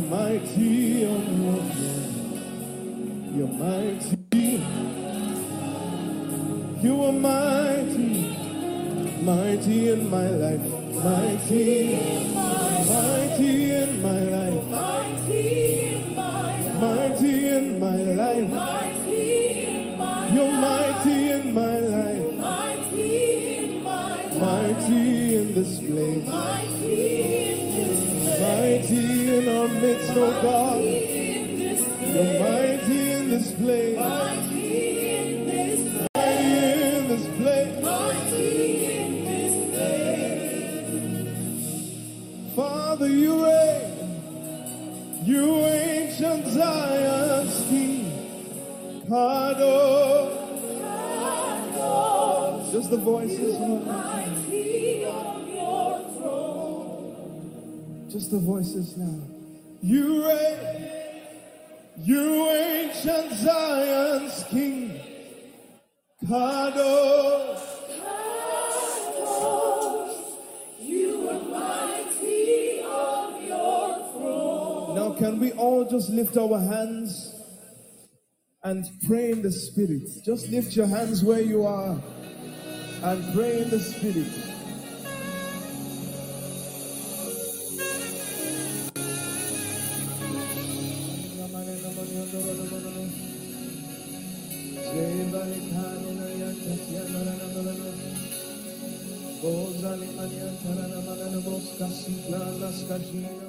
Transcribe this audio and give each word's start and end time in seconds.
You're 0.00 0.08
mighty. 0.08 0.64
You're 3.36 3.48
mighty. 3.48 4.64
You 6.80 7.04
are 7.04 7.12
mighty. 7.12 8.36
Mighty 9.22 9.92
in 9.92 10.10
my 10.10 10.26
life. 10.26 10.60
Mighty. 11.04 11.96
Mighty 12.88 13.72
in 13.72 14.02
my 14.02 14.20
life. 14.22 14.64
Mighty 14.70 15.44
in 15.90 16.16
my 16.16 16.54
life. 16.54 16.80
Mighty 16.80 17.48
in 17.48 17.78
my 17.78 17.96
life. 17.96 18.48
You're 20.32 20.52
mighty. 20.52 20.89
our 29.60 29.68
midst, 29.68 30.10
O 30.16 30.30
God. 30.40 30.80
You're 30.80 32.40
mighty 32.40 33.10
in 33.10 33.28
this 33.30 33.52
place. 33.52 33.98
Mighty 33.98 35.16
in 35.16 35.46
this 37.08 37.26
place. 37.36 37.84
Mighty 37.84 38.86
in 38.86 39.24
this 39.26 39.54
place. 40.88 41.36
Father, 42.56 43.08
you 43.08 43.44
reign. 43.44 43.90
You 45.24 45.60
Zion's 46.48 47.56
King. 47.68 48.06
Kado. 49.08 50.38
Oh. 51.82 52.70
Just 52.72 52.90
the 52.90 52.96
voices. 52.96 53.56
Just 58.10 58.30
the 58.30 58.38
voices 58.38 58.96
now. 58.96 59.39
You 59.82 60.28
reign, 60.28 60.92
you 61.96 62.48
ancient 62.50 63.32
Zion's 63.32 64.44
King, 64.50 65.00
Kadosh. 66.22 67.64
Kadosh, 69.16 70.14
you 70.78 71.30
are 71.30 71.42
mighty 71.44 72.82
on 72.82 73.42
your 73.42 74.12
throne. 74.12 74.94
Now, 74.96 75.14
can 75.14 75.40
we 75.40 75.52
all 75.52 75.88
just 75.88 76.10
lift 76.10 76.36
our 76.36 76.58
hands 76.58 77.34
and 78.62 78.84
pray 79.06 79.30
in 79.30 79.40
the 79.40 79.50
Spirit? 79.50 80.02
Just 80.26 80.50
lift 80.50 80.76
your 80.76 80.88
hands 80.88 81.24
where 81.24 81.40
you 81.40 81.64
are 81.64 81.98
and 83.02 83.34
pray 83.34 83.62
in 83.62 83.70
the 83.70 83.80
Spirit. 83.80 84.49
τα 101.80 101.88
σικλά 101.88 102.42
λασκαρχία 102.60 103.39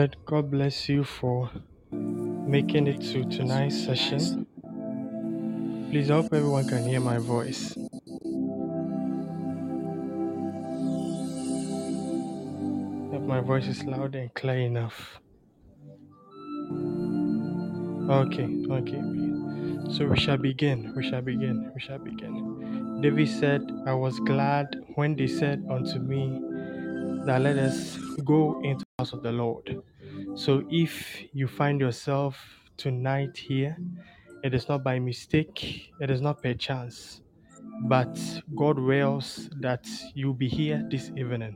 Beloved, 0.00 0.16
God 0.24 0.50
bless 0.50 0.88
you 0.88 1.04
for 1.04 1.50
making 1.92 2.86
it 2.86 3.02
to 3.12 3.22
tonight's 3.24 3.84
session. 3.84 4.46
Please, 5.90 6.10
I 6.10 6.14
hope 6.14 6.32
everyone 6.32 6.66
can 6.66 6.88
hear 6.88 7.00
my 7.00 7.18
voice. 7.18 7.76
If 13.12 13.22
my 13.28 13.42
voice 13.42 13.66
is 13.66 13.84
loud 13.84 14.14
and 14.14 14.32
clear 14.32 14.60
enough. 14.60 15.20
Okay, 18.08 18.48
okay. 18.70 19.02
So 19.92 20.06
we 20.06 20.18
shall 20.18 20.38
begin. 20.38 20.94
We 20.96 21.10
shall 21.10 21.20
begin. 21.20 21.70
We 21.74 21.80
shall 21.82 21.98
begin. 21.98 23.02
David 23.02 23.28
said, 23.28 23.70
I 23.86 23.92
was 23.92 24.18
glad 24.20 24.76
when 24.94 25.14
they 25.14 25.26
said 25.26 25.62
unto 25.70 25.98
me 25.98 26.40
that 27.26 27.42
let 27.42 27.58
us 27.58 27.98
go 28.24 28.62
into 28.64 28.86
house 29.00 29.14
of 29.14 29.22
the 29.22 29.32
Lord. 29.32 29.80
So 30.34 30.62
if 30.70 30.94
you 31.32 31.46
find 31.48 31.80
yourself 31.80 32.36
tonight 32.76 33.34
here, 33.34 33.78
it 34.44 34.52
is 34.52 34.68
not 34.68 34.84
by 34.84 34.98
mistake, 34.98 35.90
it 36.00 36.10
is 36.10 36.20
not 36.20 36.42
per 36.42 36.52
chance, 36.52 37.22
but 37.84 38.14
God 38.54 38.78
wills 38.78 39.48
that 39.60 39.88
you'll 40.14 40.40
be 40.46 40.48
here 40.48 40.86
this 40.90 41.10
evening. 41.16 41.54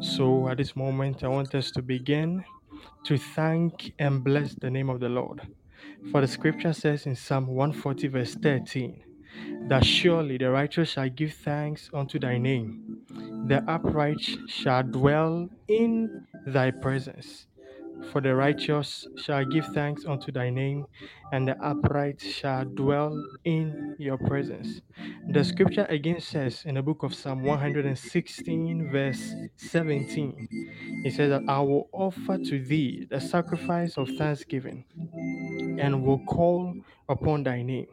So 0.00 0.48
at 0.48 0.56
this 0.56 0.74
moment, 0.74 1.22
I 1.22 1.28
want 1.28 1.54
us 1.54 1.70
to 1.76 1.82
begin 1.82 2.44
to 3.04 3.16
thank 3.16 3.92
and 4.00 4.24
bless 4.24 4.54
the 4.54 4.70
name 4.70 4.90
of 4.90 4.98
the 4.98 5.08
Lord. 5.08 5.42
For 6.10 6.20
the 6.20 6.26
scripture 6.26 6.72
says 6.72 7.06
in 7.06 7.14
Psalm 7.14 7.46
140, 7.46 8.08
verse 8.08 8.34
13, 8.34 9.03
that 9.68 9.84
surely 9.84 10.38
the 10.38 10.50
righteous 10.50 10.90
shall 10.90 11.08
give 11.08 11.32
thanks 11.32 11.90
unto 11.92 12.18
thy 12.18 12.38
name, 12.38 12.98
the 13.48 13.62
upright 13.68 14.20
shall 14.46 14.82
dwell 14.82 15.48
in 15.68 16.26
thy 16.46 16.70
presence. 16.70 17.46
For 18.12 18.20
the 18.20 18.34
righteous 18.34 19.06
shall 19.16 19.44
give 19.44 19.66
thanks 19.68 20.04
unto 20.04 20.30
thy 20.30 20.50
name, 20.50 20.86
and 21.32 21.48
the 21.48 21.56
upright 21.64 22.20
shall 22.20 22.64
dwell 22.64 23.16
in 23.44 23.96
your 23.98 24.18
presence. 24.18 24.82
The 25.30 25.42
scripture 25.44 25.86
again 25.88 26.20
says 26.20 26.64
in 26.66 26.74
the 26.74 26.82
book 26.82 27.02
of 27.02 27.14
Psalm 27.14 27.42
116, 27.42 28.90
verse 28.90 29.34
17, 29.56 30.48
it 31.04 31.14
says 31.14 31.30
that 31.30 31.42
I 31.48 31.60
will 31.60 31.88
offer 31.92 32.38
to 32.38 32.64
thee 32.64 33.06
the 33.10 33.20
sacrifice 33.20 33.96
of 33.96 34.08
thanksgiving 34.18 34.84
and 35.80 36.04
will 36.04 36.20
call 36.26 36.74
upon 37.08 37.44
thy 37.44 37.62
name. 37.62 37.86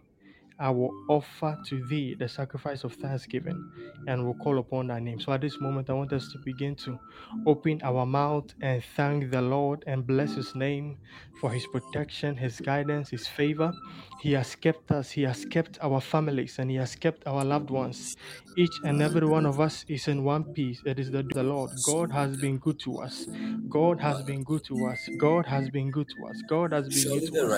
I 0.61 0.71
will 0.71 0.97
offer 1.09 1.59
to 1.65 1.83
thee 1.87 2.15
the 2.15 2.29
sacrifice 2.29 2.85
of 2.85 2.93
thanksgiving 2.95 3.63
and 4.07 4.25
will 4.25 4.35
call 4.35 4.59
upon 4.59 4.87
thy 4.87 4.99
name. 4.99 5.19
So 5.19 5.33
at 5.33 5.41
this 5.41 5.61
moment, 5.61 5.89
I 5.89 5.93
want 5.93 6.13
us 6.13 6.29
to 6.29 6.39
begin 6.39 6.75
to 6.77 6.99
open 7.45 7.81
our 7.83 8.05
mouth 8.05 8.47
and 8.61 8.83
thank 8.83 9.31
the 9.31 9.41
Lord 9.41 9.83
and 9.87 10.07
bless 10.07 10.35
his 10.35 10.55
name 10.55 10.99
for 11.33 11.51
his 11.51 11.67
protection, 11.67 12.37
his 12.37 12.61
guidance, 12.61 13.11
his 13.11 13.27
favor. 13.27 13.75
He 14.17 14.33
has 14.33 14.55
kept 14.55 14.91
us, 14.91 15.11
he 15.11 15.23
has 15.23 15.45
kept 15.45 15.79
our 15.81 16.01
families, 16.01 16.59
and 16.59 16.71
he 16.71 16.77
has 16.77 16.95
kept 16.95 17.27
our 17.27 17.45
loved 17.45 17.71
ones. 17.71 18.13
Each 18.55 18.79
and 18.83 19.01
every 19.01 19.27
one 19.27 19.45
of 19.47 19.59
us 19.59 19.85
is 19.89 20.07
in 20.07 20.23
one 20.23 20.45
piece. 20.45 20.81
It 20.85 20.99
is 20.99 21.11
the, 21.11 21.23
the 21.23 21.43
Lord. 21.43 21.81
God 21.83 22.11
has 22.11 22.37
been 22.37 22.59
good 22.59 22.79
to 22.81 22.99
us. 22.99 23.27
God 23.69 24.01
has 24.01 24.23
been 24.23 24.43
good 24.43 24.63
to 24.65 24.85
us. 24.85 25.09
God 25.17 25.47
has 25.47 25.69
been 25.69 25.91
good 25.91 26.09
to 26.17 26.25
us. 26.25 26.41
God 26.43 26.73
has 26.73 26.89
been 26.89 27.09
good 27.09 27.25
to 27.25 27.37
us. 27.41 27.51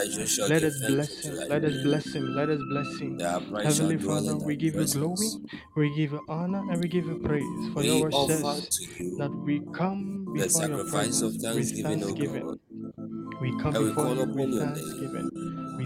Let 0.46 0.64
us 0.64 0.80
bless 0.80 1.22
him. 1.22 1.42
Let 1.48 1.64
us 1.66 1.78
bless 1.78 2.14
him. 2.16 2.28
Let 2.36 2.50
us 2.50 2.64
bless 2.64 2.88
him. 2.88 2.93
The 3.00 3.62
Heavenly 3.64 3.98
Father, 3.98 4.36
we 4.38 4.56
give 4.56 4.76
you 4.76 4.86
glory, 4.86 5.28
we 5.76 5.96
give 5.96 6.12
you 6.12 6.22
honor, 6.30 6.60
and 6.72 6.82
we 6.82 6.88
give 6.88 7.06
you 7.06 7.18
praise. 7.20 7.44
For 7.74 7.82
your 7.84 7.96
We 7.96 8.02
word 8.04 8.14
offer 8.14 8.34
says 8.34 8.80
that 9.18 9.32
we 9.46 9.62
come 9.74 10.26
the 10.36 10.44
before 10.44 10.68
your 10.68 10.78
sacrifice 10.88 11.22
of 11.22 11.34
presence 11.40 11.42
with 11.42 11.42
thanksgiving, 11.42 12.04
O 12.04 12.06
thanksgiving. 12.08 12.44
God, 12.46 13.42
We 13.42 13.52
come 13.62 13.76
and 13.76 13.84
we 13.84 13.90
before 13.90 14.04
call 14.06 14.16
you 14.16 14.22
with 14.22 14.30
upon 14.30 14.52
your 14.54 14.66
thanksgiving. 14.66 15.30
name. 15.34 15.43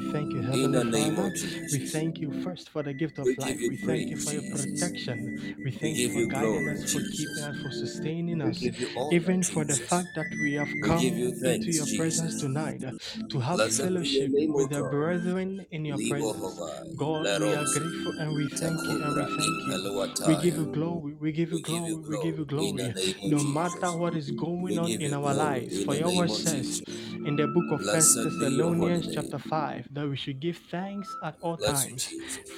We 0.08 0.14
thank 0.14 0.34
you, 0.34 0.42
Heavenly 0.42 0.80
the 0.80 0.92
Father. 0.92 1.32
We 1.72 1.80
Jesus, 1.80 1.92
thank 1.92 2.22
you 2.22 2.32
first 2.32 2.70
for 2.70 2.84
the 2.84 2.94
gift 2.94 3.20
of 3.20 3.26
we 3.26 3.36
life. 3.38 3.60
you 3.62 3.70
We 3.70 3.78
thank 3.78 4.10
you 4.12 4.18
for 4.18 4.34
your 4.34 4.44
protection. 4.44 5.34
We 5.64 5.72
We 5.72 5.72
thank 5.72 5.98
you 6.04 6.10
give 6.10 6.14
for 6.14 6.22
you 6.22 6.28
guiding 6.28 6.68
glory, 6.68 6.70
us, 6.70 6.86
for 6.86 7.02
keeping 7.02 7.44
us, 7.44 7.58
for 7.62 7.72
sustaining 7.72 8.42
We 8.42 8.52
us, 8.52 8.62
you 8.62 8.72
even 9.12 9.44
for 9.44 9.66
the 9.66 9.74
Jesus. 9.74 9.90
fact 9.90 10.16
that 10.16 10.28
we 10.40 10.54
have 10.56 10.70
We 10.74 10.82
you 11.18 11.32
come 11.34 11.44
into 11.44 11.72
thanks, 11.72 11.76
your 11.76 11.88
presence 11.88 12.36
Jesus. 12.36 12.42
tonight 12.42 12.84
uh, 12.86 12.94
to 13.30 13.40
have 13.42 13.58
Blessed 13.58 13.82
fellowship 13.84 14.34
with 14.54 14.70
the 14.70 14.84
God. 14.84 14.92
brethren 14.92 15.66
in 15.72 15.86
your 15.86 16.00
presence. 16.00 16.62
God, 16.96 17.28
we 17.40 17.54
are 17.56 17.66
grateful 17.66 18.14
and 18.18 18.34
we 18.36 18.48
thank 18.48 18.90
you 18.90 18.98
and 19.00 19.18
we 19.18 19.26
thank 19.26 19.66
you. 19.68 19.80
We 20.26 20.36
give 20.38 20.58
you 20.58 20.68
glory, 20.68 21.14
we 21.20 21.32
give 21.34 21.52
you 21.52 21.60
We 21.60 21.64
you 21.88 21.98
glory, 21.98 22.04
we 22.10 22.18
give 22.18 22.38
you 22.40 22.46
glory 22.46 22.70
in 22.70 22.78
the 22.78 22.94
name 22.94 23.16
of 23.24 23.32
No 23.32 23.44
matter 23.44 23.92
Jesus. 23.92 23.94
what 23.94 24.16
is 24.16 24.32
going 24.32 24.64
We 24.70 24.80
on 24.80 24.96
in 24.96 25.14
you 25.14 25.14
our 25.14 25.34
lives, 25.34 25.84
for 25.84 25.96
the 25.96 26.00
your 26.00 26.12
word 26.12 26.32
says 26.32 26.82
Jesus. 26.82 27.26
in 27.26 27.36
the 27.38 27.48
book 27.48 27.72
of 27.72 27.82
First 27.82 28.14
Blessed 28.14 28.40
be 28.40 28.48
your 28.48 28.74
holy 28.74 28.94
Thessalonians 28.94 29.08
chapter 29.14 29.40
5 29.40 29.90
that 29.98 30.08
we 30.08 30.16
should 30.16 30.39
give 30.39 30.58
thanks 30.72 31.08
at 31.24 31.36
all 31.42 31.58
Bless 31.58 31.86
times 31.86 32.10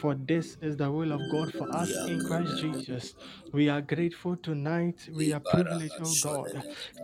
for 0.02 0.14
this 0.16 0.58
is 0.62 0.76
the 0.78 0.92
will 0.92 1.12
of 1.14 1.22
God 1.32 1.54
for 1.54 1.68
us 1.74 1.90
in 2.08 2.20
Christ 2.26 2.58
Jesus. 2.60 3.16
We 3.54 3.70
are 3.70 3.82
grateful 3.82 4.36
tonight. 4.36 5.10
We 5.16 5.32
are 5.34 5.40
privileged, 5.40 5.96
oh 6.02 6.16
God. 6.22 6.64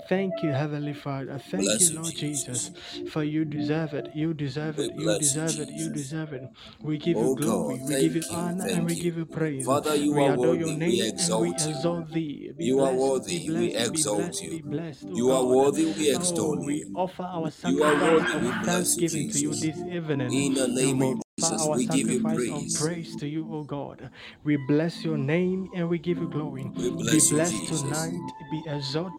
Thank 0.10 0.44
you, 0.44 0.51
Heavenly 0.51 0.94
Father. 0.94 1.39
Thank 1.39 1.80
you, 1.80 1.89
Lord 1.92 2.13
Jesus. 2.15 2.72
For 3.08 3.24
you 3.24 3.46
deserve 3.46 3.94
it. 3.94 4.08
You 4.13 4.34
deserve 4.34 4.80
it. 4.80 4.92
You 4.96 5.18
deserve 5.18 5.60
it. 5.60 5.70
You 5.70 5.89
deserve 5.89 6.34
it. 6.34 6.44
We 6.84 6.98
give 6.98 7.18
you 7.18 7.24
Oh 7.24 7.36
glory. 7.36 7.82
We 7.88 7.96
give 8.01 8.15
you 8.18 8.24
honor 8.30 8.65
and 8.65 8.86
we 8.86 8.96
give 8.96 9.18
you 9.18 9.25
praise. 9.25 9.65
Father, 9.65 9.96
you 9.96 10.13
We 10.13 10.22
are 10.27 10.34
adore 10.34 10.56
your 10.56 10.68
worthy. 10.68 10.92
We 10.92 11.01
name 11.01 11.18
and 11.20 11.39
we 11.42 11.50
exalt 11.50 12.10
you. 12.10 12.13
thee. 12.13 12.51
Be 12.58 12.65
You 12.65 12.80
are 12.82 12.92
blessed, 12.92 13.01
worthy. 13.01 13.50
We 13.50 13.75
exalt 13.75 14.42
you. 14.44 14.51
oh 14.63 15.18
You 15.18 15.32
are 15.32 15.46
worthy. 15.46 15.86
We 15.86 16.08
oh, 16.13 16.18
extol 16.20 16.58
Oh, 16.60 16.65
we 16.65 16.74
you. 16.75 16.92
offer 16.96 17.24
our 17.24 17.51
sacrifice 17.51 17.92
worthy. 18.01 18.36
of 18.36 18.44
We 18.44 18.65
thanksgiving 18.65 19.30
to 19.32 19.39
you 19.39 19.50
this 19.56 19.77
evening 19.92 20.25
In 20.29 20.53
the 20.55 20.67
name 20.67 21.01
of 21.03 21.22
Jesus, 21.39 21.62
our 21.62 21.75
we 21.75 21.86
give 21.88 22.10
you 22.12 22.22
sacrifice 22.22 22.48
of 22.50 22.74
praise. 22.74 22.74
praise 22.74 23.15
to 23.17 23.27
you, 23.27 23.48
O 23.51 23.63
God. 23.63 24.10
We 24.44 24.58
bless 24.58 25.05
your 25.05 25.17
name 25.17 25.70
and 25.74 25.89
we 25.89 26.00
give 26.00 26.20
you 26.20 26.27
glory. 26.27 26.72
We 26.75 26.89
Be 27.10 27.20
bless 27.20 27.32
you, 27.32 27.39
blessed 27.39 27.58
Jesus. 27.62 27.84
tonight, 27.84 28.34
be 28.50 28.67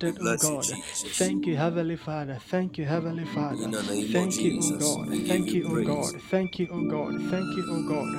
We 0.04 0.12
exalted, 0.12 0.18
O 0.20 0.22
bless 0.22 0.50
you, 0.50 0.58
God. 0.58 0.78
Jesus. 0.78 1.18
Thank 1.18 1.46
you, 1.46 1.56
Heavenly 1.56 1.96
Father. 1.96 2.38
Thank 2.40 2.78
you, 2.78 2.86
Heavenly 2.86 3.24
In 3.24 3.34
Father. 3.34 3.70
the 3.72 3.82
name 3.84 4.16
of 4.16 4.30
Thank 4.30 4.44
you, 4.44 4.54
O 4.58 4.72
Jesus, 4.72 4.72
God. 4.72 5.08
we 5.08 5.22
give 5.22 5.28
Thank 5.28 5.46
you 5.46 5.54
you, 5.54 5.66
O 5.68 5.70
praise. 5.70 6.12
God. 6.12 6.20
Thank 6.30 6.58
you, 6.58 6.68
O 6.70 6.84
God. 6.84 7.20
Thank 7.30 7.56
you, 7.56 7.66
O 7.68 7.82
God. 7.82 8.14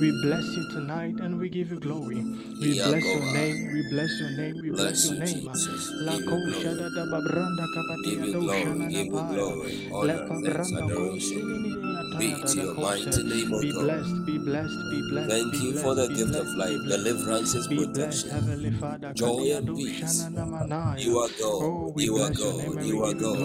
We 0.00 0.12
bless 0.12 0.56
you 0.56 0.64
tonight 0.64 1.20
and 1.20 1.38
we 1.38 1.48
give 1.50 1.70
you 1.70 1.78
glory. 1.78 2.26
We 2.60 2.74
bless 2.74 3.14
your 3.14 3.26
name. 3.26 3.70
We 3.72 3.82
bless 3.82 4.20
your 4.20 4.30
name. 4.30 4.60
We 4.60 4.70
bless 4.70 4.94
Bless 4.94 5.04
your 5.04 5.12
you, 5.12 5.16
name. 5.16 5.48
Jesus. 5.54 5.92
La 5.94 6.18
Give 6.18 6.46
you 6.46 6.52
glory. 6.52 6.52
shada 6.52 6.90
da 6.94 7.06
babranda 7.06 7.68
Give 8.04 8.20
kapatia 8.20 8.26
you 8.26 8.32
do 8.32 8.40
glory. 8.40 8.72
shana 8.78 8.88
Give 8.88 9.06
you 9.06 9.12
paya. 9.12 9.36
glory. 9.36 9.90
Honor, 9.92 10.28
thanks, 10.42 10.72
pabranda 10.72 10.88
ko 10.94 11.04
adoration. 11.06 11.40
Be 12.18 12.34
to 12.34 12.54
your 12.56 12.74
mighty 12.74 13.22
name, 13.22 13.52
O 13.52 13.60
Be 13.60 13.72
God. 13.72 13.82
blessed, 13.82 14.26
be 14.26 14.38
blessed, 14.38 14.78
be 14.90 15.02
blessed, 15.10 15.30
Thank 15.30 15.54
you 15.62 15.72
for 15.78 15.94
the 15.94 16.08
gift 16.08 16.34
of 16.34 16.46
life, 16.56 16.78
deliverances, 16.88 17.66
protection, 17.66 19.14
joy, 19.14 19.52
and 19.56 19.66
peace. 19.76 20.24
manaya. 20.30 20.98
You 20.98 21.18
are 21.18 21.28
Oh, 21.42 21.90
God. 21.92 22.00
You 22.02 22.16
are 22.16 22.26
bless 22.28 22.38
your 22.38 22.52
name 22.58 22.74
God. 22.74 22.84
You 22.86 23.04
are 23.04 23.14
God. 23.14 23.38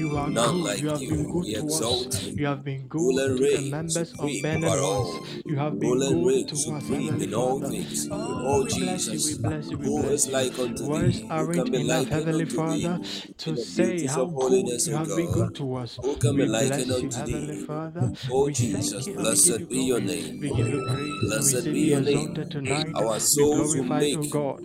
You 0.00 0.16
are 0.16 0.30
None 0.30 0.54
good. 0.54 0.64
like 0.64 0.80
You 0.80 0.88
have 0.88 1.00
been 1.00 1.30
good 1.30 1.44
We 1.44 1.54
to 1.54 1.66
us. 1.66 2.24
you. 2.24 2.32
You 2.36 2.46
have 2.46 2.64
been 2.64 2.88
good 2.88 3.16
and 3.16 3.36
to 3.38 3.44
the 3.44 3.70
members 3.70 3.96
of 3.98 4.06
supreme 4.16 4.42
Burning 4.42 4.64
all. 4.80 5.26
You 5.44 5.56
have 5.56 5.78
been 5.78 5.98
good 5.98 6.26
reign, 6.26 6.46
to 6.46 6.54
us, 6.54 6.64
supreme 6.64 7.02
Heavenly 7.04 7.24
in 7.26 7.34
all 7.34 7.60
things. 7.60 8.08
Oh, 8.10 8.16
Oh 8.48 8.64
we 8.64 8.78
bless 8.80 9.06
you, 9.08 9.20
we 9.36 9.42
bless 9.42 9.70
you, 9.70 9.76
we 9.76 9.86
bless 10.02 10.26
you. 10.26 10.32
like 10.32 10.58
unto 10.58 10.86
Words 10.88 11.18
thee? 11.18 11.26
Who 11.26 11.30
aren't 11.34 11.70
be 11.72 11.80
enough, 11.82 12.08
Heavenly? 12.08 12.46
Father, 12.46 13.00
to 13.36 13.56
say 13.58 14.06
how 14.06 14.24
good 14.24 14.66
you 14.86 14.96
have 14.96 15.08
been 15.08 15.32
good 15.32 15.54
to 15.56 15.74
us. 15.74 15.98
who 16.02 16.16
can 16.16 16.34
be 16.36 16.42
We 16.44 16.48
likened 16.48 16.86
bless 16.86 16.88
you, 16.88 16.94
unto 17.04 17.16
Heavenly 17.18 17.56
thee? 17.56 17.64
Father. 17.66 18.12
Oh 18.32 18.48
Jesus, 18.50 19.06
you 19.06 19.12
and 19.18 19.20
you 19.20 19.22
blessed 19.22 19.68
be 19.68 19.78
your 19.84 20.00
name. 20.00 20.40
We 20.40 20.48
give 20.48 20.66
you 20.68 20.86
praise 20.86 20.96
and 20.96 21.20
we 21.20 21.28
Blessed 21.28 21.64
be 21.66 21.72
Be 21.72 21.80
your 21.80 22.00
name. 22.00 22.96
Our 22.96 23.20
souls 23.20 23.76
will 23.76 23.84
make 23.84 24.30
God. 24.30 24.60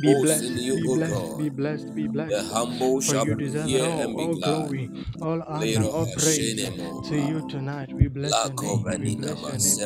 Be 0.00 0.14
blessed, 0.22 0.54
be 0.54 0.80
blessed, 0.94 1.38
be 1.38 1.48
blessed, 1.50 1.94
be 1.94 2.06
The 2.06 2.42
humble 2.52 3.00
shall 3.00 3.26
you 3.26 3.36
hear 3.36 3.84
and 3.84 4.16
be 4.16 4.35
all 4.44 4.68
glory, 4.68 4.90
um, 4.90 5.06
all 5.20 5.42
honor, 5.42 5.84
all 5.86 6.06
praise 6.06 6.64
um, 6.66 7.02
to 7.04 7.16
you 7.16 7.42
tonight. 7.42 7.92
We 7.98 8.08
bless 8.08 8.44
your 8.44 8.54
name, 8.54 8.86
we 8.98 9.10
bless 9.10 9.44
your 9.44 9.54
name. 9.54 9.80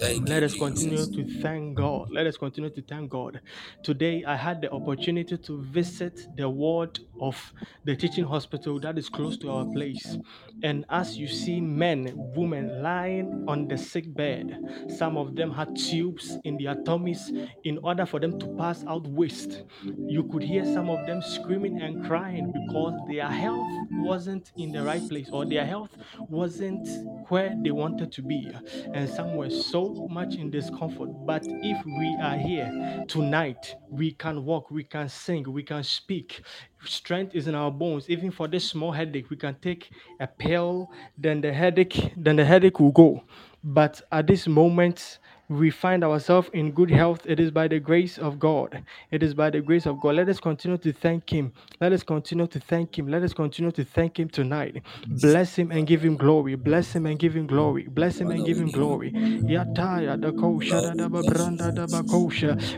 Thank 0.00 0.28
Let 0.28 0.42
you, 0.42 0.44
us 0.44 0.54
continue 0.54 1.06
to 1.06 1.24
thank 1.42 1.76
God. 1.76 2.08
Let 2.12 2.26
us 2.26 2.36
continue 2.38 2.70
to 2.70 2.82
thank 2.82 3.10
God. 3.10 3.40
Today, 3.82 4.24
I 4.26 4.36
had 4.36 4.60
the 4.62 4.70
opportunity 4.72 5.38
to 5.38 5.62
visit 5.62 6.28
the 6.36 6.48
ward 6.48 7.00
of 7.20 7.52
the 7.84 7.96
teaching 7.96 8.24
hospital 8.24 8.80
that 8.80 8.98
is 8.98 9.08
close 9.10 9.38
to 9.38 9.50
our 9.50 9.66
place. 9.66 10.18
And 10.62 10.84
as 10.88 11.16
you 11.18 11.28
see 11.28 11.60
men, 11.60 12.12
women 12.14 12.82
lying 12.82 13.44
on 13.48 13.68
the 13.68 13.76
sick 13.76 14.14
bed, 14.14 14.56
some 14.88 15.16
of 15.16 15.36
them 15.36 15.50
had 15.50 15.76
tubes 15.76 16.38
in 16.44 16.56
their 16.56 16.74
tummies 16.84 17.30
in 17.64 17.78
order 17.78 18.06
for 18.06 18.20
them 18.20 18.38
to 18.38 18.46
pass 18.56 18.84
out 18.86 19.06
waste. 19.06 19.64
You 19.84 20.24
could 20.24 20.42
hear 20.42 20.64
some 20.64 20.88
of 20.88 21.06
them 21.06 21.20
screaming 21.22 21.82
and 21.82 22.04
crying 22.06 22.52
because 22.52 22.94
their 23.08 23.28
health 23.28 23.66
wasn't 23.90 24.52
in 24.56 24.72
the 24.72 24.82
right 24.82 25.06
place 25.08 25.28
or 25.32 25.44
their 25.44 25.66
health 25.66 25.96
wasn't 26.28 26.88
where 27.28 27.54
they 27.62 27.70
wanted 27.70 28.12
to 28.12 28.22
be 28.22 28.50
and 28.92 29.08
some 29.08 29.34
were 29.36 29.50
so 29.50 30.06
much 30.10 30.34
in 30.36 30.50
discomfort. 30.50 31.10
But 31.26 31.42
if 31.46 31.84
we 31.84 32.18
are 32.22 32.36
here 32.36 33.04
tonight, 33.08 33.74
we 33.90 34.12
can 34.12 34.44
walk, 34.44 34.70
we 34.70 34.84
can 34.84 35.08
sing, 35.08 35.50
we 35.52 35.62
can 35.62 35.82
speak. 35.82 36.42
Strength 36.86 37.34
is 37.34 37.48
in 37.48 37.54
our 37.54 37.70
bones. 37.70 38.08
Even 38.08 38.30
for 38.30 38.48
this 38.48 38.68
small 38.68 38.92
headache, 38.92 39.30
we 39.30 39.36
can 39.36 39.54
take 39.60 39.90
a 40.20 40.26
pill, 40.26 40.90
then 41.16 41.40
the 41.40 41.52
headache, 41.52 42.12
then 42.16 42.36
the 42.36 42.44
headache 42.44 42.80
will 42.80 42.92
go. 42.92 43.22
But 43.62 44.00
at 44.12 44.26
this 44.26 44.46
moment, 44.46 45.18
we 45.48 45.70
find 45.70 46.04
ourselves 46.04 46.48
in 46.52 46.72
good 46.72 46.90
health. 46.90 47.20
It 47.26 47.40
is 47.40 47.50
by 47.50 47.68
the 47.68 47.78
grace 47.80 48.18
of 48.18 48.38
God. 48.38 48.82
It 49.10 49.22
is 49.22 49.34
by 49.34 49.50
the 49.50 49.60
grace 49.60 49.86
of 49.86 50.00
God. 50.00 50.16
Let 50.16 50.28
us 50.28 50.40
continue 50.40 50.78
to 50.78 50.92
thank 50.92 51.30
Him. 51.32 51.52
Let 51.80 51.92
us 51.92 52.02
continue 52.02 52.46
to 52.46 52.60
thank 52.60 52.98
Him. 52.98 53.08
Let 53.08 53.22
us 53.22 53.34
continue 53.34 53.70
to 53.72 53.84
thank 53.84 54.18
Him 54.18 54.28
tonight. 54.28 54.82
Bless 55.10 55.56
Him 55.56 55.70
and 55.70 55.86
give 55.86 56.04
Him 56.04 56.16
glory. 56.16 56.54
Bless 56.56 56.94
Him 56.94 57.06
and 57.06 57.18
give 57.18 57.36
Him 57.36 57.46
glory. 57.46 57.84
Bless 57.84 58.20
Him 58.20 58.30
and 58.30 58.44
give 58.44 58.58
Him 58.58 58.70
glory. 58.70 59.14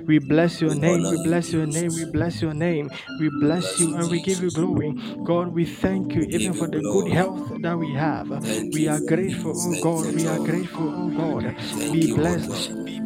we 0.06 0.18
bless 0.18 0.60
your 0.60 0.74
name. 0.74 1.08
We 1.08 1.16
bless 1.16 1.52
your 1.52 1.66
name. 1.66 1.94
We 1.94 2.04
bless 2.04 2.42
your 2.42 2.54
name. 2.54 2.90
We 3.18 3.28
bless 3.28 3.78
you 3.80 3.94
and 3.94 4.10
we 4.10 4.20
give 4.20 4.42
you 4.42 4.50
glory. 4.50 4.94
God, 5.24 5.48
we 5.54 5.64
thank 5.64 6.14
you 6.16 6.26
even 6.30 6.54
for 6.54 6.68
the 6.68 6.82
good 6.82 7.08
health 7.08 7.52
that 7.62 7.78
we 7.78 7.92
have. 7.94 8.28
We 8.72 8.88
are 8.88 9.00
grateful, 9.00 9.54
oh 9.56 9.76
God. 9.76 10.14
We 10.14 10.26
are 10.26 10.40
grateful, 10.40 10.92
oh 10.96 11.10
God. 11.10 11.54
Be 11.90 12.00
you, 12.00 12.16
O 12.56 12.58
blessed 12.58 13.05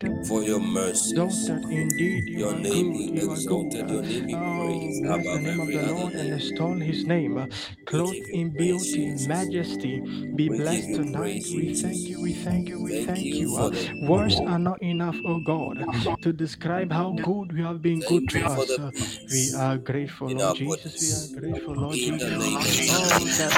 God. 0.00 0.26
for 0.26 0.42
your 0.44 0.60
mercies. 0.60 1.12
exalted 1.12 1.64
indeed. 1.72 2.28
You 2.28 2.38
Your 2.40 2.54
name 2.54 2.92
good. 2.92 3.10
be 3.10 3.18
You 3.18 3.32
exalted, 3.32 3.90
your 3.90 4.02
name 4.02 4.26
be 4.26 4.34
Oh, 4.34 4.56
praised 4.56 5.02
bless 5.02 5.26
the 5.26 5.40
name 5.40 5.60
of 5.60 5.68
the 5.72 5.82
Lord 5.82 6.14
and 6.14 6.34
extol 6.34 6.74
his 6.80 7.06
name. 7.06 7.48
Clothed 7.86 8.28
in 8.32 8.50
beauty, 8.50 9.04
Jesus. 9.04 9.28
majesty. 9.28 10.00
Be 10.36 10.48
We 10.48 10.56
blessed 10.56 10.94
tonight. 10.94 11.46
We 11.54 11.74
thank 11.74 12.08
you. 12.10 12.20
We 12.20 12.32
thank 12.32 12.68
you. 12.68 12.80
We 12.80 12.92
Thank 12.92 13.06
thank 13.08 13.40
you 13.40 13.40
you. 13.40 13.56
Words 14.00 14.40
are 14.46 14.58
not 14.58 14.82
enough, 14.82 15.20
oh 15.24 15.38
God, 15.40 15.86
to 16.22 16.32
describe 16.32 16.92
how 16.92 17.12
good 17.12 17.52
you 17.56 17.64
have 17.64 17.82
been 17.82 18.02
good 18.02 18.28
to 18.28 18.44
us. 18.44 18.78
We 19.30 19.52
are 19.52 19.78
grateful, 19.78 20.30
Lord 20.30 20.54
Jesus. 20.54 21.00
We 21.00 21.12
are 21.12 21.28
grateful, 21.28 21.76
Lord 21.76 22.00
Jesus. 22.00 22.32
Oh, 22.90 23.26
that 23.38 23.52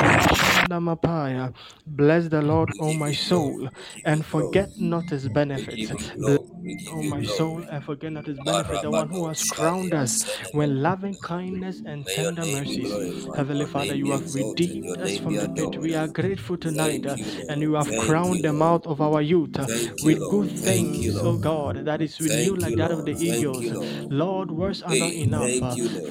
Bless 1.87 2.28
the 2.28 2.42
Lord, 2.42 2.73
O 2.78 2.87
give 2.88 3.00
my 3.00 3.12
soul, 3.12 3.52
We 3.52 3.64
give 3.64 3.70
you 3.70 3.70
and 4.04 4.25
forget 4.26 4.70
not 4.80 5.11
his 5.11 5.28
benefits. 5.28 5.92
Give 6.38 6.49
you 6.52 6.52
Bless, 6.52 6.52
glory. 6.54 6.60
We 6.62 6.76
give 6.76 6.92
oh 6.92 6.99
O 6.99 7.02
my 7.02 7.22
soul, 7.22 7.64
and 7.70 7.84
forget 7.84 8.12
not 8.12 8.26
his 8.26 8.40
benefit, 8.40 8.82
the 8.82 8.90
one 8.90 9.08
who 9.08 9.26
has 9.28 9.44
crowned 9.44 9.94
us 9.94 10.25
with 10.52 10.70
loving 10.70 11.16
kindness 11.16 11.82
and 11.87 12.10
tender 12.10 12.46
mercies. 12.46 12.99
Heavenly 13.37 13.66
Father, 13.66 13.94
you 13.94 14.10
have 14.10 14.34
redeemed 14.34 14.99
us 14.99 15.18
from 15.18 15.38
the 15.38 15.49
pit. 15.49 15.76
We 15.78 15.94
are 15.94 16.08
grateful 16.08 16.56
tonight, 16.58 17.06
and 17.49 17.62
you 17.62 17.75
have 17.75 17.96
crowned 17.96 18.44
the 18.44 18.52
mouth 18.52 18.87
of 18.87 19.00
our 19.00 19.22
youth 19.22 19.56
with 20.00 20.28
good 20.28 20.50
Lord. 20.50 20.50
Thank 20.50 21.02
you, 21.02 21.12
things, 21.12 21.18
O 21.22 21.38
God, 21.38 21.84
that 21.87 22.02
is 22.02 22.20
renewed 22.20 22.58
like 22.60 22.76
that 22.76 22.92
of 22.92 23.04
the. 23.04 23.12
Eagles. 23.25 23.72
Lord. 24.10 24.50
Words 24.50 24.82
are 24.82 24.96
not 24.96 25.14
enough. 25.14 25.62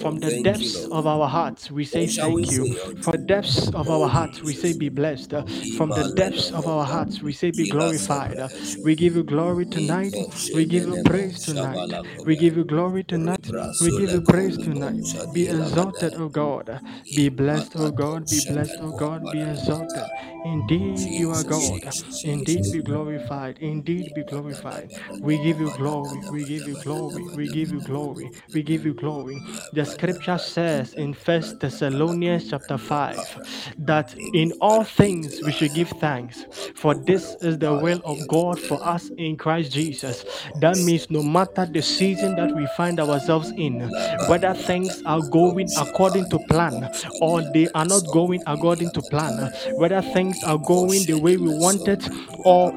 From 0.01 0.19
the 0.19 0.31
depths 0.31 0.87
of 0.91 1.07
our 1.07 1.27
hearts, 1.27 1.71
we 1.71 1.85
say 1.85 2.03
What 2.05 2.11
shall 2.11 2.33
we 2.33 2.43
thank 2.43 2.51
you. 2.51 2.75
From 3.01 3.11
the 3.13 3.17
depths 3.27 3.69
of 3.69 3.89
our 3.89 4.05
Oh, 4.05 4.07
hearts, 4.07 4.43
we 4.43 4.53
say 4.53 4.73
be 4.73 4.89
blessed. 4.89 5.33
From 5.77 5.93
the 5.93 6.03
depths 6.03 6.51
of 6.51 6.67
our 6.67 6.85
hearts, 6.85 7.21
we 7.23 7.33
say 7.33 7.51
be 7.51 7.65
glorified. 7.65 8.39
We 8.83 8.95
give 8.95 9.15
you 9.15 9.23
glory 9.23 9.65
tonight. 9.65 10.08
Iko 10.09 10.53
We 10.53 10.65
give 10.65 10.87
you 10.87 10.97
praise 10.97 11.39
tonight. 11.39 11.93
We 12.25 12.35
give 12.35 12.57
you 12.57 12.65
glory 12.65 13.03
tonight. 13.03 13.51
We 13.79 13.91
give 13.91 14.13
you 14.13 14.21
praise 14.21 14.57
tonight. 14.57 15.15
Be 15.33 15.47
exalted. 15.47 16.15
O 16.15 16.29
God. 16.29 16.81
Be 17.13 17.29
blessed, 17.29 17.75
O 17.77 17.91
God. 17.91 18.29
Be 18.29 18.41
blessed, 18.41 18.77
O 18.81 18.91
God. 18.93 19.29
Be 19.31 19.43
exalted. 19.43 20.11
Indeed, 20.43 21.15
you 21.15 21.31
are 21.31 21.43
God. 21.43 21.87
Indeed, 22.23 22.71
be 22.71 22.81
glorified. 22.81 23.59
Indeed, 23.59 24.13
be 24.13 24.23
glorified. 24.23 24.91
We 25.21 25.39
give 25.39 25.59
you 25.59 25.71
glory. 25.71 26.25
We 26.27 26.45
give 26.45 26.67
you 26.67 26.75
glory. 26.75 27.29
We 27.33 27.49
give 27.49 27.71
you 27.71 27.81
glory. 27.81 28.31
We 28.53 28.63
give 28.63 28.85
you 28.85 28.93
glory. 28.93 29.43
The 29.73 29.85
scripture 29.85 30.37
says 30.37 30.93
in 30.95 31.13
First 31.13 31.59
Thessalonians 31.59 32.49
chapter 32.49 32.77
5 32.77 33.73
that 33.79 34.15
in 34.33 34.53
all 34.61 34.83
things 34.83 35.41
we 35.43 35.51
should 35.51 35.73
give 35.73 35.89
thanks, 35.91 36.45
for 36.75 36.95
this 36.95 37.35
is 37.41 37.59
the 37.59 37.73
will 37.75 38.01
of 38.05 38.27
God 38.27 38.59
for 38.59 38.85
us 38.85 39.11
in 39.17 39.37
Christ 39.37 39.71
Jesus. 39.99 40.25
That 40.55 40.77
means 40.77 41.09
no 41.09 41.21
matter 41.21 41.65
the 41.65 41.81
season 41.81 42.35
that 42.35 42.55
we 42.55 42.65
find 42.77 42.99
ourselves 42.99 43.51
in, 43.57 43.81
whether 44.27 44.53
things 44.53 45.01
are 45.05 45.21
going 45.21 45.67
according 45.77 46.29
to 46.29 46.39
plan 46.47 46.89
or 47.21 47.41
they 47.53 47.67
are 47.75 47.85
not 47.85 48.05
going 48.11 48.41
according 48.47 48.91
to 48.91 49.01
plan, 49.01 49.51
whether 49.75 50.01
things 50.01 50.43
are 50.43 50.57
going 50.57 51.05
the 51.05 51.17
way 51.17 51.37
we 51.37 51.49
want 51.49 51.87
it 51.87 52.07
or 52.45 52.71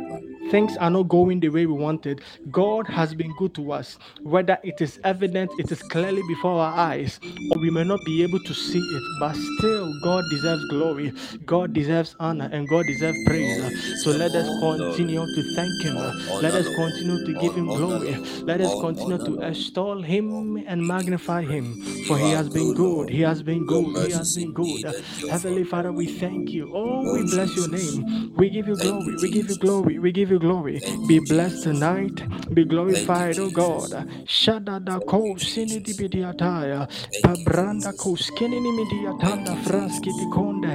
things 0.53 0.77
are 0.77 0.91
not 0.91 1.09
going 1.09 1.41
the 1.41 1.49
way 1.49 1.65
we 1.65 1.73
wanted. 1.73 2.21
God 2.51 2.87
has 2.89 3.15
been 3.15 3.33
good 3.39 3.55
to 3.55 3.73
us, 3.73 3.99
whether 4.23 4.59
it 4.63 4.83
is 4.83 5.01
evident, 5.03 5.51
it 5.59 5.73
is 5.73 5.83
clearly 5.83 6.23
before 6.29 6.61
our 6.63 6.79
eyes, 6.79 7.21
or 7.55 7.59
we 7.59 7.71
may 7.71 7.85
not 7.85 8.05
be 8.05 8.23
able 8.23 8.39
to 8.41 8.55
see 8.55 8.79
it, 8.81 9.05
but 9.19 9.35
still, 9.35 9.95
God 10.05 10.29
deserves 10.29 10.67
glory, 10.67 11.15
God 11.47 11.73
deserves 11.73 12.15
honor, 12.21 12.51
and 12.53 12.69
God 12.69 12.87
deserves 12.87 13.19
praise. 13.25 13.63
So 14.05 14.13
let 14.13 14.37
us 14.37 14.51
continue 14.61 15.27
to 15.27 15.43
thank 15.43 15.83
Him. 15.83 15.97
Let 16.43 16.55
us 16.55 16.69
continue 16.69 17.19
to 17.25 17.35
give 17.35 17.55
Him 17.55 17.73
glory. 17.73 18.21
Let 18.47 18.61
us 18.61 18.75
continue 18.75 19.19
to 19.21 19.39
extol 19.41 20.03
Him 20.03 20.59
and 20.67 20.87
magnify 20.87 21.45
Him, 21.45 21.79
for 22.07 22.19
He 22.19 22.33
has 22.33 22.51
been 22.51 22.75
good. 22.75 23.09
He 23.11 23.23
has 23.23 23.43
been 23.43 23.65
good. 23.65 23.97
He 23.97 24.11
has 24.11 24.31
been 24.31 24.53
good. 24.53 24.95
Heavenly 25.29 25.65
Father, 25.65 25.93
we 25.93 26.07
thank 26.07 26.53
you. 26.53 26.71
Oh, 26.75 27.05
we 27.07 27.23
bless 27.25 27.57
your 27.57 27.69
name. 27.69 28.05
We 28.37 28.51
give 28.51 28.69
you 28.69 28.77
glory. 28.77 29.17
We 29.17 29.29
give 29.29 29.49
you 29.49 29.57
glory. 29.57 29.99
We 29.99 30.13
give 30.13 30.31
you 30.31 30.39
glory. 30.43 30.81
Be 31.07 31.19
blessed 31.19 31.63
tonight. 31.65 32.17
Be 32.53 32.65
glorified, 32.65 33.37
Jesus. 33.37 33.55
God. 33.55 33.91
Shadada 34.27 34.99
ko 35.07 35.37
sinidi 35.39 35.95
bidiataya. 35.95 36.89
Pabranda 37.23 37.93
ko 37.97 38.17
skinini 38.17 38.73
midiatanda 38.79 39.55
you, 39.57 39.63
franski 39.71 40.11
Jesus. 40.13 40.27
dikonde. 40.27 40.75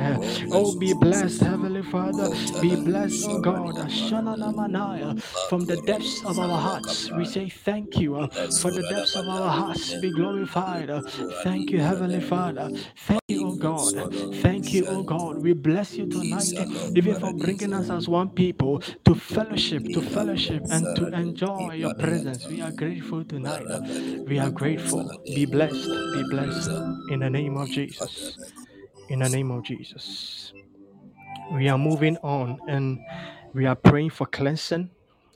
Oh, 0.52 0.72
be 0.80 0.94
blessed, 0.94 1.42
Heavenly 1.42 1.84
Father. 1.84 2.30
Be 2.62 2.76
blessed, 2.76 3.42
God. 3.42 3.76
Shanana 3.90 4.54
manaya. 4.54 5.22
From 5.50 5.66
the 5.66 5.78
depths 5.78 6.24
of 6.26 6.40
our 6.40 6.60
hearts, 6.60 7.12
we 7.12 7.26
say 7.26 7.50
thank 7.50 7.98
you. 7.98 8.28
For 8.62 8.72
the 8.72 8.84
depths 8.90 9.16
of 9.16 9.28
our 9.28 9.50
hearts, 9.50 9.96
be 9.96 10.10
glorified. 10.12 10.90
Thank 11.44 11.72
you, 11.72 11.80
Heavenly. 11.80 12.22
Father. 12.22 12.70
Thank 12.96 13.22
you, 13.28 13.42
Maiko 13.42 13.60
God. 13.60 14.14
Thank 14.42 14.74
you, 14.74 14.86
shed. 14.86 15.06
God. 15.06 15.38
We 15.38 15.54
bless 15.54 15.98
you 15.98 16.06
tonight, 16.08 16.54
even 16.96 17.16
for 17.20 17.34
bringing 17.34 17.74
us 17.74 17.90
as 17.90 18.08
one 18.08 18.30
people 18.30 18.80
to 19.06 19.16
fellowship, 19.16 19.57
to 19.58 20.02
fellowship, 20.02 20.64
and 20.70 20.96
to 20.96 21.08
enjoy 21.08 21.74
your 21.74 21.94
presence. 21.96 22.46
We 22.48 22.62
are 22.62 22.72
grateful 22.72 23.24
tonight. 23.24 23.66
We 24.28 24.40
are 24.40 24.52
grateful. 24.52 25.10
Be 25.26 25.46
blessed. 25.46 25.88
Be 26.14 26.24
blessed. 26.30 26.70
In 27.10 27.20
the 27.20 27.30
name 27.30 27.58
of 27.58 27.68
Jesus. 27.70 28.38
In 29.10 29.20
the 29.20 29.30
name 29.30 29.52
of 29.52 29.64
Jesus. 29.64 30.54
We 31.54 31.70
are 31.70 31.78
moving 31.78 32.18
on 32.18 32.60
and 32.68 33.00
we 33.54 33.66
are 33.66 33.76
praying 33.76 34.12
for 34.12 34.28
cleansing. 34.28 34.92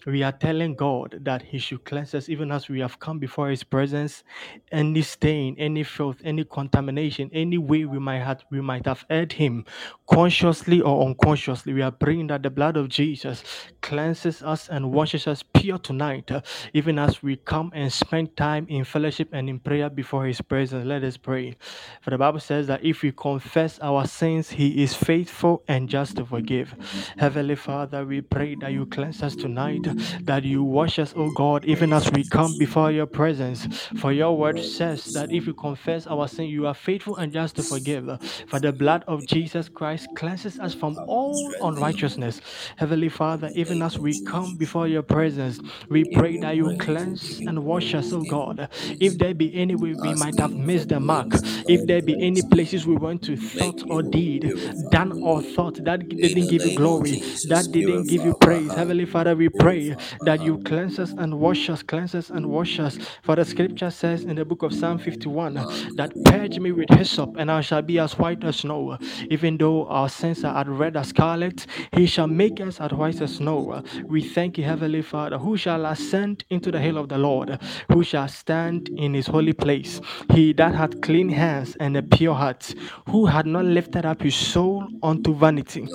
We 0.06 0.24
are 0.24 0.32
telling 0.32 0.76
God 0.76 1.20
that 1.22 1.42
He 1.44 1.60
should 1.60 1.86
cleanse 1.86 2.16
us 2.16 2.30
even 2.30 2.52
as 2.52 2.70
we 2.70 2.80
have 2.80 3.00
come 3.00 3.20
before 3.20 3.50
His 3.50 3.64
presence. 3.64 4.24
Any 4.72 5.02
stain, 5.02 5.56
any 5.60 5.84
filth, 5.84 6.18
any 6.24 6.44
contamination, 6.44 7.30
any 7.34 7.58
way 7.58 7.86
we 7.86 8.00
might 8.00 8.20
have 8.20 8.44
we 8.50 8.62
might 8.62 8.86
have 8.86 9.06
Him, 9.10 9.66
consciously 10.10 10.82
or 10.82 11.06
unconsciously. 11.06 11.74
We 11.74 11.82
are 11.82 11.92
praying 11.92 12.28
that 12.28 12.44
the 12.44 12.50
blood 12.50 12.78
of 12.78 12.90
Jesus 12.90 13.44
cleanses 13.82 14.42
us 14.44 14.70
and 14.70 14.92
washes 14.92 15.28
us 15.28 15.44
pure 15.44 15.78
tonight, 15.78 16.32
uh, 16.32 16.42
even 16.74 17.00
as 17.00 17.22
we 17.22 17.36
come 17.36 17.72
and 17.76 17.92
spend 17.92 18.36
time 18.38 18.66
in 18.70 18.84
fellowship 18.84 19.30
and 19.34 19.50
in 19.50 19.60
prayer 19.60 19.90
before 19.90 20.26
His 20.26 20.42
presence. 20.42 20.86
Let 20.86 21.04
us 21.04 21.18
pray. 21.18 21.58
For 22.02 22.10
the 22.12 22.18
Bible 22.18 22.40
says 22.40 22.68
that 22.68 22.84
if 22.84 23.02
we 23.04 23.12
confess 23.12 23.80
our 23.80 24.08
sins, 24.08 24.52
He 24.52 24.84
is 24.84 24.94
faithful 24.96 25.64
and 25.68 25.90
just 25.90 26.18
to 26.18 26.26
forgive. 26.26 26.76
Heavenly 27.18 27.56
Father, 27.56 28.06
we 28.06 28.22
pray 28.22 28.56
that 28.56 28.72
you 28.72 28.86
cleanse 28.86 29.22
us 29.24 29.36
tonight, 29.36 29.88
that 30.25 30.43
you 30.43 30.63
wash 30.63 30.99
us, 30.99 31.13
O 31.15 31.32
God, 31.32 31.65
even 31.65 31.93
as 31.93 32.12
we 32.12 32.23
come 32.23 32.56
before 32.58 32.91
your 32.91 33.06
presence. 33.08 33.67
For 33.95 34.12
your 34.12 34.38
word 34.38 34.60
says 34.60 35.08
that 35.13 35.32
if 35.32 35.47
we 35.47 35.54
confess 35.54 36.08
our 36.08 36.27
sin, 36.27 36.45
you 36.47 36.67
are 36.67 36.73
faithful 36.73 37.15
and 37.17 37.32
just 37.34 37.56
to 37.58 37.63
forgive. 37.63 38.10
For 38.47 38.60
the 38.60 38.73
blood 38.73 39.04
of 39.08 39.25
Jesus 39.25 39.69
Christ 39.69 40.13
cleanses 40.15 40.60
us 40.60 40.73
from 40.73 40.99
all 41.06 41.56
unrighteousness. 41.62 42.41
Heavenly 42.77 43.10
Father, 43.10 43.51
even 43.56 43.82
as 43.82 43.99
we 43.99 44.15
come 44.15 44.56
before 44.58 44.88
your 44.88 45.04
presence, 45.04 45.60
We 45.89 46.06
pray 46.06 46.38
that 46.38 46.56
you 46.56 46.71
cleanse 46.71 47.41
and 47.45 47.63
wash 47.65 47.93
us, 47.93 48.13
O 48.13 48.23
God. 48.23 48.69
If 48.99 49.17
there 49.17 49.34
be 49.34 49.54
any 49.56 49.75
way 49.75 49.95
we 49.95 50.13
might 50.13 50.39
have 50.39 50.56
missed 50.56 50.89
the 50.89 50.99
mark, 50.99 51.36
if 51.67 51.86
there 51.86 52.01
be 52.01 52.19
any 52.19 52.41
places 52.41 52.86
we 52.88 52.95
went 52.95 53.21
to 53.23 53.36
thought 53.36 53.84
or 53.89 54.01
deed, 54.04 54.54
done 54.89 55.13
or 55.21 55.41
thought 55.41 55.84
that 55.84 56.19
didn't 56.21 56.47
give 56.47 56.63
you 56.65 56.71
glory, 56.71 57.19
that 57.43 57.71
didn't 57.71 58.08
give 58.08 58.23
you 58.25 58.34
praise. 58.34 58.75
Heavenly 58.75 59.06
Father, 59.06 59.36
we 59.36 59.49
pray 59.49 59.81
My 59.89 59.96
that 60.22 60.41
you 60.41 60.60
cleanse 60.60 61.00
us 61.00 61.12
and 61.12 61.39
wash 61.39 61.70
us, 61.70 61.84
cleanse 61.84 62.15
us 62.15 62.30
and 62.30 62.48
wash 62.48 62.80
us. 62.80 62.98
For 63.24 63.36
the 63.36 63.46
scripture 63.46 63.89
says 63.91 64.24
in 64.24 64.36
the 64.36 64.46
book 64.46 64.63
of 64.63 64.74
Psalm 64.74 64.98
51 65.00 65.56
that 65.96 66.12
purge 66.26 66.60
me 66.60 66.72
with 66.72 66.89
hyssop 66.89 67.36
and 67.38 67.52
I 67.52 67.62
shall 67.62 67.82
be 67.82 68.00
as 68.00 68.17
white 68.17 68.44
as 68.44 68.58
snow. 68.58 68.98
Even 69.30 69.58
though 69.58 69.88
our 69.88 70.10
sins 70.10 70.44
are 70.44 70.62
as 70.62 70.67
red 70.67 70.98
as 70.98 71.10
scarlet, 71.10 71.65
he 71.94 72.06
shall 72.06 72.28
make 72.28 72.62
us 72.62 72.80
as 72.80 72.91
white 72.91 73.22
as 73.22 73.36
snow. 73.36 73.84
We 74.06 74.22
thank 74.22 74.58
you, 74.58 74.63
Heavenly 74.63 75.02
Father, 75.02 75.38
who 75.38 75.58
shall 75.58 75.86
ascend 75.86 76.46
into 76.50 76.72
the 76.72 76.80
hill 76.80 76.98
of 76.98 77.10
the 77.10 77.17
Lord, 77.17 77.60
who 77.91 78.04
shall 78.04 78.28
stand 78.28 78.89
in 78.89 79.13
his 79.13 79.28
holy 79.28 79.54
place. 79.54 80.02
He 80.34 80.54
that 80.54 80.76
hath 80.76 81.02
clean 81.02 81.30
hands 81.30 81.76
and 81.80 81.98
a 81.98 82.04
pure 82.04 82.36
heart, 82.36 82.74
who 83.10 83.26
had 83.26 83.46
not 83.46 83.65
lifted 83.65 84.06
up 84.06 84.22
his 84.22 84.36
soul 84.36 84.88
unto 85.04 85.34
vanity 85.34 85.88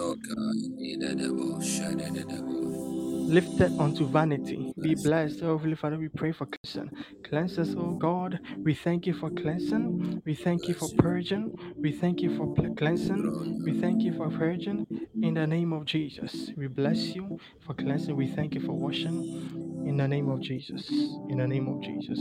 lifted 3.29 3.73
unto 3.79 4.07
vanity. 4.07 4.73
Be 4.81 4.95
blessed, 4.95 5.43
oh 5.43 5.57
Heavenly 5.57 5.77
Father. 5.77 5.99
We 5.99 6.09
pray 6.09 6.33
for 6.33 6.47
cleansing. 6.47 6.91
Cleanse 7.25 7.59
us, 7.59 7.75
oh 7.77 7.93
God. 7.93 8.39
We 8.65 8.75
thank 8.75 9.07
you 9.07 9.15
for 9.15 9.31
cleansing. 9.31 10.23
We 10.25 10.35
thank 10.35 10.69
you 10.69 10.75
for 10.75 10.89
purging. 10.99 11.53
We 11.77 11.93
thank 11.93 12.21
you 12.23 12.37
for 12.37 12.55
cleansing. 12.77 13.63
We 13.65 13.81
thank 13.81 14.03
you 14.03 14.13
for 14.13 14.31
purging. 14.31 14.87
In 15.23 15.35
the 15.35 15.47
name 15.47 15.73
of 15.73 15.85
Jesus, 15.85 16.51
we 16.57 16.67
bless 16.69 17.15
you 17.15 17.39
for 17.67 17.75
cleansing. 17.75 18.17
We 18.17 18.29
thank 18.29 18.55
you 18.55 18.61
for 18.61 18.73
washing. 18.73 19.85
In 19.87 19.97
the 19.97 20.09
name 20.09 20.29
of 20.29 20.41
Jesus. 20.41 20.89
In 21.29 21.39
the 21.39 21.47
name 21.47 21.69
of 21.69 21.83
Jesus. 21.83 22.19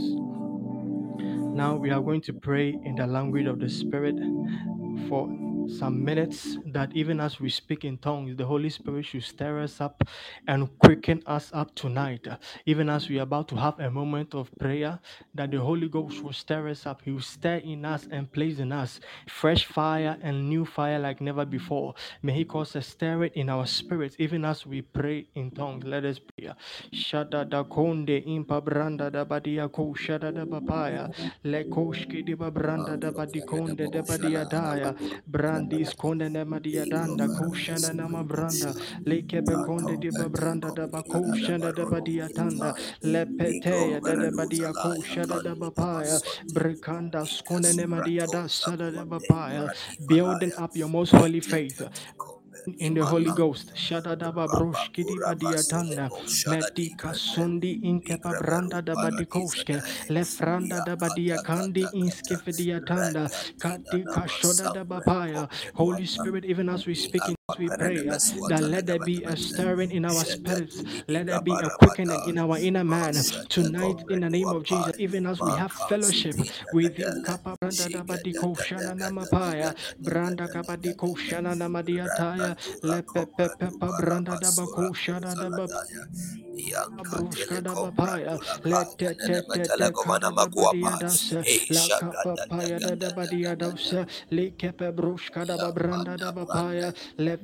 Now 1.54 1.76
we 1.76 1.90
are 1.90 2.00
going 2.00 2.20
to 2.22 2.32
pray 2.32 2.76
in 2.84 2.96
the 2.96 3.06
language 3.06 3.46
of 3.46 3.58
the 3.60 3.68
Spirit 3.68 4.16
for 5.08 5.28
some 5.68 6.04
minutes 6.04 6.58
that 6.66 6.90
even 6.94 7.20
as 7.20 7.40
we 7.40 7.50
speak 7.50 7.84
in 7.84 7.98
tongues, 7.98 8.36
the 8.36 8.44
Holy 8.46 8.70
Spirit 8.70 9.06
should 9.06 9.24
stir 9.24 9.60
us 9.62 9.80
up 9.80 10.04
and 10.46 10.68
quicken 10.78 11.22
us 11.26 11.50
up 11.54 11.74
tonight. 11.74 12.26
Even 12.66 12.88
as 12.90 13.08
we 13.08 13.18
are 13.18 13.22
about 13.22 13.48
to 13.48 13.56
have 13.56 13.78
a 13.80 13.90
moment 13.90 14.34
of 14.34 14.50
prayer, 14.58 14.98
that 15.34 15.50
the 15.50 15.60
Holy 15.60 15.88
Ghost 15.88 16.22
will 16.22 16.32
stir 16.32 16.68
us 16.68 16.86
up. 16.86 17.02
He 17.04 17.10
will 17.12 17.20
stir 17.20 17.56
in 17.56 17.84
us 17.84 18.06
and 18.10 18.30
place 18.32 18.58
in 18.58 18.72
us 18.72 19.00
fresh 19.28 19.64
fire 19.66 20.16
and 20.22 20.48
new 20.48 20.64
fire 20.64 20.98
like 20.98 21.20
never 21.20 21.44
before. 21.44 21.94
May 22.22 22.32
He 22.34 22.44
cause 22.44 22.76
a 22.76 22.82
stirring 22.82 23.32
in 23.34 23.48
our 23.48 23.66
spirits, 23.66 24.16
even 24.18 24.44
as 24.44 24.66
we 24.66 24.82
pray 24.82 25.26
in 25.34 25.50
tongues. 25.50 25.84
Let 25.84 26.04
us 26.04 26.18
pray. 26.20 26.50
Shada 26.92 27.48
da 27.48 27.64
konde 27.64 28.24
impa 28.26 28.62
branda 28.62 29.10
da 29.12 29.24
badia 29.24 29.68
ko 29.68 29.94
shada 29.94 30.32
da 30.34 30.44
papaya 30.46 31.10
le 31.44 31.64
koshki 31.64 32.24
di 32.24 32.34
branda 32.34 32.98
da 32.98 33.10
badi 33.12 33.42
konde 33.42 33.90
da 33.90 34.02
badia 34.02 34.46
daya 34.46 34.94
brandis 35.56 35.94
konde 35.96 36.28
ne 36.30 36.44
madia 36.44 36.84
danda 36.86 37.26
ko 37.28 37.52
shada 37.54 37.94
na 37.94 38.08
ma 38.08 38.22
branda 38.22 38.74
le 39.06 39.22
kebe 39.22 39.54
konde 39.66 39.96
di 40.00 40.10
ba 40.10 40.28
branda 40.28 40.74
da 40.74 40.86
ba 40.86 41.02
ko 41.02 41.20
shada 41.34 41.72
da 41.74 41.84
badia 41.86 42.28
tanda. 42.36 42.74
Le 43.02 43.24
peteya 43.26 44.00
da 44.02 44.14
da 44.14 44.30
badia 44.36 44.72
ko 44.72 44.94
shada 45.02 45.42
da 45.42 45.54
papaya 45.54 46.20
brekanda 46.54 47.24
skone 47.26 47.74
ne 47.76 47.84
madia 47.86 48.26
da 48.30 48.46
sada 48.48 48.90
da 48.92 49.04
papaya 49.04 49.68
building 50.06 50.52
up 50.58 50.76
your 50.76 50.88
most 50.88 51.12
holy 51.12 51.40
faith 51.40 51.82
in 52.78 52.94
the 52.94 53.04
Holy 53.04 53.32
Ghost. 53.32 53.72
Shadadaba 53.74 54.48
broshkidi 54.48 55.16
badiatanda. 55.20 56.10
Medika 56.48 57.14
sundi 57.14 57.80
inkepa 57.82 58.34
branda 58.40 58.82
da 58.84 58.94
badikoske. 58.94 59.82
Lefranda 60.10 60.84
da 60.86 60.96
badiakandi 60.96 61.86
inskefediatanda. 61.94 63.30
Kadika 63.58 64.28
shoda 64.28 64.74
da 64.74 64.84
babaya. 64.84 65.48
Holy 65.74 66.06
Spirit, 66.06 66.44
even 66.46 66.68
as 66.70 66.86
we 66.86 66.94
speak 66.94 67.28
in 67.28 67.35
we 67.60 67.68
pray, 67.68 68.08
uh, 68.08 68.18
that 68.48 68.60
let 68.60 68.86
there 68.86 68.98
be 68.98 69.22
a 69.22 69.36
stirring 69.36 69.92
in 69.92 70.04
our 70.04 70.24
spirits, 70.24 70.82
let 71.06 71.26
there 71.26 71.38
be 71.38 71.60
a 71.60 71.70
quickening 71.70 72.18
in 72.26 72.38
our 72.38 72.58
inner 72.58 72.82
man 72.82 73.24
tonight 73.48 74.02
in 74.08 74.18
the 74.18 74.28
name 74.28 74.52
of 74.52 74.64
Jesus, 74.64 74.96
even 74.98 75.26
as 75.26 75.40
we 75.40 75.52
have 75.52 75.70
fellowship 75.70 76.40
with 76.72 76.98
you. 76.98 77.06
Branda 77.62 77.88
da 77.88 78.02
badiko 78.02 78.56
shana 78.58 78.96
namapaya, 78.98 79.76
branda 80.02 80.48
kabadiko 80.48 81.14
shana 81.16 81.54
namadiataya, 81.54 82.56
shana 82.82 83.14
le 97.18 97.35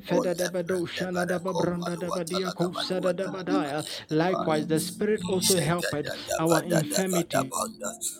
Likewise, 4.11 4.66
the 4.66 4.78
Spirit 4.81 5.20
also 5.28 5.59
helped 5.61 5.87
our 6.38 6.62
infirmity. 6.64 7.50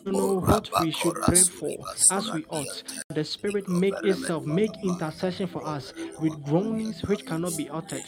To 0.05 0.13
know 0.13 0.41
what 0.41 0.69
we 0.81 0.91
should 0.91 1.15
pray 1.23 1.43
for 1.43 1.79
as 2.11 2.33
we 2.33 2.45
ought. 2.49 2.83
The 3.09 3.25
Spirit 3.25 3.69
make 3.69 3.95
itself 4.03 4.45
make 4.45 4.71
intercession 4.83 5.47
for 5.47 5.65
us 5.67 5.93
with 6.21 6.33
groanings 6.45 7.03
which 7.03 7.25
cannot 7.27 7.57
be 7.57 7.69
uttered. 7.71 8.05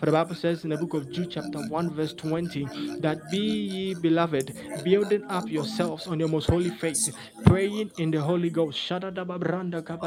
For 0.00 0.06
the 0.06 0.12
Bible 0.12 0.34
says 0.34 0.64
in 0.64 0.70
the 0.70 0.76
book 0.76 0.94
of 0.94 1.10
Jude, 1.10 1.30
chapter 1.30 1.58
1, 1.58 1.90
verse 1.94 2.14
20, 2.14 2.66
that 3.00 3.30
be 3.30 3.38
ye 3.38 3.94
beloved, 3.94 4.54
building 4.84 5.24
up 5.28 5.48
yourselves 5.48 6.06
on 6.06 6.18
your 6.20 6.28
most 6.28 6.48
holy 6.50 6.70
faith, 6.70 7.14
praying 7.44 7.90
in 7.98 8.10
the 8.10 8.20
Holy 8.20 8.50
Ghost. 8.50 8.78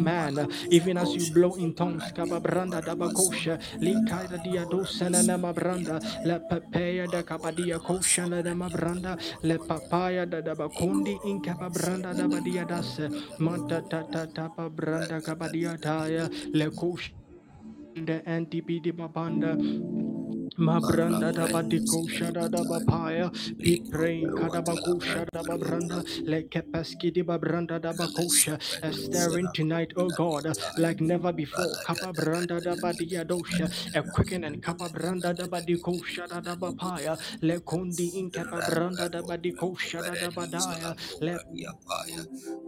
man, 0.00 0.48
even 0.70 0.98
as 0.98 1.14
you 1.14 1.32
blow 1.34 1.54
in 1.56 1.74
tongues, 1.74 2.02
kababranda 2.12 2.84
da 2.84 2.94
bakosha, 2.94 3.58
likaida 3.80 4.42
dia 4.42 4.66
dosana 4.66 5.22
na 5.26 5.36
mabranda, 5.38 6.00
le 6.24 6.40
papaya 6.40 7.06
da 7.10 7.22
kabadia 7.22 7.78
kosha 7.80 8.28
na 8.28 8.42
mabranda, 8.54 9.18
le 9.42 9.58
papaya 9.58 10.26
da 10.28 10.40
da 10.40 10.54
bakundi 10.54 11.18
in 11.26 11.40
kababranda 11.40 12.16
da 12.16 12.26
badia 12.28 12.64
das, 12.64 13.00
manta 13.38 13.82
ta 13.88 14.02
ta 14.02 14.26
ta 14.26 14.48
branda 14.68 15.20
kabadia 15.22 15.78
taya, 15.80 16.28
le 16.54 16.70
kosha. 16.70 17.10
The 17.94 18.22
NTP 18.26 18.82
di 18.82 18.92
babanda 18.92 19.56
Mabranda 20.58 21.34
da 21.34 21.48
badiko 21.48 22.08
shada 22.08 22.48
da 22.50 22.64
bapaya, 22.64 23.30
be 23.58 23.78
praying 23.90 24.32
kadabako 24.34 25.00
shada 25.02 25.42
babranda, 25.44 26.04
like 26.28 26.50
kepeski 26.50 27.12
di 27.12 27.22
babranda 27.22 27.80
da 27.80 27.92
bakosha, 27.92 28.60
stirring 28.94 29.50
tonight, 29.52 29.92
oh 29.96 30.10
God, 30.10 30.46
like 30.78 31.00
never 31.00 31.32
before. 31.32 31.78
Kapa 31.84 32.12
branda 32.14 32.62
da 32.62 32.76
badia 32.76 33.24
dosha, 33.24 33.70
a 33.94 34.02
quicken 34.04 34.44
and 34.44 34.62
kapa 34.62 34.88
branda 34.90 35.34
da 35.36 35.46
badiko 35.48 36.00
shada 36.04 36.42
da 36.44 36.56
bapaya, 36.56 37.18
le 37.42 37.60
kondi 37.60 38.14
in 38.16 38.30
kapa 38.30 38.62
branda 38.62 39.10
da 39.10 39.22
badiko 39.22 39.76
shada 39.78 40.18
da 40.18 40.30
badaya, 40.30 40.96
le 41.20 41.38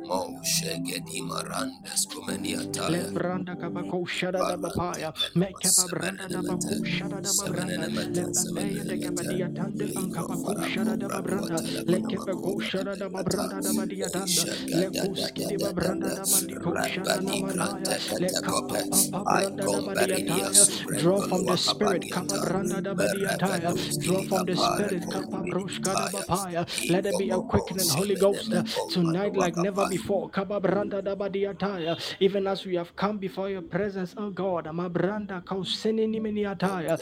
Mo 0.07 0.40
shegedi 0.42 1.22
marandes 1.22 2.07
kumeniata. 2.09 2.88
le 2.90 3.05
branda 3.12 3.57
kabako 3.57 4.07
shada 4.09 4.44
da 4.46 4.57
bapaya, 4.57 5.12
make 5.37 5.61
kapa 5.61 5.88
branda 5.88 6.29
da 6.31 6.42
bako 6.42 6.85
shada 6.85 7.22
da 7.22 7.33
babranda. 7.33 7.78
Lebabaya 7.87 8.85
de 8.87 8.99
Gabadia 8.99 9.55
Tanda 9.55 9.87
and 9.97 10.12
Kabako 10.12 10.57
Shada 10.62 10.99
da 10.99 11.09
Babranda, 11.09 11.62
Lekebako 11.87 12.61
Shada 12.62 12.99
da 12.99 13.09
Babranda 13.09 13.62
da 13.62 13.73
Badia 13.73 14.11
Tanda, 14.11 14.47
Lekuski 14.73 15.47
de 15.49 15.59
Babranda 15.59 16.14
da 16.14 16.27
Bandiko 16.27 16.83
Shada 16.83 17.21
Namanaya, 17.21 17.95
Lekapa 18.19 18.83
Branda 19.29 19.71
da 19.71 19.81
Badia 19.81 20.21
Taya, 20.21 20.67
draw 20.97 21.23
from 21.23 21.45
the 21.47 21.57
Spirit, 21.57 22.11
Kapa 22.11 22.38
Branda 22.38 22.83
da 22.83 22.95
Badia 22.95 23.35
Taya, 23.35 23.75
draw 24.01 24.23
from 24.25 24.45
the 24.47 24.57
Spirit, 24.57 25.09
Kapa 25.11 25.45
Broshka 25.45 25.97
da 25.97 26.09
Bapaya, 26.09 26.67
let 26.88 27.05
there 27.05 27.12
be 27.14 27.31
a 27.31 27.41
quickening 27.41 27.88
Holy 27.88 28.17
Ghost 28.17 28.55
uh, 28.55 28.62
tonight 28.88 29.37
like 29.37 29.57
never 29.57 29.87
before, 29.87 30.29
Kapa 30.31 30.61
Branda 30.61 31.03
da 31.05 31.14
Badia 31.14 31.55
Taya, 31.55 31.99
even 32.21 32.47
as 32.47 32.64
we 32.67 32.77
have 32.77 32.95
come 32.97 33.19
before 33.19 33.51
your 33.51 33.62
presence, 33.62 34.14
oh 34.19 34.31
God, 34.31 34.67
Amabranda 34.67 35.43
Kausini 35.45 36.07
Niminiataya, 36.09 36.99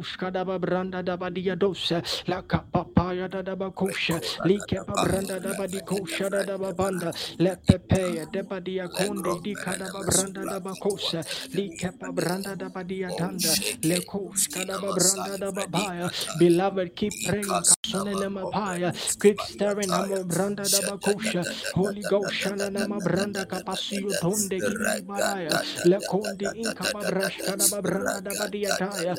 Lekoshka 0.00 0.30
da 0.32 0.44
Babranda 0.44 1.02
da 1.04 1.16
Badia 1.16 1.56
Dosa, 1.56 2.02
La 2.26 2.42
Capapaya 2.42 3.28
da 3.28 3.42
da 3.42 3.54
Bakosha, 3.54 4.20
Likepa 4.44 4.94
Branda 4.94 5.40
da 5.40 5.54
Badikosha 5.54 6.30
da 6.30 6.42
da 6.44 6.56
Babanda, 6.58 7.12
Lepepeya 7.38 8.30
de 8.32 8.42
Badia 8.42 8.88
Conde, 8.88 9.40
Dika 9.42 9.76
da 9.78 9.90
Babranda 9.90 10.44
da 10.48 10.60
Bakosa, 10.60 11.22
Likepa 11.54 12.12
Branda 12.14 12.56
da 12.56 12.68
Badia 12.68 13.10
Tanda, 13.16 13.48
Lekoshka 13.82 14.66
da 14.66 14.78
Babranda 14.78 15.38
da 15.38 15.50
Babaya, 15.52 16.10
beloved, 16.38 16.96
keep 16.96 17.12
praying. 17.26 17.62
Sonenema 17.84 18.50
Paya, 18.50 18.92
keep 19.20 19.40
stirring. 19.40 19.90
Amo 19.90 20.24
Branda 20.24 20.68
da 20.70 20.80
Bakosha, 20.82 21.44
Holy 21.74 22.02
Ghost 22.02 22.32
Shananama 22.34 23.00
Branda 23.02 23.44
Capasio 23.46 24.12
Tonde 24.20 24.60
Gibaya, 24.62 25.50
Lekondi 25.84 26.52
Inka 26.54 26.94
Brashka 26.94 27.56
da 27.58 27.68
Babranda 27.68 28.22
da 28.22 28.34
Badia 28.34 28.70
Taya, 28.72 29.16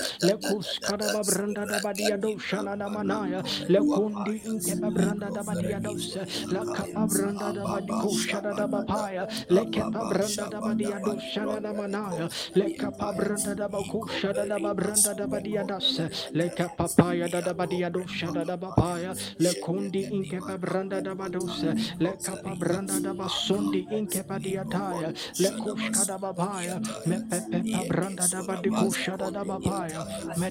Lekus 0.62 0.80
Kadaba 0.82 1.24
Branda 1.26 1.66
da 1.66 1.80
Badia 1.82 2.18
Doshana 2.18 2.78
na 2.78 2.88
Manaya, 2.90 3.42
Inkeba 4.46 4.92
Branda 4.94 5.34
da 5.34 5.42
Badia 5.44 5.80
Dosa, 5.80 6.26
La 6.52 6.62
Branda 7.08 7.54
da 7.54 7.64
Badiko 7.66 8.10
Shada 8.14 8.56
da 8.56 8.68
Lekepa 9.50 10.10
Branda 10.10 10.50
da 10.52 10.62
Badia 10.62 11.00
Doshana 11.02 11.62
na 11.62 11.74
Manaya, 11.74 12.30
Lekapa 12.56 13.16
Branda 13.18 13.56
da 13.56 13.68
Bako 13.68 14.08
Shada 14.10 14.48
da 14.48 14.58
Branda 14.76 15.18
da 15.18 15.28
Badia 15.28 15.64
Dasa, 15.64 16.10
Lekapa 16.34 16.88
Paya 16.96 17.30
da 17.32 17.42
da 17.42 17.54
Badia 17.54 17.90
Doshada 17.90 18.46
da 18.46 18.56
Bapaya, 18.58 19.16
Lekundi 19.40 20.10
Inkeba 20.12 20.58
Branda 20.60 21.02
da 21.04 21.16
Badosa, 21.16 21.74
Lekapa 22.00 22.56
Branda 22.60 23.02
da 23.02 23.14
Basundi 23.14 23.88
Inkepa 23.90 24.40
Diataya, 24.40 25.14
Lekush 25.40 25.90
Kadabapaya, 25.92 26.80
Mepepa 27.08 27.88
Branda 27.88 28.28
da 28.30 28.42
Badiko 28.44 28.94
Shada 28.94 29.32
da 29.32 29.44
Metadeataya, 29.44 30.51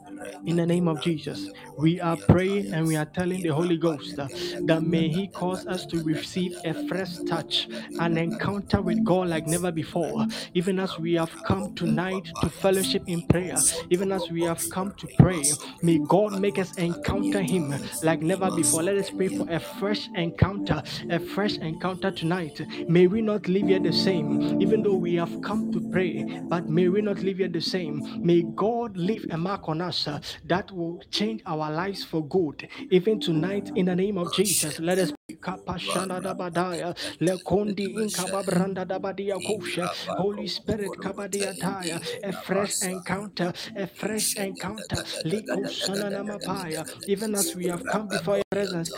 In 0.45 0.57
the 0.57 0.65
name 0.65 0.87
of 0.87 0.99
Jesus. 0.99 1.49
We 1.77 1.99
are 2.01 2.17
praying 2.17 2.73
and 2.73 2.87
we 2.87 2.95
are 2.95 3.05
telling 3.05 3.41
the 3.41 3.53
Holy 3.53 3.77
Ghost 3.77 4.17
that 4.17 4.83
may 4.83 5.09
He 5.09 5.27
cause 5.27 5.65
us 5.67 5.85
to 5.87 5.99
receive 6.01 6.57
a 6.63 6.73
fresh 6.73 7.19
touch, 7.19 7.67
an 7.99 8.17
encounter 8.17 8.81
with 8.81 9.03
God 9.03 9.29
like 9.29 9.47
never 9.47 9.71
before. 9.71 10.25
Even 10.53 10.79
as 10.79 10.99
we 10.99 11.13
have 11.13 11.41
come 11.43 11.69
tonight 11.75 12.33
to 12.41 12.49
fellowship 12.49 13.03
in 13.07 13.21
prayer, 13.23 13.63
even 13.89 14.11
as 14.11 14.29
we 14.29 14.43
have 14.43 14.69
come 14.69 14.91
to 14.97 15.07
pray, 15.07 15.53
may 15.81 15.99
God 15.99 16.33
make 16.33 16.57
us 16.59 16.73
encounter 16.73 17.41
Him 17.41 17.79
like 18.01 18.21
never 18.21 18.51
before. 18.51 18.83
Let 18.83 18.97
us 18.97 19.09
pray 19.11 19.29
for 19.29 19.45
a 19.49 19.59
fresh 19.59 20.09
encounter, 20.15 20.81
a 21.09 21.19
fresh 21.19 21.57
encounter 21.59 22.11
tonight. 22.11 22.61
May 22.87 23.07
we 23.07 23.21
not 23.21 23.47
leave 23.47 23.67
here 23.67 23.79
the 23.79 23.93
same, 23.93 24.39
even 24.59 24.83
though 24.83 24.95
we 24.95 25.15
have 25.15 25.41
come 25.41 25.67
to 25.71 25.81
pray, 25.81 26.25
but 26.49 26.69
may 26.69 26.89
we 26.89 27.01
not 27.01 27.23
leave 27.23 27.37
here 27.37 27.47
the 27.49 27.61
same. 27.61 28.01
May 28.23 28.43
God 28.43 28.97
leave 28.97 29.25
a 29.31 29.37
mark 29.37 29.69
on 29.69 29.81
us 29.81 30.07
uh, 30.11 30.19
that 30.45 30.71
will 30.71 31.01
change 31.09 31.41
our 31.45 31.71
lives 31.71 32.03
for 32.03 32.25
good. 32.27 32.67
Even 32.89 33.19
tonight, 33.19 33.71
in 33.75 33.85
the 33.85 33.95
name 33.95 34.17
of 34.17 34.31
Jesus, 34.31 34.79
let 34.79 34.97
us. 34.99 35.11
Holy 40.17 40.47
Spirit 40.47 40.91
a 42.23 42.31
fresh 42.33 42.81
encounter, 42.83 43.53
a 43.75 43.87
fresh 43.87 44.35
encounter. 44.37 45.03
Even 47.07 47.35
as 47.35 47.55
we 47.55 47.67
have 47.67 47.83
come 47.87 48.07
before 48.07 48.37
your 48.37 48.43
presence, 48.51 48.91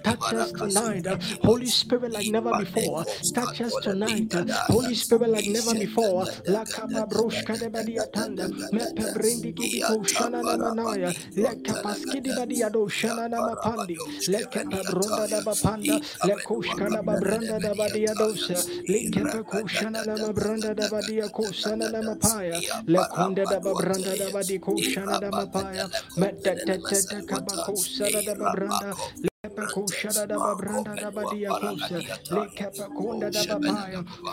Touch 0.02 0.32
us 0.34 0.52
tonight. 0.52 1.06
uh, 1.06 1.18
Holy 1.42 1.68
Spirit 1.70 2.12
like 2.12 2.26
never 2.26 2.54
before. 2.54 3.04
Touch 3.34 3.60
us 3.60 3.78
tonight. 3.78 4.34
uh, 4.34 4.44
Holy 4.70 4.94
Spirit 4.94 5.30
like 5.30 5.46
never 5.46 5.74
before. 5.74 6.26
Lakababroshka 6.46 7.58
de 7.58 7.68
badiatanda. 7.70 8.50
Mepebrindi 8.72 9.52
kibiko 9.54 10.04
shananamanaya. 10.04 11.14
Lekapaskidi 11.36 12.32
badiado 12.34 12.88
shananamapandi. 12.88 14.02
Lekepabronda 14.26 15.28
da 15.28 15.40
bapanda. 15.40 16.00
Lekoshka 16.22 16.90
da 16.92 17.02
babranda 17.02 17.55
da 17.60 17.74
badiadosa. 17.74 18.54
Lekepakoshana 18.88 20.04
namabranda 20.04 20.74
da 20.74 20.88
badiakosana 20.88 21.90
namapaya 21.90 22.60
le 22.86 22.98
konde 23.14 23.44
da 23.44 23.60
babranda 23.60 24.16
da 24.18 24.30
badiko 24.32 24.76
shana 24.82 25.20
da 25.20 25.30
mapaya 25.30 25.88
mette 26.16 26.54
tete 26.66 27.26
kabako 27.26 27.74
da 28.24 28.34
babranda 28.34 28.34
da 28.34 28.34
badia 28.34 28.34
kosa. 28.34 28.34
Lekepa 28.34 28.34
konda 28.34 28.82
da 28.82 28.94
babaya. 28.94 29.35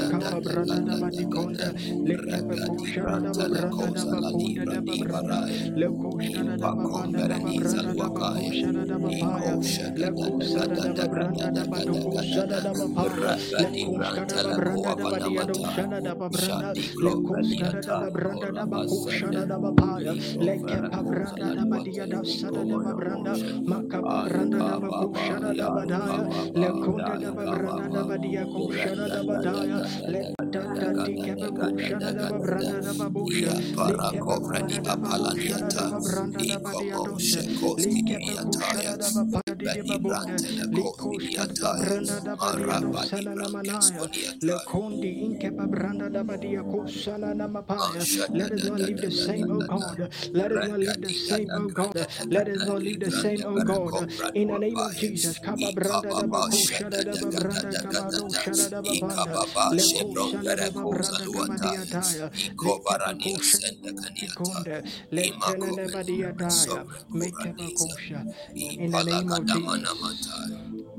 lekoshara 5.81 6.57
da 6.57 6.75
babanda 6.75 7.29
da 7.29 7.41
babranda 7.41 7.99
da 7.99 7.99
bakoshara 7.99 8.87
da 8.87 8.99
babaya 8.99 9.53
lekosara 9.97 10.77
da 10.85 10.95
babranda 10.95 11.51
da 11.53 11.65
badokoshara 11.67 12.63
da 12.63 12.75
babaya 12.75 13.37
lekoshara 13.59 14.35
da 14.35 14.39
babranda 14.39 14.95
da 14.97 15.07
badiadoshara 15.07 16.01
da 16.03 16.15
babranda 16.15 16.75
lekoshara 17.03 17.83
da 17.87 17.97
babranda 17.97 18.53
da 18.53 18.67
bakoshara 18.67 19.47
da 19.49 19.59
babaya 19.59 20.15
lekepa 20.41 21.03
branda 21.05 21.55
da 21.57 21.65
badiadasara 21.67 22.65
da 22.69 22.79
babranda 22.79 23.37
makapa 23.67 24.25
branda 24.29 24.65
da 24.65 24.79
bakoshara 24.79 25.55
da 25.57 25.71
badaya 25.71 26.29
lekonda 26.55 27.19
da 27.21 27.33
babranda 27.33 27.89
da 27.93 28.05
badiako 28.05 28.60
shana 28.69 29.07
da 29.09 29.21
badaya 29.29 29.79
le 30.13 30.23
dada 30.53 30.89
di 31.05 31.15
kebe 31.25 31.49
ko 31.59 31.67
shana 31.87 32.11
da 32.19 32.25
babranda 32.31 32.79
da 32.87 32.93
babusha 33.01 33.53
le 33.57 33.95
kebe 34.13 34.35
branda 34.45 34.79
da 34.85 34.95
babusha 34.97 35.59
da 35.71 35.85
babranda 35.91 36.45
da 36.51 36.59
badia 36.65 36.97
dosha 37.07 37.43
le 37.81 37.89
kebe 38.09 38.35
ko 38.41 38.51
shana 38.61 38.93
da 39.01 39.09
babada 39.17 39.17
di 39.17 39.23
di 39.31 39.40
babunde 39.69 40.41
le 40.71 40.85
ko 40.97 41.19
shana 41.19 41.55
da 41.55 41.67
babranda 41.67 42.21
da 42.25 42.37
badia 42.37 42.77
dosha 42.77 43.23
na 43.23 43.49
manaya 43.49 44.11
le 44.43 44.59
kondi 44.61 45.23
in 45.25 45.37
kebe 45.37 45.67
branda 45.69 46.11
da 46.13 46.23
badia 46.25 46.63
ko 46.65 46.85
shana 46.87 47.35
na 47.37 47.49
mapaya 47.49 48.07
let 48.33 48.53
us 48.53 48.63
not 48.63 48.81
live 48.81 49.01
the 49.01 49.11
same 49.11 49.51
oh 49.51 49.63
God. 49.63 50.11
Let 50.33 50.53
us 50.53 50.63
not 50.63 50.81
live 50.81 51.01
the 51.03 51.13
same 51.13 51.53
oh 51.57 51.69
God. 51.71 51.97
let 52.31 52.49
us 52.49 52.63
not 52.63 52.83
live 52.83 53.01
the 53.01 53.11
same 53.11 53.43
oh 53.47 53.61
God. 53.61 54.09
In 54.35 54.49
the 54.49 54.59
name 54.59 54.81
of 54.81 54.95
Jesus 54.97 55.39
kaba 55.39 55.73
branda 55.73 56.15
da 56.17 56.27
bako 56.27 56.67
shana 56.69 57.05
da 57.05 57.17
babranda 57.17 57.75
kaba 57.79 58.13
do 58.13 58.33
shana 58.33 58.71
da 58.71 58.83
babanda 58.83 59.41
leko 59.71 60.17
shana 60.17 60.59
da 60.59 60.71
babranda 60.71 61.31
kaba 61.33 61.59
dia 61.59 61.87
taya 61.87 62.31
leko 62.61 63.41
shana 63.41 64.11
ikonde 64.23 64.83
letene 65.13 65.75
da 65.77 65.89
badia 65.89 66.33
taya 66.33 66.87
make 67.13 67.45
a 67.45 67.71
kosha 67.73 68.27
in 68.55 68.93
the 68.93 69.03
name 69.05 69.33
of 69.33 69.50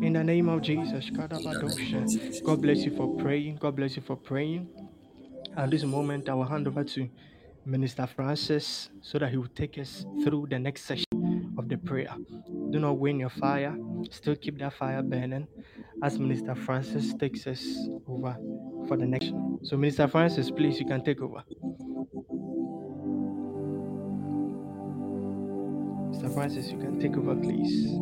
in 0.01 0.13
the 0.13 0.23
name 0.23 0.49
of 0.49 0.61
Jesus. 0.61 1.09
God 2.43 2.61
bless 2.61 2.79
you 2.79 2.95
for 2.95 3.15
praying 3.17 3.57
God 3.57 3.75
bless 3.75 3.95
you 3.95 4.01
for 4.01 4.15
praying 4.15 4.67
at 5.57 5.69
this 5.69 5.83
moment 5.83 6.29
I 6.29 6.33
will 6.33 6.45
hand 6.45 6.67
over 6.67 6.83
to 6.83 7.09
Minister 7.65 8.07
Francis 8.07 8.89
so 9.01 9.19
that 9.19 9.29
he 9.29 9.37
will 9.37 9.47
take 9.55 9.77
us 9.77 10.05
through 10.23 10.47
the 10.49 10.57
next 10.57 10.83
session 10.85 11.53
of 11.57 11.69
the 11.69 11.77
prayer. 11.77 12.15
Do 12.71 12.79
not 12.79 12.97
win 12.97 13.19
your 13.19 13.29
fire, 13.29 13.77
still 14.09 14.35
keep 14.35 14.57
that 14.59 14.73
fire 14.73 15.03
burning 15.03 15.47
as 16.03 16.17
Minister 16.17 16.55
Francis 16.55 17.13
takes 17.13 17.45
us 17.45 17.63
over 18.07 18.35
for 18.87 18.97
the 18.97 19.05
next. 19.05 19.31
So, 19.63 19.77
Minister 19.77 20.07
Francis, 20.07 20.49
please, 20.49 20.79
you 20.79 20.85
can 20.87 21.03
take 21.03 21.21
over. 21.21 21.43
Mr. 26.11 26.33
Francis, 26.33 26.71
you 26.71 26.77
can 26.79 26.99
take 26.99 27.15
over, 27.17 27.35
please. 27.35 27.99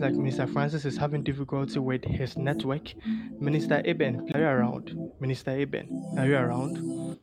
Like 0.00 0.14
Minister 0.14 0.46
Francis 0.46 0.84
is 0.84 0.96
having 0.96 1.22
difficulty 1.22 1.78
with 1.78 2.04
his 2.04 2.36
network. 2.36 2.92
Minister 3.40 3.82
Eben, 3.84 4.28
are 4.34 4.40
you 4.40 4.46
around? 4.46 5.12
Minister 5.20 5.50
Eben, 5.50 6.14
are 6.18 6.26
you 6.26 6.36
around? 6.36 7.18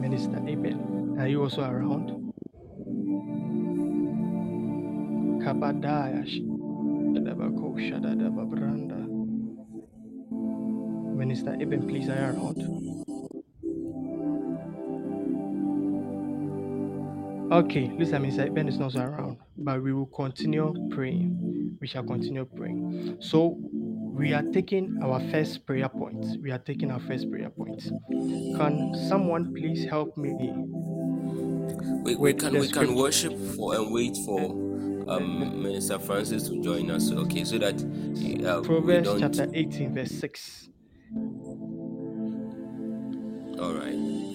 Minister 0.00 0.36
Eben, 0.48 1.16
are 1.18 1.28
you 1.28 1.42
also 1.42 1.62
around? 1.62 2.32
Minister 11.16 11.56
Eben, 11.60 11.86
please, 11.88 12.08
are 12.08 12.16
you 12.16 12.38
around? 12.38 13.11
Okay, 17.52 17.92
looks 17.98 18.12
like 18.12 18.22
Mr. 18.22 18.54
Ben 18.54 18.66
is 18.66 18.78
not 18.78 18.96
around, 18.96 19.36
but 19.58 19.82
we 19.82 19.92
will 19.92 20.06
continue 20.06 20.72
praying. 20.90 21.76
We 21.82 21.86
shall 21.86 22.02
continue 22.02 22.46
praying. 22.46 23.18
So 23.20 23.58
we 23.60 24.32
are 24.32 24.42
taking 24.42 24.98
our 25.02 25.20
first 25.30 25.66
prayer 25.66 25.90
point. 25.90 26.24
We 26.40 26.50
are 26.50 26.56
taking 26.58 26.90
our 26.90 27.00
first 27.00 27.30
prayer 27.30 27.50
point. 27.50 27.82
Can 28.08 28.94
someone 29.06 29.52
please 29.52 29.84
help 29.84 30.16
me? 30.16 30.32
We, 32.02 32.16
we 32.16 32.32
can 32.32 32.58
we 32.58 32.68
can 32.68 32.94
worship 32.94 33.38
for 33.54 33.74
and 33.74 33.92
wait 33.92 34.16
for 34.24 34.52
um, 35.10 35.62
Minister 35.62 35.98
Francis 35.98 36.48
to 36.48 36.58
join 36.62 36.90
us. 36.90 37.12
Okay, 37.12 37.44
so 37.44 37.58
that 37.58 37.74
uh, 38.46 38.62
Proverbs 38.62 39.10
chapter 39.20 39.46
18, 39.52 39.92
verse 39.94 40.10
6. 40.10 40.70
All 43.60 43.74
right. 43.74 44.31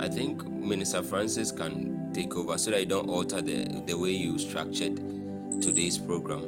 I 0.00 0.08
think 0.08 0.46
Minister 0.48 1.02
Francis 1.02 1.52
can 1.52 2.12
take 2.12 2.34
over 2.36 2.58
so 2.58 2.70
that 2.70 2.80
you 2.80 2.86
don't 2.86 3.08
alter 3.08 3.40
the, 3.40 3.82
the 3.86 3.96
way 3.96 4.10
you 4.10 4.38
structured 4.38 4.96
today's 5.62 5.98
program. 5.98 6.42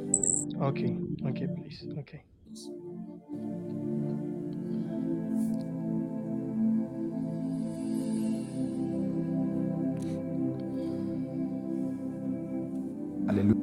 Okay, 0.61 0.97
okay, 1.27 1.47
please. 1.47 1.85
Okay. 1.99 2.23
Hallelujah. 13.27 13.55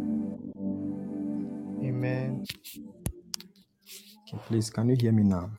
Amen. 1.83 2.45
Okay, 4.29 4.39
please, 4.47 4.71
can 4.71 4.89
you 4.89 4.97
hear 4.99 5.13
me 5.13 5.23
now? 5.23 5.51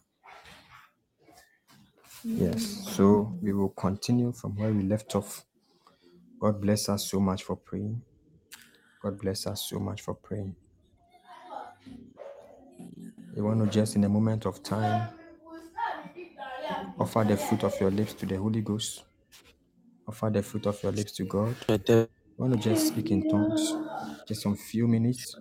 Yes, 2.24 2.64
so 2.96 3.38
we 3.42 3.54
will 3.54 3.70
continue 3.70 4.34
from 4.34 4.56
where 4.58 4.74
we 4.74 4.84
left 4.84 5.16
off. 5.16 5.46
God 6.40 6.62
bless 6.62 6.90
us 6.90 7.10
so 7.12 7.20
much 7.20 7.44
for 7.44 7.56
praying. 7.58 8.02
God 9.02 9.20
bless 9.20 9.48
us 9.48 9.68
so 9.70 9.80
much 9.80 10.02
for 10.02 10.16
praying. 10.16 10.56
You 13.36 13.46
want 13.46 13.62
to 13.62 13.68
just 13.70 13.96
in 13.96 14.04
a 14.06 14.10
moment 14.10 14.46
of 14.46 14.64
time 14.64 15.10
offer 17.00 17.24
the 17.26 17.38
fruit 17.38 17.64
of 17.64 17.80
your 17.82 17.92
lips 17.92 18.14
to 18.16 18.26
the 18.28 18.38
Holy 18.38 18.62
Ghost, 18.62 19.04
offer 20.08 20.30
the 20.32 20.44
fruit 20.44 20.68
of 20.68 20.82
your 20.84 20.92
lips 20.94 21.14
to 21.14 21.26
God. 21.26 21.56
You 22.38 22.46
want 22.46 22.54
to 22.56 22.60
just 22.70 22.88
speak 22.88 23.12
in 23.12 23.30
tongues, 23.30 23.74
just 24.28 24.42
some 24.42 24.56
few 24.58 24.88
minutes. 24.88 25.36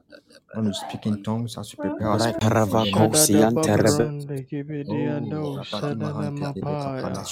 I 0.54 0.60
want 0.60 0.74
to 0.74 0.80
speak 0.80 1.06
in 1.06 1.22
tongues 1.22 1.56
as 1.58 1.74
we 1.74 1.80
prepare 1.80 2.08
our 2.08 2.20
spirit 2.20 2.58
for 2.58 2.70
the 2.70 2.90
next 2.92 3.28
Shadadababrande 3.28 4.44
kibidiando 4.48 5.62
shadadamapaya 5.64 7.26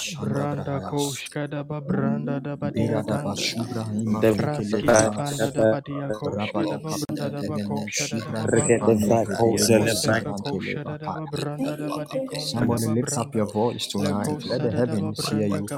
randa 1.87 2.39
dabadiadanda 2.41 4.23
fraski 4.23 5.09
banda 5.15 5.51
dabadia 5.51 6.11
koshkadababranda 6.11 7.29
dabakoshkadababranda 7.31 9.15
dabadikonda 11.77 12.37
Somebody 12.37 12.87
lift 12.87 13.17
up 13.17 13.35
your 13.35 13.47
voice 13.47 13.87
tonight. 13.87 14.45
Let 14.45 14.63
the 14.63 14.71
heavens 14.71 15.29
hear 15.29 15.47
you. 15.47 15.69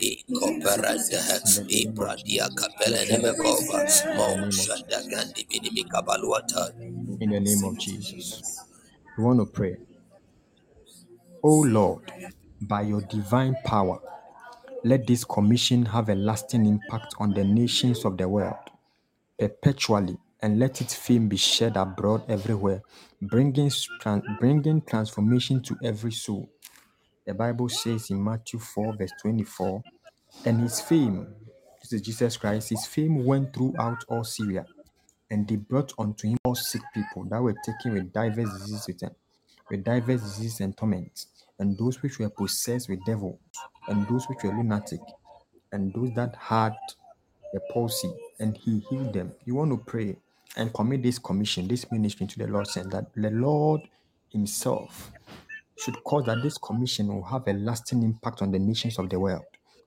Incoperate 0.00 1.18
Ibradia 1.70 2.48
Capella 2.56 3.04
Nemekova 3.06 3.84
Mo 4.16 4.64
Gandhi 5.10 5.46
Binimi 5.46 5.82
In 7.20 7.30
the 7.30 7.40
name 7.40 7.64
of 7.64 7.78
Jesus. 7.78 8.42
We 9.18 9.24
want 9.24 9.40
to 9.40 9.46
pray. 9.46 9.76
Oh 11.42 11.60
Lord, 11.62 12.02
by 12.60 12.82
your 12.82 13.00
divine 13.02 13.56
power, 13.64 14.00
let 14.84 15.06
this 15.06 15.24
commission 15.24 15.84
have 15.86 16.08
a 16.08 16.14
lasting 16.14 16.66
impact 16.66 17.14
on 17.18 17.32
the 17.32 17.44
nations 17.44 18.04
of 18.04 18.16
the 18.16 18.28
world 18.28 18.56
perpetually 19.38 20.18
and 20.42 20.58
let 20.58 20.80
its 20.80 20.94
fame 20.94 21.28
be 21.28 21.36
shared 21.36 21.76
abroad 21.76 22.22
everywhere, 22.28 22.82
bringing, 23.20 23.70
bringing 24.38 24.82
transformation 24.82 25.62
to 25.62 25.76
every 25.82 26.12
soul. 26.12 26.48
The 27.26 27.34
Bible 27.34 27.68
says 27.68 28.10
in 28.10 28.22
Matthew 28.22 28.58
4, 28.58 28.96
verse 28.96 29.12
24, 29.20 29.82
and 30.46 30.60
his 30.60 30.80
fame, 30.80 31.34
this 31.82 31.92
is 31.92 32.02
Jesus 32.02 32.36
Christ, 32.36 32.70
his 32.70 32.86
fame 32.86 33.24
went 33.24 33.54
throughout 33.54 34.04
all 34.08 34.24
Syria, 34.24 34.66
and 35.30 35.46
they 35.46 35.56
brought 35.56 35.92
unto 35.98 36.28
him 36.28 36.38
all 36.44 36.54
sick 36.54 36.82
people 36.94 37.24
that 37.24 37.42
were 37.42 37.54
taken 37.64 37.94
with 37.94 38.12
diverse 38.12 38.50
diseases 38.50 38.86
with 38.86 38.98
them, 39.00 39.14
with 39.70 39.84
diverse 39.84 40.22
diseases 40.22 40.60
and 40.60 40.76
torments, 40.76 41.26
and 41.60 41.78
those 41.78 42.02
which 42.02 42.18
were 42.18 42.30
possessed 42.30 42.88
with 42.88 43.04
devils, 43.04 43.38
and 43.86 44.06
those 44.08 44.26
which 44.28 44.42
were 44.42 44.50
lunatic, 44.52 45.00
and 45.72 45.94
those 45.94 46.12
that 46.14 46.34
had 46.36 46.74
a 47.54 47.60
palsy, 47.72 48.12
and 48.40 48.56
he 48.56 48.80
healed 48.90 49.12
them. 49.12 49.32
You 49.44 49.54
want 49.54 49.70
to 49.70 49.76
pray 49.78 50.16
and 50.56 50.74
commit 50.74 51.02
this 51.04 51.18
commission, 51.18 51.68
this 51.68 51.90
ministry 51.92 52.26
to 52.26 52.38
the 52.38 52.48
Lord, 52.48 52.66
saying 52.66 52.88
that 52.90 53.14
the 53.14 53.30
Lord 53.30 53.82
Himself 54.30 55.12
should 55.76 56.02
cause 56.04 56.26
that 56.26 56.42
this 56.42 56.58
commission 56.58 57.08
will 57.08 57.24
have 57.24 57.46
a 57.48 57.52
lasting 57.52 58.02
impact 58.02 58.42
on 58.42 58.50
the 58.50 58.58
nations 58.58 58.98
of 58.98 59.08
the 59.08 59.18
world 59.18 59.44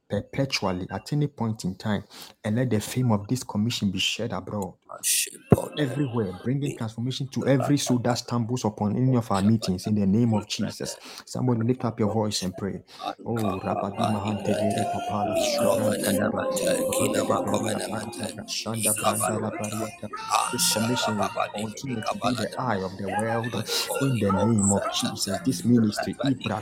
perpetually 0.09 0.87
at 0.91 1.11
any 1.13 1.27
point 1.27 1.63
in 1.63 1.75
time 1.75 2.03
and 2.43 2.55
let 2.55 2.69
the 2.69 2.79
fame 2.79 3.11
of 3.11 3.27
this 3.27 3.43
commission 3.43 3.89
be 3.89 3.99
shared 3.99 4.31
abroad 4.31 4.73
everywhere 5.77 6.31
bringing 6.43 6.77
transformation 6.77 7.27
to 7.27 7.47
every 7.47 7.77
soul 7.77 7.97
that 7.99 8.13
stumbles 8.15 8.65
upon 8.65 8.95
any 8.95 9.15
of 9.17 9.29
our 9.31 9.41
meetings 9.41 9.87
in 9.87 9.95
the 9.95 10.05
name 10.05 10.33
of 10.33 10.47
jesus 10.47 10.95
somebody 11.25 11.61
lift 11.63 11.83
up 11.85 11.99
your 11.99 12.11
voice 12.13 12.43
and 12.43 12.55
pray 12.57 12.79
oh 13.25 13.59
rabbi 13.63 13.89
mahante 13.89 14.53
will 21.11 21.49
continue 21.59 22.01
be 22.21 22.33
the 22.35 22.49
eye 22.59 22.77
of 22.77 22.97
the 22.97 23.09
world 23.09 23.53
in 24.01 24.19
the 24.19 24.31
name 24.31 24.71
of 24.71 24.81
jesus 24.93 25.39
this 25.45 25.65
ministry 25.65 26.15
ibra 26.23 26.61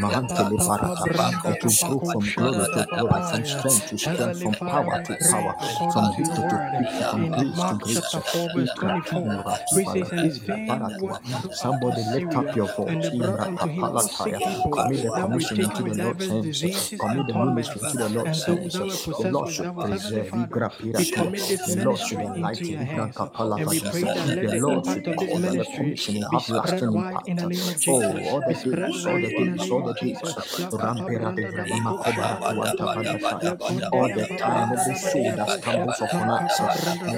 mahante 0.00 0.42
le 0.50 0.56
barata 0.58 1.04
it 1.50 1.64
will 1.64 1.76
go 2.00 2.00
from 2.10 2.32
glory 2.36 2.66
to 2.74 2.86
glory 2.94 3.22
from 3.30 3.44
strength 3.44 3.86
to 3.90 3.96
strength 3.98 4.42
from 4.42 4.54
power 4.54 5.02
to 5.02 5.14
power 5.30 5.54
from 5.92 6.04
victory 6.16 6.58
to 6.72 6.84
victory 6.84 7.30
Mark 7.44 7.82
chapter 7.86 8.20
4, 8.20 8.50
verse 8.50 8.72
24, 8.74 9.44
which 9.72 9.88
says, 9.88 10.12
And 10.12 10.24
his 10.24 10.38
fame 10.38 10.88
went 11.00 11.20
Somebody 11.52 12.04
lift 12.04 12.36
up 12.36 12.56
your 12.56 12.66
and 12.86 13.02
voice. 13.02 13.04
they 13.04 13.10
brought 13.10 13.42
unto 13.46 13.68
him 13.68 13.90
all 13.90 14.08
sick 14.08 14.38
people 14.40 14.72
Commit 14.72 15.02
the 15.02 15.10
that 15.12 15.30
were 15.30 15.38
commission 15.38 15.56
taken 15.56 15.70
into 15.70 15.82
with 15.82 15.96
the 15.96 16.02
Lord's 16.04 16.18
divers 16.18 16.28
hands. 16.28 16.44
diseases 16.44 17.00
and 17.02 17.18
the 17.28 17.32
torments, 17.32 17.70
the 17.70 18.24
and 18.24 18.44
those 18.46 18.58
hands. 18.58 18.72
that 18.72 18.86
were 18.86 18.96
The 19.18 19.24
possessed 19.24 19.32
Lord 19.32 19.48
with 19.48 19.56
should 19.56 19.62
devils. 19.62 19.90
Heavenly 19.90 20.22
preserve. 20.22 20.28
Father, 20.30 20.64
we 20.96 21.04
commit 21.06 21.48
this 21.48 21.66
The 21.66 21.76
Lord 21.76 22.00
should 22.00 22.18
ministry 22.18 22.26
into 22.36 22.64
enlighten. 22.64 22.66
your 22.66 22.84
hands, 22.84 23.16
Kapala 23.16 23.56
and 23.58 23.68
we 23.70 23.80
pray 23.80 24.02
that 24.02 24.28
let 24.28 24.48
The 24.48 24.48
the 24.50 24.58
Lord 24.58 24.86
should 24.86 25.06
impact 25.06 25.18
of 25.18 25.18
this 25.18 25.32
the 25.32 25.40
ministry 25.40 25.98
be 26.30 26.38
spread 26.38 26.54
lasting 26.56 26.92
wide 26.92 27.22
in 27.26 27.36
the 27.36 27.46
name 27.46 27.68
of 27.68 27.78
Oh, 27.88 28.00
Jesus. 28.02 28.26
all 28.26 28.42
Be 28.46 28.54
the 28.54 28.54
spread 28.54 28.94
days, 28.94 29.06
all 29.06 29.14
wide 29.14 29.20
the 29.20 29.30
in 29.38 29.46
the 29.46 29.56
days, 29.56 29.56
name 29.56 29.70
all 29.70 29.82
the 29.82 29.92
of 29.92 29.94
days. 29.94 30.22
Jesus. 30.22 30.36
Rampera 30.72 31.34
de 31.34 31.46
Vrahima 31.46 31.94
Koba 31.98 32.38
Tuanta 32.48 32.88
Badafaya. 32.88 33.56
Lekonde 33.58 33.88
All 33.92 34.10
the 34.10 34.26
time, 34.36 34.72
every 34.72 34.94
soul 34.94 35.32
that 35.36 35.50
stumbles 35.50 36.00
upon 36.02 36.30
us, 36.30 36.60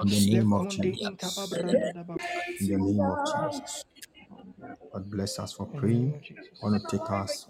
In 0.01 0.09
the 0.09 0.21
name 0.21 0.53
of 0.53 0.67
Jesus 0.69 1.49
Babranda 1.51 1.93
da 1.93 2.03
Badia. 2.03 2.31
in 2.59 2.67
the 2.67 2.77
name 2.77 3.09
of 3.09 3.19
Jesus 3.25 3.85
God 4.93 5.11
bless 5.11 5.39
us 5.39 5.53
for 5.53 5.67
In 5.73 5.81
the 5.81 5.81
name 5.81 6.13
praying. 6.13 6.15
I 6.61 6.65
want 6.65 6.87
to 6.89 6.97
take 6.99 7.09
us 7.11 7.47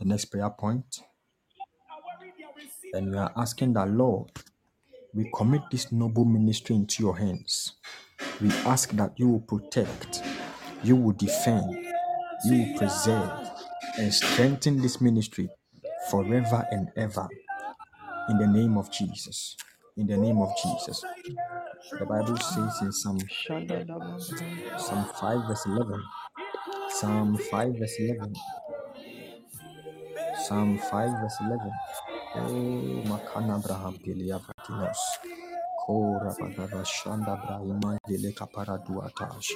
the 0.00 0.06
next 0.06 0.26
prayer 0.26 0.50
point 0.50 1.02
And 2.96 3.10
we 3.10 3.18
are 3.18 3.30
asking 3.36 3.74
that, 3.74 3.90
Lord, 3.90 4.30
we 5.12 5.30
commit 5.34 5.60
this 5.70 5.92
noble 5.92 6.24
ministry 6.24 6.76
into 6.76 7.02
your 7.02 7.18
hands. 7.18 7.74
We 8.40 8.50
ask 8.64 8.90
that 8.92 9.12
you 9.16 9.28
will 9.28 9.40
protect, 9.40 10.22
you 10.82 10.96
will 10.96 11.12
defend, 11.12 11.74
you 12.46 12.62
will 12.62 12.78
preserve, 12.78 13.30
and 13.98 14.12
strengthen 14.12 14.80
this 14.80 14.98
ministry 15.02 15.50
forever 16.10 16.66
and 16.70 16.88
ever. 16.96 17.28
In 18.30 18.38
the 18.38 18.46
name 18.46 18.78
of 18.78 18.90
Jesus. 18.90 19.56
In 19.98 20.06
the 20.06 20.16
name 20.16 20.38
of 20.38 20.50
Jesus. 20.62 21.04
The 21.98 22.06
Bible 22.06 22.38
says 22.38 22.78
in 22.80 22.92
Psalm, 22.92 23.18
Psalm 24.78 25.06
5, 25.20 25.48
verse 25.48 25.66
11. 25.66 26.02
Psalm 26.88 27.36
5, 27.36 27.78
verse 27.78 27.96
11. 27.98 28.34
Psalm 30.46 30.78
5, 30.78 31.10
verse 31.20 31.36
11. 31.42 31.70
Oh, 32.36 33.02
Makana 33.08 33.62
Braham 33.62 33.94
Pilia 33.98 34.38
Vatinos. 34.38 34.98
Kora 35.86 36.34
Badava 36.38 36.84
Shanda 36.84 37.34
Brahima 37.40 37.98
Vile 38.08 38.32
Kapara 38.32 38.78
Duatash. 38.86 39.52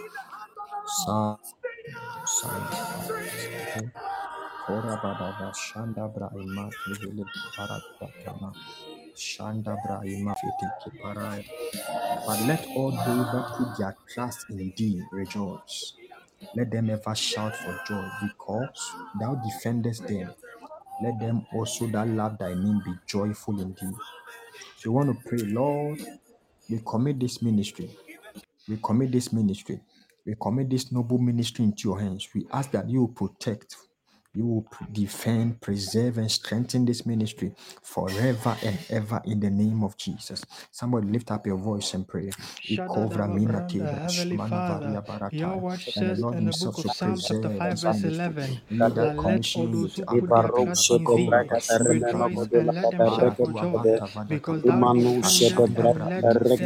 Psalm, 0.87 1.39
Psalm 2.25 2.67
5, 2.71 3.09
verse 3.09 3.49
11. 3.77 3.93
Kora 4.67 4.97
Badava 5.03 5.53
Shanda 5.55 6.09
Brahima 6.13 6.71
Vile 6.89 7.25
Kapara 7.25 7.81
Duatana. 8.01 8.55
Shanda 9.17 9.77
Brahima 9.87 10.35
Vile 10.41 10.73
Kapara. 10.83 11.45
But 12.27 12.41
let 12.47 12.67
all 12.77 12.93
those 12.93 13.27
that 13.33 13.47
put 13.59 13.79
their 13.79 13.97
trust 14.13 14.47
in 14.51 14.73
thee 14.77 15.03
rejoice. 15.13 15.95
Let 16.57 16.71
them 16.71 16.91
ever 16.91 17.15
shout 17.15 17.57
for 17.57 17.81
joy 17.87 18.09
because 18.23 18.93
thou 19.21 19.35
defendest 19.37 20.07
them. 20.09 20.35
Let 21.03 21.19
them 21.19 21.47
also 21.55 21.87
that 21.89 22.09
love 22.09 22.39
thy 22.39 22.55
name 22.55 22.81
be 22.85 22.93
joyful 23.07 23.61
in 23.61 23.75
thee. 23.81 23.97
So 24.79 24.91
we 24.91 24.97
want 24.97 25.09
to 25.09 25.29
pray, 25.29 25.39
Lord, 25.39 26.01
we 26.69 26.81
commit 26.87 27.21
this 27.21 27.43
ministry. 27.43 27.91
We 28.69 28.79
commit 28.83 29.13
this 29.13 29.33
ministry. 29.33 29.81
We 30.27 30.35
commit 30.41 30.71
this 30.71 30.93
noble 30.93 31.19
ministry 31.19 31.65
into 31.65 31.89
your 31.89 32.01
hands. 32.01 32.29
We 32.35 32.47
ask 32.53 32.71
that 32.73 32.89
you 32.89 33.09
protect, 33.17 33.77
you 34.35 34.47
will 34.47 34.67
defend, 34.93 35.61
preserve, 35.61 36.19
and 36.19 36.31
strengthen 36.31 36.85
this 36.87 37.07
ministry 37.07 37.53
forever 37.83 38.57
and 38.65 38.79
ever 38.91 39.23
in 39.27 39.41
the 39.41 39.51
name 39.51 39.85
of 39.85 39.97
Jesus. 39.99 40.43
Somebody 40.71 41.09
lift 41.09 41.31
up 41.33 41.47
your 41.47 41.59
voice 41.59 41.95
and 41.95 42.09
pray. 42.09 42.33
Ikovra 42.71 43.29
mina 43.33 43.63
Shadadababranda. 43.63 43.69
teba, 43.69 44.01
Heavenly 44.01 44.39
Father, 44.39 45.03
your 45.31 45.59
word 45.59 45.83
And 45.97 46.09
says 46.09 46.27
in 46.33 46.47
the 46.47 46.55
book 46.55 46.79
of 46.79 46.89
shall 46.91 46.91
Psalm 46.91 47.23
chapter 47.23 47.51
5, 47.51 47.81
verse 47.81 48.05
11, 48.05 48.61
that 48.79 48.95
that 48.95 49.17
let 49.17 49.43
all 49.55 49.69
those 49.69 49.95
who 49.95 50.05
put 50.05 50.35
their 50.37 50.51
trust 50.51 50.91
in 50.93 51.13
thee 51.15 51.37
rejoice 51.83 52.49
and 52.53 52.75
let 52.75 52.91
them 52.91 53.07
shout 53.07 53.39
for 53.43 53.53
joy, 53.53 53.87
because 54.29 54.65
thou 54.65 54.85
Imanu 54.85 55.23
shede 55.25 55.67
defended 55.67 55.71
Ashanda 55.71 55.85
and 55.85 55.95
braka 55.95 56.09
led 56.09 56.33
them 56.33 56.49
de 56.49 56.57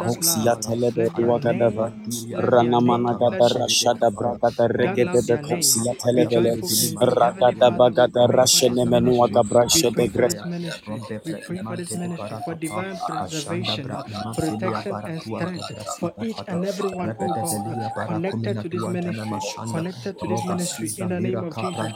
that 0.00 0.18
vekosi 0.18 0.44
ya 0.46 0.54
land. 0.54 0.60
Paradua 0.60 0.66
telebe 0.66 1.10
Let 1.14 1.16
their 1.16 1.30
name, 1.40 1.92
Radiria 2.08 2.38
let 2.38 2.56
their 2.56 2.74
Rana 2.74 2.78
name, 2.78 2.88
managa 2.88 3.30
Paradua 3.30 3.30
let 3.30 3.46
da 3.48 3.48
those 3.48 3.60
rashada 3.60 4.10
Shedekapa 4.16 4.38
that 4.78 4.98
love 4.98 5.26
their 5.26 5.42
Rabasunda 5.42 5.52
vekosi 5.52 5.80
name 5.82 5.86
ya 5.86 5.94
Papa 5.98 6.04
telebe 6.04 6.40
Papa 6.40 6.42
le. 6.42 6.52
rejoiceful 6.52 6.74
Revili 6.74 6.88
in 6.88 6.98
thee. 7.06 7.16
Maradia 7.16 7.20
Rada 7.20 7.52
Heavenly 7.52 7.56
da 7.58 7.70
Deva 7.70 7.80
Father, 7.80 7.94
we 7.96 7.98
baga 7.98 8.08
da 8.08 8.26
pray 8.26 8.44
for 8.50 8.62
this 8.62 8.74
rashene 8.74 8.86
menu 8.88 9.22
ministry. 9.24 9.24
aga 9.24 9.42
brashe 9.44 9.90
de 9.96 10.06
pray 10.06 10.08
for 10.08 10.20
gre. 10.20 10.28
this 10.28 10.44
Rabasunda 10.44 10.44
ministry. 10.44 11.02
We 11.24 11.34
Rombevre 11.34 11.36
pray 11.36 11.58
for 11.58 11.76
this 11.76 11.92
Imante 11.92 12.00
de 12.00 12.08
ministry 12.08 12.38
for 12.38 12.54
Barakapa 12.54 12.56
divine 12.56 13.00
Ashanda 13.20 13.76
preservation, 13.76 13.90
Brahima 13.90 14.34
uh, 14.34 14.34
Filia 14.34 14.84
protection, 14.84 15.00
and 15.04 15.22
Paradua 15.22 15.22
strength 15.22 15.72
Tabrasi 15.72 15.76
uh, 15.78 15.84
for 15.98 16.12
each 16.20 16.42
Pata 16.44 16.48
and 16.48 16.64
every 16.64 16.90
one, 16.90 17.14
oh 17.18 17.34
God, 17.34 17.64
Rebedevelia 17.66 17.90
connected 18.06 18.60
Barakumina 18.60 18.62
to 18.62 18.68
this 18.70 18.88
Duantana 18.88 19.26
ministry, 19.26 19.26
Mashanda 19.26 19.70
connected 19.70 20.18
to 20.20 20.28
this 20.28 20.44
Roba 20.44 20.48
ministry. 20.48 20.92
In 20.98 21.08
Suza 21.08 21.08
the 21.08 21.20
name 21.20 21.44
of 21.44 21.56
Jesus, 21.58 21.94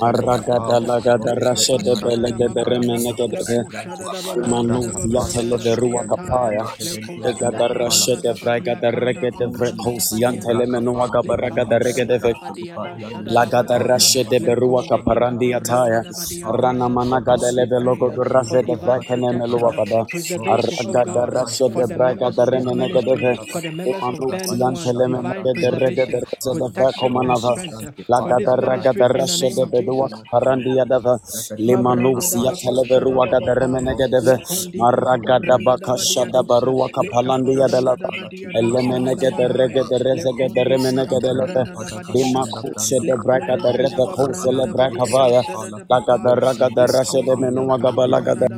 Aragada 0.00 0.80
lagada 0.80 1.30
Manu 4.52 4.82
branda 7.94 8.22
de 8.22 8.34
braga 8.42 8.74
kanda 8.82 8.90
rege 9.04 9.30
de 9.38 9.46
ko 9.46 9.54
vre 9.56 9.70
shada 9.70 9.94
da 9.94 10.04
ba 10.08 10.18
kosi 10.18 10.24
antele 10.30 10.66
menu 10.66 10.92
daya, 10.94 11.06
agabara 11.06 11.50
leka 11.50 11.54
gada 11.56 11.78
rege 11.78 12.06
de 12.08 12.18
shanda 12.18 12.24
ve. 12.24 12.32
da 12.32 12.34
ba 12.40 12.50
dia 12.52 12.78
da 12.80 12.94
shada 12.98 13.36
da 13.38 13.50
ba 13.52 13.64
Lagada 13.64 13.78
kaya, 13.78 13.90
rashe 13.90 14.24
de 14.28 14.40
beru 14.40 14.70
leko 14.70 14.76
shiki 14.76 15.04
pa 15.06 15.16
akaparandi 15.16 15.48
branda 15.48 15.58
ataya. 15.58 16.04
Rana 16.44 16.88
Lord, 17.28 17.54
we 17.56 17.66
leve 17.68 17.78
logo 17.82 18.10
uh, 18.10 18.16
rashe 18.16 18.62
de 18.66 18.76
divine 18.76 19.04
vrakene 19.04 19.32
melu 19.34 19.58
protection, 19.58 19.72
uh, 19.72 19.80
agada. 19.80 20.06
preservation, 20.08 20.86
oh 20.86 20.96
Aragada 20.96 21.26
God, 21.26 21.34
uh, 21.34 21.46
rashe 21.46 21.68
de 21.74 21.86
braga 21.88 22.30
members 22.30 22.36
da 22.36 22.44
of 22.44 22.50
this 22.50 22.72
remenegede 22.72 23.14
ministry, 23.14 23.22
ve. 23.22 23.34
for 23.50 23.62
the 23.62 23.72
members 23.72 24.08
of 24.10 24.20
Imanu 24.20 24.28
Burning 24.28 24.70
One, 24.70 24.92
siantele 24.92 25.06
divine 25.06 25.46
menegede 25.46 25.70
rege 25.80 26.06
de 26.10 26.20
reze 26.20 26.54
de 26.54 26.68
vre 26.76 26.92
protection, 26.92 27.16
and 27.22 27.36
komanava. 27.36 27.54
strength 27.54 27.82
uh, 27.84 27.92
for 28.16 28.34
Lagada 28.34 28.34
this 28.34 28.56
ragada 28.56 29.08
ministry 29.08 29.20
in 29.22 29.28
the 29.28 29.38
rashe 29.38 29.48
de 29.56 29.64
of 29.64 29.72
bedu 29.72 29.96
Jesus. 30.02 30.08
akaparandi 30.08 30.78
adava. 30.84 31.18
Limanu 31.58 32.20
Mabranda 32.20 32.30
da 32.30 32.30
siantele 32.30 32.82
bako 32.82 32.88
veru 32.90 33.12
shada 33.12 33.34
da 33.40 33.40
agada 33.40 33.54
bakaya 33.54 34.00
remenegede 34.00 34.20
ve. 34.26 34.34
le 34.34 34.38
kondi 34.38 34.86
kapa 34.90 35.20
da 35.46 35.58
bakasha 35.58 36.26
da 36.32 36.42
dosa 36.42 36.42
baru 36.42 36.84
le 36.96 37.10
kapa 37.18 37.22
akapalandi 37.88 38.00
branda 38.00 38.00
adala. 38.00 38.10
da 38.10 38.16
badia 38.20 38.50
dosa 38.52 39.00
da 39.04 39.12
da 39.14 39.22
Elemenegede 39.22 39.46
badaya 39.48 39.56
regede 39.58 39.96
le 40.14 40.24
rezegede 40.38 40.62
kondi 40.62 40.70
remenegede 40.70 41.30
kapa 41.30 41.34
lete. 41.38 41.62
branda 41.64 41.84
da 41.88 42.00
badia 42.04 42.14
Lima 42.14 42.42
dosa 42.42 42.60
kushe 42.60 42.98
le 43.00 43.08
de 43.08 43.14
braka 43.24 43.56
konde 43.56 43.62
de 43.62 43.72
da 43.76 43.84
da 43.92 44.00
refe 44.00 44.04
kuse 44.16 44.50
babranda 44.50 44.58
le 44.58 44.66
da 44.66 44.72
braka 44.74 45.04
vaya. 45.12 45.42
dosa 45.44 45.70
da 45.70 45.70
da 45.74 45.84
Lagada 45.90 46.32
bakaya 46.34 46.40
ragada 46.44 46.84
le 46.84 46.94
rashe 46.94 47.20
de 47.26 47.34
kondi 47.34 47.42
menu 47.42 47.62
kapa 47.66 47.74
agaba 47.74 48.06
lagada. 48.08 48.48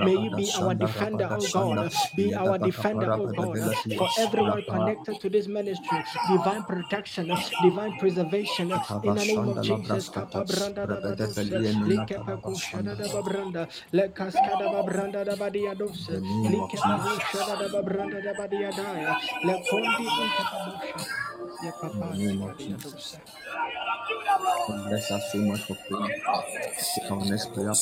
May 0.00 0.16
you 0.16 0.30
be 0.30 0.52
our 0.52 0.74
defender, 0.74 1.28
oh 1.30 1.48
God. 1.48 1.88
Be 2.16 2.34
our 2.34 2.58
defender, 2.58 3.12
oh 3.12 3.20
God. 3.28 3.58
For 3.96 4.12
everyone 4.16 4.64
connected 4.64 5.20
to 5.20 5.30
this 5.30 5.48
ministry, 5.48 6.04
divine 6.26 6.64
protection, 6.64 7.32
divine 7.60 7.94
preservation. 7.94 8.72
In 8.72 8.78
the 22.02 22.12
name 22.16 22.42
of 22.42 22.58
Jesus. 22.58 23.18
Bless 24.68 25.10
us 25.12 25.32
so 25.32 25.38
much 25.38 25.62
for. 25.62 25.76
Take 26.94 27.10
our 27.10 27.24
next 27.26 27.54
prayer 27.54 27.74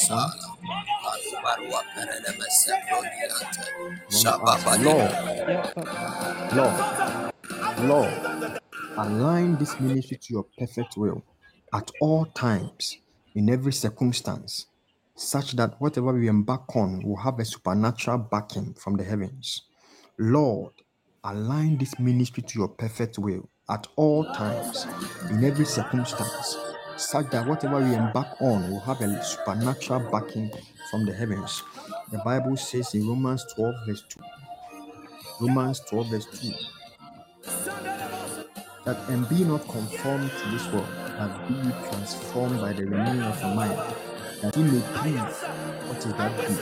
Lord, 6.55 7.33
Lord, 7.83 8.61
align 8.97 9.57
this 9.57 9.79
ministry 9.81 10.18
to 10.22 10.33
your 10.33 10.47
perfect 10.59 10.97
will 10.97 11.22
at 11.72 11.91
all 12.01 12.26
times, 12.26 12.99
in 13.35 13.51
every 13.51 13.72
circumstance, 13.72 14.66
such 15.14 15.53
that 15.57 15.81
whatever 15.81 16.12
we 16.12 16.29
embark 16.29 16.74
on 16.76 17.03
will 17.05 17.16
have 17.16 17.39
a 17.39 17.45
supernatural 17.45 18.18
backing 18.18 18.74
from 18.74 18.97
the 18.97 19.05
heavens. 19.05 19.62
Lord, 20.18 20.72
align 21.24 21.79
this 21.79 21.99
ministry 21.99 22.43
to 22.45 22.59
your 22.59 22.68
perfect 22.68 23.18
will 23.18 23.49
at 23.68 23.87
all 23.97 24.24
times, 24.33 24.87
in 25.31 25.45
every 25.45 25.66
circumstance, 25.66 26.57
such 26.99 27.30
that 27.30 27.46
whatever 27.46 27.78
we 27.78 27.94
embark 27.94 28.40
on 28.40 28.70
will 28.70 28.80
have 28.80 29.01
a 29.01 29.24
supernatural 29.24 30.11
backing 30.11 30.51
from 30.90 31.07
the 31.07 31.12
heavens. 31.12 31.62
The 32.11 32.18
Bible 32.18 32.57
says 32.57 32.94
in 32.94 33.07
Romans 33.07 33.44
12, 33.55 33.74
verse 33.86 34.05
2. 34.09 34.20
Romans 35.40 35.80
12, 35.80 36.07
verse 36.09 36.26
2 36.40 36.53
that 38.88 39.11
and 39.11 39.28
be 39.28 39.44
not 39.44 39.61
conformed 39.68 40.30
to 40.30 40.51
this 40.51 40.66
world, 40.72 40.88
but 41.18 41.49
be 41.49 41.55
transformed 41.90 42.59
by 42.59 42.72
the 42.72 42.86
renewing 42.86 43.20
of 43.20 43.38
your 43.38 43.55
mind, 43.55 43.78
that 44.40 44.57
ye 44.57 44.62
may 44.62 44.80
prove 44.96 45.28
what 45.88 45.99
is 45.99 46.12
that 46.14 46.32
good 46.40 46.59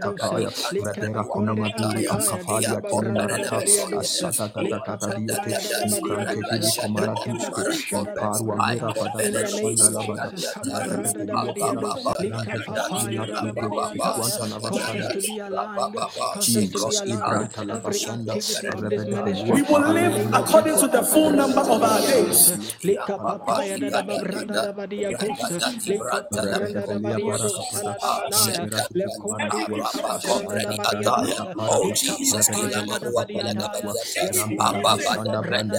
We 19.54 19.62
will 19.62 19.94
live 19.94 20.34
according 20.34 20.78
to 20.80 20.88
the 20.88 21.04
full 21.04 21.32
number 21.32 21.62
of 21.62 21.82
our 21.84 22.00
days. 22.02 22.54
Da 29.78 29.92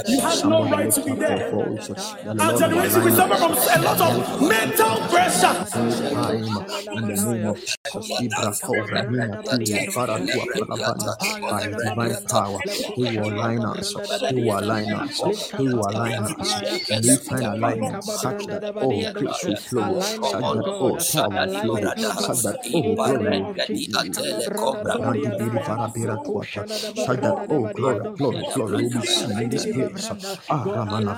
You 0.08 0.20
have 0.20 0.44
no 0.44 0.68
right 0.70 0.90
to 0.92 1.04
be 1.04 1.12
up 1.12 1.18
La 1.20 1.26
your 1.28 1.38
there. 1.38 1.50
branda 1.50 1.76
voice. 1.76 1.88
da 1.88 1.94
da 1.94 2.18
ya. 2.18 2.34
The 2.34 2.42
Our 2.44 2.54
generation, 2.58 3.04
we 3.04 3.10
align 3.10 3.16
suffer 3.16 3.36
from 3.36 3.52
a 3.52 3.78
lot 3.84 4.00
of 4.00 4.42
mental 4.42 4.96
pressure. 5.08 5.54
full 5.72 5.90
time 6.12 6.64
in 6.92 7.06
the 7.06 7.16
name 7.16 7.46
of 7.46 7.58
Jesus. 7.58 8.20
Ibra 8.20 8.58
Kova 8.62 9.06
Mina 9.08 9.38
Tu 9.64 9.78
Faratua 9.94 10.46
Palabanda 10.58 11.16
by 11.48 11.68
divine 11.82 12.18
power. 12.30 12.62
He 12.94 13.04
will 13.04 13.28
align 13.28 13.64
us. 13.64 13.96
He 14.28 14.36
will 14.36 14.58
align 14.58 14.92
us. 14.92 15.22
He 15.56 15.68
will 15.68 15.88
align 15.88 16.18
us. 16.18 16.62
And 16.90 17.06
we 17.06 17.16
find 17.16 17.46
alignment 17.46 18.04
such 18.04 18.46
that 18.48 18.64
all 18.80 19.06
grace 19.06 19.46
will 19.46 19.56
flow, 19.56 19.98
such 20.00 20.46
oh 20.46 20.62
that 20.62 20.74
all 20.80 20.98
power 21.12 21.34
will 21.34 21.48
flow, 21.50 21.92
oh 21.94 22.10
such 22.14 22.42
that 22.42 22.58
all 22.72 22.96
glory 22.96 23.28
will 23.28 23.46
of 23.68 23.83
Jesus. 23.88 24.50
Kapa 24.56 24.84
branda 24.84 25.00
da 25.00 25.12
ba 25.12 25.12
Brandi 25.12 25.30
dia 25.38 25.38
biri 25.38 25.58
da 25.58 25.62
ya. 25.62 25.76
vara 25.76 25.88
bira 25.88 26.18
Le 26.18 26.22
tuata. 26.22 26.66
koshana 26.66 26.80
da 26.82 26.92
ba 26.92 27.06
Such 27.06 27.20
that 27.22 27.38
oh 27.48 27.68
glory, 27.68 28.10
glory, 28.14 28.44
glory 28.44 28.78
will 28.78 28.90
be 28.90 29.02
seen 29.02 29.40
in 29.40 29.50
this 29.50 29.66
place. 29.66 30.12
Ah, 30.50 30.70
God 30.82 30.82
Ramana 30.86 31.16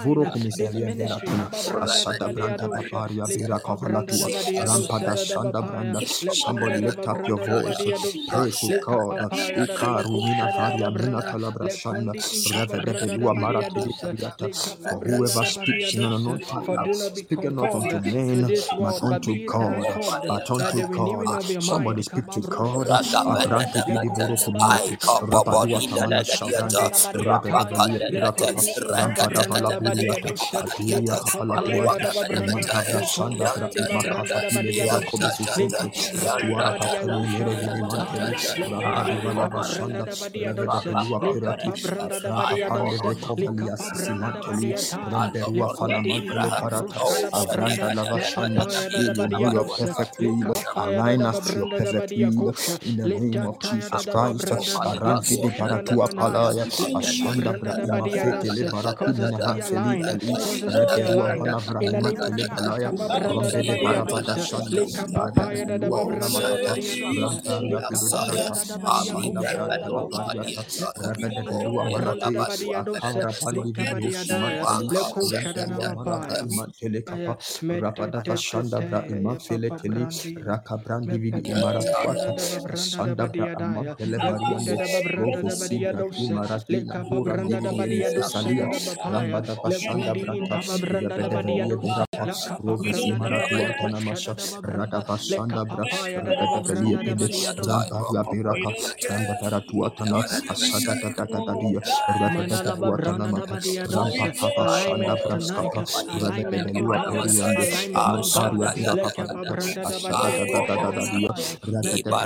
this 0.56 0.72
Kumisalia 0.72 0.90
ministry. 0.90 1.30
Veratuna. 1.30 1.50
Kaba 1.50 1.64
branda 1.64 2.04
da 2.08 2.18
Asada 2.18 2.28
ba 2.32 2.32
dia 2.34 2.58
Branda 2.58 2.58
dosha. 2.58 2.92
Babaria 2.92 3.28
Lika 3.28 3.32
Bira 3.32 3.60
pa 3.60 3.76
branda 3.76 4.18
da 4.18 4.28
Kavalatua. 4.28 4.30
ba 4.30 4.42
dia 4.44 4.66
Rampada 4.66 5.16
dosha 5.16 5.26
da 5.26 5.38
ba 5.38 5.52
Shanda 5.52 5.62
paya. 5.62 5.96
Branda. 5.96 6.02
Somebody 6.30 6.80
konda 6.80 6.94
da 6.96 7.06
lift 7.06 7.06
up 7.08 7.26
your 7.28 7.38
branda 7.38 7.48
da 7.48 7.60
ba 7.60 7.74
voice. 7.74 7.80
dia 7.80 7.98
dosha. 7.98 8.26
Pray 8.26 8.52
to 8.52 8.72
God. 8.80 9.20
pa 9.28 9.28
paya 9.30 9.66
da 9.66 9.76
da 9.78 9.90
ba 9.90 10.04
Ikaru 10.04 10.22
Mina 10.22 10.48
kusha 10.48 10.52
da 10.52 10.64
da 10.66 10.76
ba 10.78 10.88
Faria 10.88 10.90
Mina 10.92 11.22
branda. 11.22 11.30
Talabra 11.30 11.68
Le 11.68 11.72
Shanda. 11.72 12.16
kondi 12.16 12.20
inka 12.36 12.62
ba 12.68 12.78
Revede 12.78 12.94
branda 12.94 13.18
da 13.18 13.28
Belua 13.28 13.34
ba 13.34 13.44
dia 13.50 13.70
Marati 13.70 13.78
dosha. 13.78 14.10
Viriata. 14.10 14.50
Lika 14.50 14.76
pa 14.82 14.90
For 14.90 15.00
whoever 15.02 15.44
da 15.44 15.50
ba 15.52 15.66
dia 15.66 15.90
speaks 15.90 15.94
in 15.94 16.04
an 16.04 16.14
unknown 16.14 16.40
dosha. 16.40 16.62
For 16.64 16.76
tongue, 16.76 16.78
do 16.78 16.98
not 16.98 17.14
be 17.14 17.24
speaketh 17.24 17.52
not 17.52 17.74
unto 17.74 18.00
men, 18.00 18.52
but 18.78 19.02
unto 19.02 19.36
God. 19.46 20.00
But 20.28 20.50
unto 20.50 20.84
God. 20.84 21.42
Somebody 21.58 22.02
speak 22.02 22.30
to 22.30 22.42
God. 22.42 22.55
Da 22.64 22.74
ba 22.74 22.92
dia 22.92 23.20
da. 23.22 23.22
Abrante 23.26 23.82
Le 23.84 23.84
Vidi 23.86 24.11
Voro 24.11 24.36
konda 24.36 24.36
da 24.36 24.50
ba 24.50 24.62
dia 24.64 24.80
Kuminati. 24.80 24.98
kapa 24.98 25.22
branda 25.22 25.57
Rabadua 25.57 25.80
di 25.80 25.88
Tamana 25.88 26.22
ika 26.22 26.38
pa 26.38 26.50
branda 26.50 26.84
Shavranda. 26.84 26.88
da 26.88 26.98
ba 26.98 27.12
dia 27.14 27.38
Revede 27.42 27.64
paya. 27.68 27.68
Belia 27.68 28.00
Le 28.09 28.09
Pirakapa. 28.09 28.62
kondi 28.62 28.72
ika 28.84 29.09
pa 29.16 29.28
Rampada 29.30 29.42
branda 29.42 29.62
da 29.66 29.80
ba 29.80 29.94
dia 29.96 30.20
Valaburiata. 30.20 30.28
dosha. 30.28 30.62
Le 30.88 31.00
Adiria 31.00 31.16
kapa 31.22 31.46
paya 31.54 31.86
da 31.88 31.98
Kapalatuata. 31.98 32.07
da 32.07 32.12
ba 32.12 32.24
branda. 32.24 32.68
Imantabra 32.68 33.00
Le 33.00 33.07
Shanda 33.07 33.46
kondi 33.46 33.46
Bra 33.54 33.70
ante 33.70 33.84
ba 33.88 34.04
branda 34.04 34.38
da 34.40 34.50
ba 34.50 34.62
Makafatile 34.62 34.70
dia 34.70 34.88
Vira 34.88 35.00
dosha. 35.00 35.30
Le 35.54 35.68
Kobesisinte. 35.70 35.90
kapa 35.92 36.04
branda 36.04 36.50
da 36.52 36.64
Atuara 36.64 36.70
ba 36.70 36.78
dia 36.78 37.04
Katani 37.04 37.07
dosha 37.07 37.48
Mere 37.48 37.54
da 37.54 37.62
da 37.62 37.74
Vidi 37.74 37.82
ba 37.82 37.88
Manteli. 37.88 38.34
paya. 38.34 38.40
Le 38.57 38.70
Rampadi 38.70 39.16
kondi 39.16 39.28
ika 39.28 39.48
pa 39.48 39.48
Valava 39.48 39.62
branda 39.64 40.02
Shanda. 40.02 40.07
da 40.07 40.16
ba 40.16 40.28
dia 40.30 40.54
Revede 40.57 40.82
dosha. 40.92 40.94
Belua 40.94 41.20
Le 41.20 41.32
Pirati. 41.32 41.72
kapa 41.72 41.76
branda 41.78 42.20
da 42.22 42.32
ba 42.32 42.46
Afranka 42.46 42.46
dia 42.46 42.70
Pande 42.70 42.98
dosha. 42.98 43.04
Le 43.36 43.48
Vekovalia 43.48 43.76
kapa 43.76 43.90
branda 43.90 44.32
da 44.32 44.42
ba 44.44 44.57
Sisimanteli. 44.57 44.62
dia 44.62 44.82
taya. 44.82 45.32
Le 45.52 45.64
Remberua 45.64 45.68
kondi 45.68 46.22
Falamantele 46.28 46.52
Parata. 46.52 46.70
brusha 46.70 47.20
da 47.20 47.30
ba 47.30 47.44
branda. 47.46 47.86
Avranda 47.86 47.94
Lava 47.94 48.18
Le 48.18 48.22
Shanda. 48.22 48.64
papa 48.64 48.72
ya 48.72 48.88
da 48.90 49.02
We 49.02 49.09
da 49.09 49.14
ba 49.14 49.26
will 49.26 49.28
know 49.28 49.38
dia 49.38 49.50
your 49.50 49.66
perfect 49.66 50.18
will. 50.20 50.44
kapa 50.44 50.90
ya 50.90 51.02
da 51.02 51.14
Align 51.14 51.26
us 51.26 51.40
to 51.40 51.57
your 51.59 51.68
branda 51.68 51.92
da 51.92 51.92
perfect 51.92 52.11
will 52.30 52.45
kosha. 52.47 52.78
in 52.82 52.97
the 52.97 53.07
Le 53.07 53.20
name 53.20 53.47
of 53.47 53.61
tantaya 53.61 53.90
da 53.90 54.03
Jesus 54.03 54.07
da 54.07 54.16
ba 54.16 54.34
Christ. 54.38 54.38
branda 54.38 54.78
di 54.82 54.99
dia 55.03 55.20
Aranti 55.20 55.38
di 55.38 55.51
kosha 55.51 55.72
da 55.72 55.82
da 55.82 55.97
Baratua 55.97 56.09
ba 56.09 56.12
naya. 56.12 56.53
Palaya. 56.53 56.66
Le 56.78 56.94
kapa 57.01 57.01
Ashanda 57.01 57.53
branda 57.53 57.61
Bra 57.61 57.74
da 57.74 57.86
ba 57.86 58.03
dia 58.03 58.26
Imafete 58.26 58.51
Le 58.53 58.64
dosha. 58.64 58.74
Cause 58.94 59.20
us 59.20 59.30
Barakumene 59.30 59.38
to 59.38 59.42
be 59.42 59.61
Hanseli 59.61 59.61
aligned. 59.61 60.05
Tali. 60.05 60.38
Cause 60.42 60.62
us 60.62 60.74
to 60.76 60.88
be 60.88 61.01
Reberua 61.01 61.03
aligned. 61.03 61.38
Valavra 61.38 61.80
In 61.80 61.92
the 61.92 62.03
name 62.03 62.22
of 62.22 62.34
Imantele 62.34 62.47
Jesus, 62.47 62.78
Palaya. 62.78 62.94
kapa 62.97 63.11
branda 63.11 63.51
da 63.51 63.62
ba 63.62 63.64
Rombele 63.64 63.76
dia 63.78 64.03
Barabada. 64.05 64.38
Shanda. 64.38 64.70
Le 64.70 64.86
kapa 64.88 65.28
pa 65.34 65.53
ya 65.53 65.64
da 65.66 65.78
da 65.78 65.90
Rebelua 65.90 66.01
ba 66.01 66.07
branda 66.07 66.42
da 66.44 66.57
ba 66.57 66.70
Kunamakata. 66.70 66.78
dia 66.78 66.97
dosha. 66.97 67.42
Le 67.68 67.78
Ramparia 67.78 67.82
Pidi 67.88 68.09
kapa 68.09 68.11
Barata. 68.11 68.26
branda 68.26 68.64
da 68.66 68.78
ba 68.78 68.90
dia 68.92 69.16
Ashanda 69.16 69.18
kosha 69.18 69.64
da 69.66 69.76
Branda 69.76 69.78
da 69.78 69.90
ba 69.90 70.07
paya. 70.07 70.51
Bavariata. 70.51 70.64
Le 70.76 70.86
kondi 70.94 71.30
ante 71.36 71.68
Rebelua 71.68 71.84
ba 71.84 71.90
branda 71.90 72.32
da 72.32 72.32
Marate. 72.32 72.47
ba 72.47 72.57
dia 72.57 72.82
dosha. 72.82 73.24
Akavra 73.24 73.32
Le 73.51 73.64
Pandi 73.64 73.72
kapa 73.72 74.01
dia 74.01 74.24
Vibusi 74.24 74.26
daya. 74.26 74.66
Manteli. 74.66 74.90
Le 74.90 75.05
kosha 75.07 75.55
da 75.55 75.66
da 75.66 75.78
Remperua 75.78 75.86
ba 75.86 75.97
Maravra 75.97 76.36
paya. 76.36 76.47
Imantele 76.47 77.03
Aya, 77.07 77.36
Kapa. 77.36 77.38
Rabada 77.72 78.22
Vashanda 78.26 78.82
Bra 78.88 79.05
metetetete, 79.07 79.28
ya 79.30 79.40
Imafele 79.40 79.70
papa 79.70 79.78
Teli. 79.78 80.09
brandi, 80.18 80.47
Raka 80.47 80.78
Vidi 81.18 81.42
lepepeko 81.42 82.36
Imaratuata. 82.37 82.45
shadada 82.45 82.61
ba 82.61 82.61
branda 82.61 83.03
da 83.03 83.14
ba 83.16 83.26
Asanda 83.26 83.32
Bra 83.34 83.47
dia 83.47 83.57
daya. 83.57 83.97
Amampele 83.99 84.20
Bariande, 84.20 84.76
Lekunda 84.76 84.76
da 84.78 84.89
babranda 84.89 85.43
Robo 85.43 85.49
da 85.49 85.57
badia 85.57 85.93
Sinta, 85.93 85.99
dose. 85.99 86.41
Kimarati, 86.45 86.74
Leka 86.74 87.05
Labura, 87.09 87.37
babranda 87.45 87.61
da 87.62 87.72
badia 87.72 88.11
Nili, 88.12 88.22
dose 88.22 88.30
Salia, 88.32 88.68
da 88.70 88.80
bapaya. 88.80 89.43
Rambada 89.43 89.57
Bashanda 89.62 90.14
Lekundi 90.14 90.20
Brata, 90.20 90.39
inta 90.39 90.62
babranda 90.62 91.18
da 91.20 91.28
Yabede 91.28 91.37
badia 91.37 91.66
Vele 91.66 91.76
dose. 91.76 92.07
Burapa, 92.16 92.26
Laka 92.26 92.61
Robo 92.62 92.93
babranda 92.93 93.20
da 93.22 93.30
Simaratu 93.32 93.62
badia 93.72 93.72
Antanamasha, 93.72 94.34
kosha 94.34 94.62
da. 94.62 94.62
Rada 94.62 95.03
Bashanda 95.03 95.64
Leka 95.64 95.64
Bra, 95.68 95.87
papaya 95.87 96.22
da 96.22 96.34
da 96.34 96.47
Rabada 96.47 96.62
Velia 96.66 96.99
babranda 96.99 97.05
da 97.05 97.14
Pede, 97.16 97.16
badia 97.16 97.55
dose. 97.55 97.93
Ramparia 97.93 98.24
Birapa, 98.28 98.74
Ramba 99.09 99.37
Baratu 99.41 99.84
Atana, 99.89 100.24
Asada 100.49 101.11
Tata 101.14 101.57
Dia, 101.59 101.80
Rabada 102.09 102.61
Mandala 102.61 102.76
Tuatana 102.76 103.26
babranda 103.26 103.34
da 103.34 103.47
Mata, 103.47 103.47
badia 103.47 103.87
Rampa 103.89 104.28
dose. 104.28 104.32
Papa 104.41 104.66
Shanda 104.68 105.16
Braskapa, 105.18 105.84
Rabada 106.14 106.47
Alignment 106.47 106.70
in 106.74 106.91
Velua 106.91 106.97
God. 106.97 107.12
Periande, 107.12 107.66
Alignment 107.66 108.16
in 108.16 108.30
God. 108.30 108.57
Mamparia 108.57 108.68
Birapa, 108.74 109.12
Leka 109.12 109.28
babranda 109.28 109.87
da 109.87 109.99
Asada 109.99 110.01
badia 110.01 110.41
kosha 110.43 110.87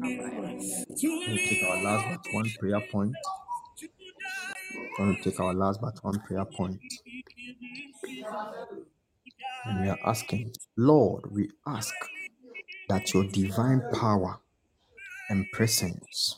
We'll 1.26 1.38
take 1.38 1.62
our 1.64 1.82
last 1.84 2.06
but 2.08 2.34
one 2.34 2.50
prayer 2.58 2.80
point. 2.92 3.14
We'll 4.98 5.16
take 5.24 5.40
our 5.40 5.54
last 5.54 5.80
but 5.82 5.98
one 6.04 6.20
prayer 6.20 6.44
point. 6.46 6.80
And 9.64 9.80
we 9.82 9.88
are 9.90 9.98
asking, 10.06 10.52
Lord, 10.76 11.30
we 11.32 11.50
ask 11.66 11.94
that 12.88 13.14
your 13.14 13.24
divine 13.24 13.82
power 13.92 14.40
and 15.30 15.46
presence 15.52 16.37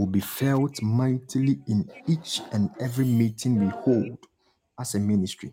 will 0.00 0.06
be 0.06 0.20
felt 0.20 0.80
mightily 0.80 1.58
in 1.68 1.86
each 2.08 2.40
and 2.52 2.70
every 2.80 3.04
meeting 3.04 3.60
we 3.60 3.66
hold 3.66 4.16
as 4.78 4.94
a 4.94 4.98
ministry. 4.98 5.52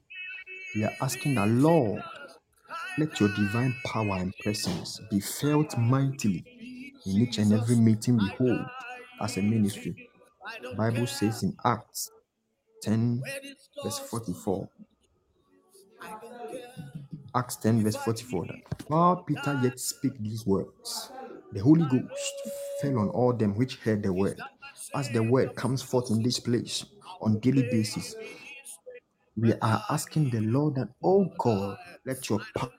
We 0.74 0.86
are 0.86 0.94
asking 1.02 1.36
that, 1.36 1.50
Lord, 1.50 2.02
let 2.98 3.20
your 3.20 3.28
divine 3.36 3.76
power 3.86 4.16
and 4.16 4.34
presence 4.40 5.02
be 5.12 5.20
felt 5.20 5.78
mightily 5.78 6.46
in 7.06 7.22
each 7.22 7.40
and 7.40 7.52
every 7.52 7.76
meeting 7.76 8.18
we 8.18 8.28
hold 8.38 8.66
as 9.20 9.36
a 9.36 9.42
ministry. 9.42 10.10
Bible 10.78 11.08
says 11.08 11.44
in 11.44 11.54
Acts 11.66 12.10
10 12.84 13.22
verse 13.84 14.00
44 14.00 14.70
Acts 17.36 17.58
10 17.58 17.84
verse 17.84 17.98
44 17.98 18.46
that 18.46 18.84
while 18.88 19.18
Peter 19.18 19.60
yet 19.62 19.78
spake 19.78 20.18
these 20.20 20.46
words 20.46 21.12
the 21.54 21.60
Holy 21.60 21.86
Ghost 21.86 22.34
fell 22.82 23.00
on 23.00 23.10
all 23.10 23.34
them 23.34 23.56
which 23.56 23.78
heard 23.78 24.04
the 24.04 24.14
word 24.14 24.40
as 24.96 25.10
the 25.10 25.24
word 25.24 25.56
comes 25.56 25.82
forth 25.82 26.12
in 26.12 26.22
this 26.24 26.40
place 26.40 26.86
on 27.22 27.40
daily 27.40 27.64
basis 27.64 28.16
we 29.36 29.54
are 29.54 29.84
asking 29.90 30.30
the 30.30 30.42
Lord 30.42 30.76
that 30.76 30.90
oh 31.04 31.26
God 31.38 31.78
let 32.06 32.30
your 32.30 32.42
power 32.56 32.72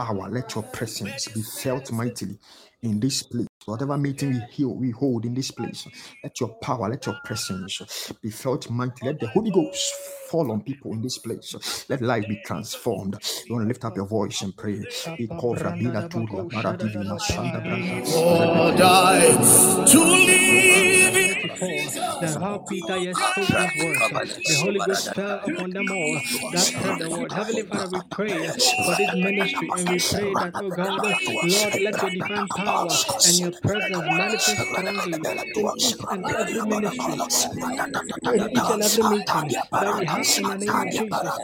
power, 0.00 0.30
let 0.30 0.54
your 0.54 0.64
presence 0.64 1.28
be 1.28 1.42
felt 1.42 1.92
mightily 1.92 2.38
in 2.82 3.00
this 3.00 3.22
place. 3.22 3.49
Whatever 3.66 3.96
meeting 3.98 4.30
we 4.32 4.40
heal, 4.50 4.74
we 4.74 4.90
hold 4.90 5.24
in 5.24 5.34
this 5.34 5.50
place, 5.50 5.86
let 6.24 6.40
your 6.40 6.50
power, 6.62 6.88
let 6.88 7.06
your 7.06 7.16
presence 7.24 8.12
be 8.22 8.30
felt 8.30 8.70
mightily. 8.70 9.10
Let 9.12 9.20
the 9.20 9.28
Holy 9.28 9.50
Ghost 9.50 9.94
fall 10.30 10.50
on 10.52 10.62
people 10.62 10.92
in 10.94 11.02
this 11.02 11.18
place. 11.18 11.86
Let 11.88 12.02
life 12.02 12.26
be 12.28 12.40
transformed. 12.44 13.18
You 13.46 13.54
want 13.54 13.64
to 13.64 13.68
lift 13.68 13.84
up 13.84 13.96
your 13.96 14.06
voice 14.06 14.42
and 14.42 14.56
pray. 14.56 14.86
Kapa 15.04 15.28
called 15.36 15.58
branda 15.58 15.92
Rabina 15.92 15.92
da 15.98 16.08
Turia, 16.08 16.46
bakosha 16.48 16.76
da 16.78 16.88
da 16.88 17.04
Maradivina, 17.04 17.18
Shanda 17.20 17.60
bapaya. 17.62 17.62
Branta, 17.62 18.16
Or 18.16 18.72
Rebecca, 18.72 18.76
die 18.76 19.36
to 19.86 20.00
Verse 21.12 21.29
44 21.40 21.92
that 22.20 22.40
how 22.40 22.58
Peter 22.58 22.96
yet 22.96 23.16
spoke 23.16 23.54
these 23.56 23.74
words, 23.76 24.12
uh, 24.12 24.20
the 24.46 24.54
Holy 24.54 24.80
Ghost 24.80 25.14
fell 25.14 25.40
upon 25.44 25.72
them 25.72 25.90
all 25.92 26.20
that 26.52 26.68
heard 26.74 26.98
the 26.98 27.08
word. 27.10 27.32
Heavenly 27.32 27.62
Father, 27.62 27.88
we 27.88 28.00
pray 28.10 28.52
for 28.84 28.94
this 28.94 29.12
ministry 29.14 29.72
and 29.76 29.88
we 29.88 30.00
pray 30.00 30.34
that, 30.36 30.54
oh 30.58 30.70
God, 30.70 31.02
Lord, 31.42 31.74
let 31.76 32.00
your 32.02 32.10
divine 32.10 32.48
power 32.48 32.98
and 33.24 33.40
your 33.40 33.52
presence 33.52 34.08
manifest 34.10 34.62
strongly 34.72 35.14
in 35.24 35.40
each 35.56 35.94
and 36.10 36.30
every 36.38 36.62
ministry 36.62 37.20
in 38.32 38.48
each 38.52 38.70
and 38.70 38.82
every 38.82 39.02
meeting 39.02 39.54
that 39.80 39.94
we 39.94 40.06
have 40.06 40.28
in 40.36 40.48
the 40.48 40.56
name 40.58 40.78
of 40.78 40.90
Jesus. 40.90 41.40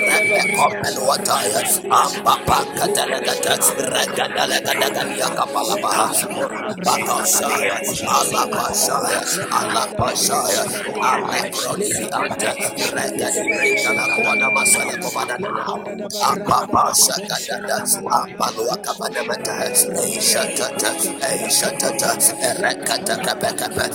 Repekopeluataya, 0.00 1.60
Ambapa 1.90 2.58
Katalagata, 2.76 3.54
Regadalagadagadia 3.92 5.28
Kapalabaha, 5.36 6.08
Bakasaya, 6.84 7.76
Alapasaya, 8.08 9.20
Alapasaya, 9.52 10.62
Alekrodianta, 11.02 12.50
Regadibritana 12.94 14.04
Kuana 14.16 14.48
Masala 14.54 14.94
Kovadana, 15.02 15.50
Ambapa 16.30 16.92
Sakadada, 16.94 17.84
Ampalua 18.08 18.76
Kavanamata, 18.84 19.54
Eishatata, 20.00 20.90
Eishatata, 21.24 22.10
Erekata 22.40 23.16
Kapekapa, 23.24 23.86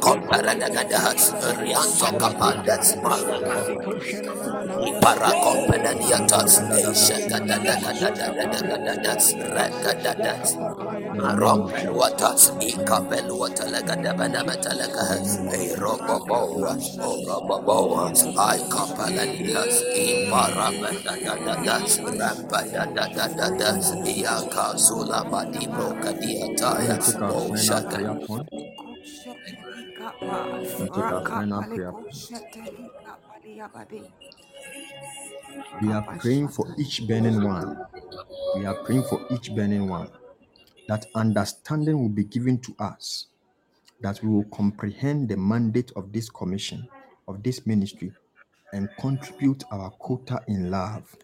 Komparadagada, 0.00 1.00
Rianto 1.58 2.08
Kapanda, 2.20 2.76
Parakompenadiata, 3.02 4.27
Shakadadakadadadadadadada, 6.94 9.14
Rakadada, 9.56 10.34
Rompeluata, 11.38 12.30
Ikapeluata, 12.60 13.64
Lagadabanamatalaga, 13.72 15.04
Eroboboa, 15.52 16.72
Oroboboa, 17.00 18.04
Ikapaladia, 18.12 19.62
Iparabadadadada, 19.96 21.76
Rampadadadadada, 22.20 23.70
Iakazula 24.04 25.20
Badibo 25.30 25.86
Kadiataya, 26.02 26.96
Let's 30.60 30.94
take 30.94 30.98
our 30.98 31.26
final 31.26 31.64
prayer 31.64 31.94
We 35.82 35.92
are 35.92 36.18
praying 36.18 36.48
for 36.48 36.66
each 36.78 37.06
burning 37.08 37.42
one. 37.44 37.78
We 38.56 38.66
are 38.66 38.74
praying 38.84 39.04
for 39.04 39.26
each 39.30 39.54
burning 39.54 39.88
one. 39.88 40.10
That 40.88 41.06
understanding 41.14 42.00
will 42.00 42.08
be 42.10 42.24
given 42.24 42.58
to 42.60 42.74
us. 42.78 43.26
That 44.00 44.22
we 44.22 44.28
will 44.28 44.44
comprehend 44.44 45.28
the 45.28 45.36
mandate 45.36 45.92
of 45.96 46.12
this 46.12 46.28
commission, 46.28 46.88
of 47.26 47.42
this 47.42 47.66
ministry, 47.66 48.12
and 48.72 48.88
contribute 49.00 49.64
our 49.70 49.90
quota 49.90 50.42
in 50.46 50.70
love. 50.70 51.16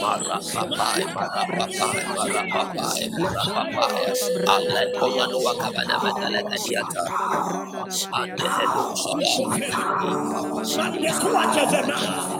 Marapapai, 0.00 1.02
marapapai, 1.14 2.04
marapapai, 2.16 3.10
marapapai. 3.10 4.00
Used 11.00 11.20
to 11.20 12.39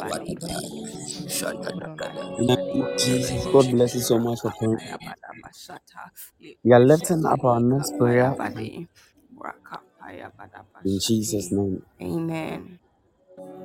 In 2.38 2.46
the 2.46 2.56
name 2.56 2.82
of 2.82 2.98
Jesus, 2.98 3.46
God 3.52 3.70
bless 3.72 3.94
you 3.94 4.02
so 4.02 4.18
much 4.18 4.40
for 4.42 4.52
praying. 4.58 4.78
We 6.64 6.72
are 6.72 6.80
lifting 6.84 7.24
up 7.26 7.44
our 7.44 7.60
next 7.60 7.96
prayer 7.98 8.36
in 10.84 10.98
Jesus' 11.00 11.52
name. 11.52 11.82
Amen. 12.02 12.78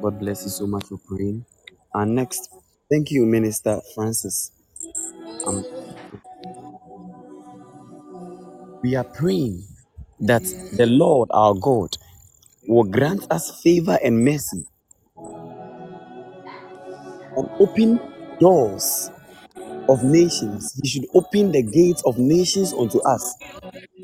God 0.01 0.19
bless 0.19 0.43
you 0.45 0.51
so 0.51 0.67
much 0.67 0.85
for 0.85 0.99
praying. 1.07 1.45
Our 1.95 2.05
next, 2.05 2.49
thank 2.91 3.11
you, 3.11 3.25
Minister 3.25 3.81
Francis. 3.95 4.51
Um, 5.47 5.65
we 8.83 8.95
are 8.95 9.03
praying 9.05 9.63
that 10.19 10.43
the 10.71 10.85
Lord 10.87 11.29
our 11.33 11.53
God 11.53 11.97
will 12.67 12.85
grant 12.85 13.25
us 13.31 13.61
favor 13.61 13.97
and 14.03 14.23
mercy 14.23 14.65
and 17.35 17.49
open 17.59 17.99
doors 18.39 19.11
of 19.89 20.03
nations. 20.03 20.79
He 20.83 20.89
should 20.89 21.05
open 21.15 21.51
the 21.51 21.63
gates 21.63 22.03
of 22.05 22.17
nations 22.17 22.73
unto 22.73 22.99
us 23.01 23.35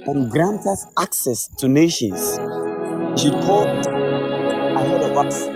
and 0.08 0.30
grant 0.32 0.66
us 0.68 0.86
access 1.00 1.48
to 1.58 1.68
nations. 1.68 2.40
He 3.16 3.18
should 3.30 3.40
call 3.42 3.68
ahead 4.76 5.04
of 5.04 5.18
us. 5.18 5.50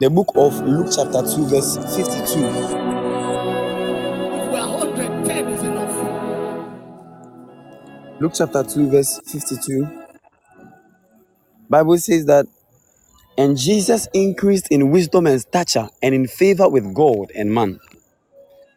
The 0.00 0.10
book 0.10 0.32
of 0.36 0.60
Luke, 0.62 0.88
chapter 0.94 1.22
2, 1.22 1.46
verse 1.48 1.78
52. 1.96 2.66
Luke 8.18 8.32
chapter 8.34 8.64
2, 8.64 8.90
verse 8.90 9.20
52. 9.30 9.90
Bible 11.70 11.98
says 11.98 12.26
that, 12.26 12.46
and 13.38 13.58
Jesus 13.58 14.08
increased 14.14 14.68
in 14.70 14.90
wisdom 14.90 15.26
and 15.26 15.40
stature 15.40 15.88
and 16.02 16.14
in 16.14 16.26
favor 16.28 16.68
with 16.68 16.94
God 16.94 17.32
and 17.36 17.52
man. 17.54 17.80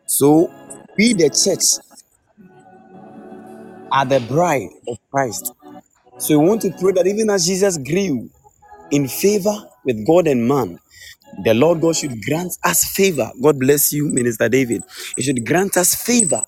So, 0.08 0.52
we, 0.98 1.14
the 1.14 1.30
church, 1.30 1.84
are 3.92 4.06
the 4.06 4.20
bride 4.22 4.70
of 4.88 4.98
Christ. 5.12 5.54
So, 6.20 6.40
we 6.40 6.48
want 6.50 6.62
to 6.64 6.72
pray 6.80 6.94
that 6.94 7.08
even 7.08 7.30
as 7.30 7.46
Jesus 7.48 7.78
grew 7.78 8.30
in 8.92 9.08
favor 9.08 9.56
with 9.86 10.06
God 10.08 10.28
and 10.28 10.48
man, 10.48 10.80
the 11.46 11.54
Lord 11.54 11.82
God 11.82 11.96
should 11.96 12.22
grant 12.24 12.54
us 12.66 12.86
favor. 12.94 13.32
God 13.42 13.60
bless 13.60 13.94
you, 13.94 14.10
Minister 14.10 14.50
David. 14.50 14.84
He 15.18 15.24
should 15.24 15.46
grant 15.46 15.78
us 15.78 15.96
favor. 15.96 16.44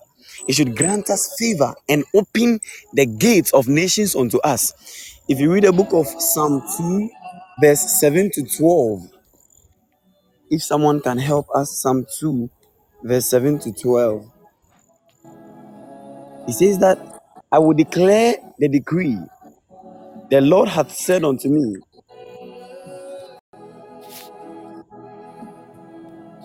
He 0.46 0.52
should 0.54 0.76
grant 0.76 1.10
us 1.10 1.34
favor 1.38 1.74
and 1.88 2.04
open 2.14 2.60
the 2.94 3.06
gates 3.06 3.52
of 3.52 3.68
nations 3.68 4.16
unto 4.16 4.38
us. 4.40 4.74
If 5.28 5.40
you 5.40 5.52
read 5.52 5.64
the 5.64 5.72
book 5.72 5.92
of 5.92 6.06
Psalm 6.08 6.62
2, 6.78 7.10
verse 7.62 8.00
7 8.00 8.30
to 8.34 8.44
12, 8.58 9.08
if 10.50 10.62
someone 10.62 11.00
can 11.00 11.18
help 11.18 11.48
us, 11.54 11.80
Psalm 11.82 12.06
2, 12.20 12.50
verse 13.04 13.28
7 13.30 13.58
to 13.60 13.72
12, 13.72 14.26
he 16.46 16.52
says 16.52 16.78
that 16.80 16.98
I 17.52 17.58
will 17.60 17.74
declare 17.74 18.36
the 18.58 18.68
decree. 18.68 19.18
The 20.30 20.40
Lord 20.40 20.68
hath 20.70 20.92
said 20.92 21.24
unto 21.24 21.48
me, 21.50 21.76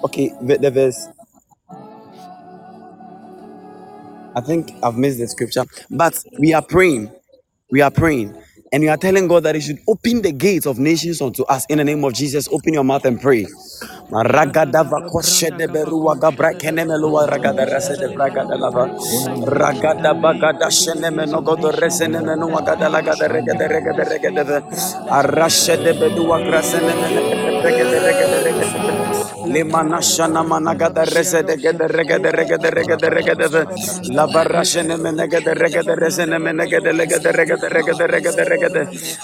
Okay, 0.03 0.31
the, 0.41 0.57
the 0.57 0.71
verse. 0.71 1.07
I 4.37 4.41
think 4.41 4.69
I've 4.83 4.97
missed 4.97 5.17
the 5.17 5.27
scripture, 5.27 5.65
but 5.89 6.13
we 6.37 6.53
are 6.53 6.61
praying. 6.61 7.09
We 7.71 7.81
are 7.81 7.89
praying. 7.89 8.35
And 8.71 8.83
we 8.83 8.89
are 8.89 8.97
telling 8.97 9.27
God 9.27 9.43
that 9.43 9.55
He 9.55 9.61
should 9.61 9.79
open 9.87 10.21
the 10.21 10.31
gates 10.31 10.67
of 10.67 10.77
nations 10.77 11.21
unto 11.21 11.43
us 11.45 11.65
in 11.69 11.79
the 11.79 11.83
name 11.83 12.03
of 12.03 12.13
Jesus. 12.13 12.47
Open 12.51 12.73
your 12.73 12.83
mouth 12.83 13.03
and 13.05 13.19
pray. 13.19 13.47
Limana 29.47 30.01
shana 30.01 30.43
managada 30.43 31.05
rese 31.05 31.43
de. 31.43 31.57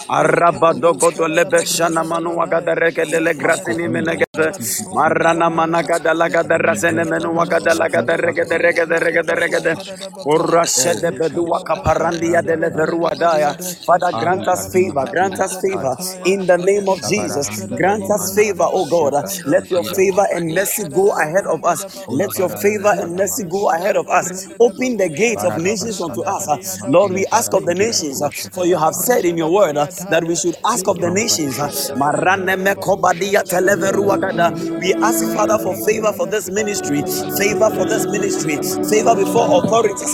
Araba 0.10 0.74
lebe 1.34 1.66
shana 1.66 2.06
manu 2.06 2.36
le. 2.36 4.16
Marana 4.94 5.50
managada 5.52 6.14
lagada 6.14 6.58
rasene 6.60 7.06
menu 7.06 7.34
wagada 7.36 7.74
lagada 7.76 8.18
regada 8.18 8.60
regada 8.60 9.00
regada 9.00 9.36
regada. 9.36 9.78
Urashede 10.26 11.12
bedu 11.18 11.48
wakaparandia 11.50 12.42
de. 12.46 12.56
Father, 13.86 14.14
grant 14.14 14.48
us 14.48 14.70
favor, 14.72 15.08
grant 15.12 15.40
us 15.40 15.58
favor 15.60 15.96
in 16.24 16.46
the 16.46 16.58
name 16.58 16.88
of 16.88 17.02
Jesus. 17.02 17.50
Grant 17.76 18.06
us 18.12 18.32
favor, 18.36 18.66
oh 18.72 18.86
God. 18.86 19.14
Let 19.46 19.70
your 19.72 19.84
favor 19.84 20.13
and 20.32 20.54
mercy 20.54 20.84
go 20.86 21.12
ahead 21.18 21.46
of 21.46 21.64
us. 21.66 22.06
Let 22.10 22.38
your 22.38 22.50
favor 22.50 22.94
and 22.98 23.16
mercy 23.16 23.44
go 23.44 23.70
ahead 23.72 23.96
of 23.96 24.08
us. 24.10 24.48
Open 24.60 24.98
the 24.98 25.10
gates 25.10 25.44
of 25.44 25.58
nations 25.58 26.00
unto 26.02 26.22
us. 26.22 26.48
Lord, 26.88 27.14
we 27.14 27.26
ask 27.32 27.54
of 27.54 27.66
the 27.66 27.74
nations, 27.74 28.22
for 28.54 28.66
you 28.66 28.78
have 28.78 28.94
said 28.96 29.26
in 29.26 29.38
your 29.38 29.52
word 29.52 29.76
that 29.76 30.24
we 30.28 30.36
should 30.36 30.56
ask 30.66 30.88
of 30.88 31.00
the 31.00 31.10
nations. 31.10 31.58
We 34.82 34.94
ask, 34.96 35.26
Father, 35.36 35.58
for 35.64 35.76
favor 35.86 36.14
for 36.14 36.28
this 36.28 36.50
ministry, 36.50 37.02
favor 37.38 37.70
for 37.72 37.86
this 37.86 38.06
ministry, 38.08 38.58
favor 38.90 39.16
before 39.16 39.48
authorities. 39.64 40.14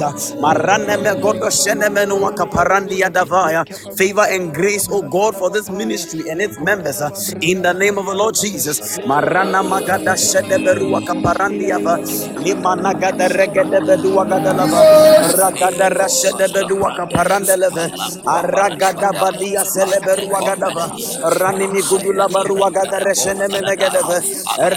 Favor 3.97 4.25
and 4.29 4.53
grace, 4.53 4.87
oh 4.91 5.01
God, 5.09 5.35
for 5.35 5.49
this 5.49 5.69
ministry 5.69 6.29
and 6.29 6.41
its 6.41 6.59
members. 6.59 7.01
In 7.41 7.61
the 7.61 7.73
name 7.73 7.97
of 7.97 8.05
the 8.05 8.13
Lord 8.15 8.35
Jesus. 8.35 8.99
Marana 9.89 10.15
magada 10.15 10.17
shedeberu 10.17 10.91
wakaparandia 10.93 11.79
va. 11.83 11.97
Limana 12.43 12.93
gada 12.99 13.27
regede 13.29 13.79
bedu 13.87 14.15
wagada 14.15 14.53
lava. 14.53 14.81
Ragada 15.37 15.89
rashede 15.89 16.47
bedu 16.53 16.77
wakaparanda 16.81 17.57
leve. 17.57 17.91
Aragada 18.25 19.13
badia 19.19 19.63
seleberu 19.65 20.29
wagada 20.29 20.69
va. 20.73 20.87
Ranini 21.39 21.81
gudula 21.83 22.29
baru 22.31 22.55
wagada 22.59 22.99
reshene 23.01 23.47
menegede 23.49 24.01
ve. 24.07 24.19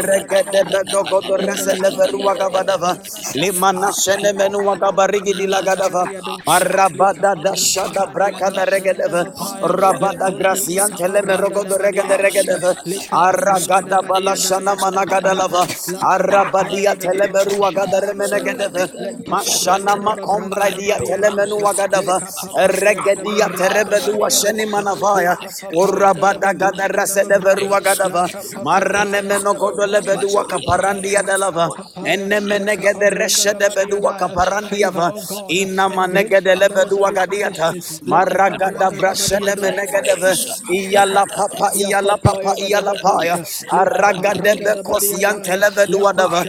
Regede 0.03 0.65
bedo 0.71 1.05
godo 1.11 1.37
reseleberu 1.39 2.23
wagabada 2.25 2.79
va. 2.79 2.97
Limana 3.35 3.93
shene 3.93 4.33
menu 4.37 4.59
wagabarigi 4.65 5.35
dilagadava. 5.35 6.09
Arabada 6.47 7.35
da 7.43 7.53
shada 7.55 8.07
braka 8.13 8.51
da 8.55 8.65
regedeva. 8.67 9.25
Rabada 9.63 10.31
gracian 10.39 10.93
teleme 10.97 11.37
rogo 11.39 11.65
do 11.69 11.77
regede 11.79 12.17
regedeva. 12.19 12.75
Aragada 13.13 14.03
bala 14.07 14.33
shana 14.37 14.77
managada 15.03 15.35
lava. 15.35 15.67
Arabadia 16.01 16.95
da 16.95 18.01
remenegedeva. 18.01 18.89
Mashana 19.27 19.97
makombra 19.97 20.71
dia 20.77 20.99
teleme 20.99 21.47
nuagadava. 21.47 22.21
Regedia 22.69 23.49
terebedu 23.57 24.19
washeni 24.19 24.67
manavaya. 24.67 25.37
Urabada 25.75 26.55
gada 26.55 26.89
rasedeva 26.89 27.55
ruagadava. 27.57 28.29
Marane 28.63 29.23
menogodo 29.23 29.87
lebedu 29.87 30.29
wakaparandia 30.35 31.23
delava. 31.23 31.69
Enne 32.07 32.41
menegede 32.41 33.11
reshede 33.11 33.69
bedu 33.75 34.01
wakaparandiava. 34.03 35.13
Ina 35.49 35.89
manegede 35.89 36.55
lebedu 36.55 37.01
wagadiata. 37.01 37.73
Maragada 38.07 38.91
brashene 38.91 39.55
menegedeve. 39.57 40.33
Iyala 40.71 41.27
papa, 41.27 41.71
iyala 41.75 42.17
papa, 42.19 42.55
iyala 42.59 42.95
paya. 43.03 43.39
Aragade 43.71 44.55
bekosian 44.83 45.43
telebedu 45.43 46.03
wadava. 46.03 46.43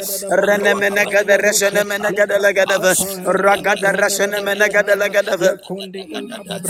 Rene 0.45 0.73
menegede 0.73 1.37
reshene 1.37 1.83
menegede 1.85 2.37
legedeve. 2.41 2.93
Ragada 3.25 3.93
reshene 3.93 4.41
menegede 4.41 4.95
legedeve. 4.97 5.49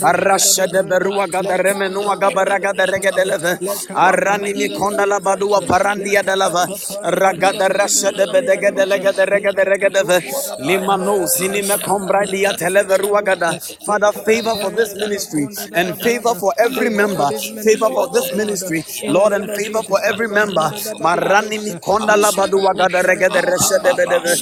Arasha 0.04 0.68
de 0.68 0.84
berua 0.84 1.28
gada 1.28 1.58
remenu 1.58 2.02
agabaraga 2.12 2.74
de 2.74 2.86
regedeleve. 2.86 3.52
Arani 3.96 4.54
mi 4.54 4.70
konda 4.76 5.06
la 5.08 5.20
badua 5.20 5.62
parandia 5.66 6.24
de 6.24 6.36
lava. 6.36 6.68
Ragada 7.04 7.70
rasha 7.70 8.12
de 8.12 8.26
bedege 8.28 8.76
de 8.76 8.86
lega 8.86 9.12
de 9.14 9.26
rega 9.26 9.52
de 9.52 9.64
regadeve. 9.64 10.20
Limano 10.60 11.26
zini 11.28 11.62
me 11.62 11.78
kombra 11.80 12.26
dia 12.30 12.54
televerua 12.58 13.24
gada. 13.24 13.60
Father, 13.86 14.12
favor 14.12 14.56
for 14.62 14.72
this 14.72 14.94
ministry 14.96 15.48
and 15.74 15.96
favor 16.02 16.36
for 16.36 16.54
every 16.60 16.90
member. 16.90 17.30
Favor 17.64 17.90
for 17.90 18.08
this 18.14 18.36
ministry, 18.36 18.84
Lord, 19.08 19.34
and 19.34 19.48
favor 19.56 19.84
for 19.84 20.00
every 20.04 20.28
member. 20.28 20.68
Marani 21.00 21.53
mi 21.60 21.74
konda 21.76 22.16
la 22.18 22.32
badua 22.32 22.74
gada 22.76 23.02
rega 23.04 23.30
de 23.30 23.42
resha 23.42 23.80
de 23.84 23.94
bedeve. 23.94 24.34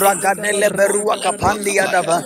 Ragadele 0.00 0.70
berua 0.76 1.16
kapandia 1.22 1.86
dava. 1.90 2.22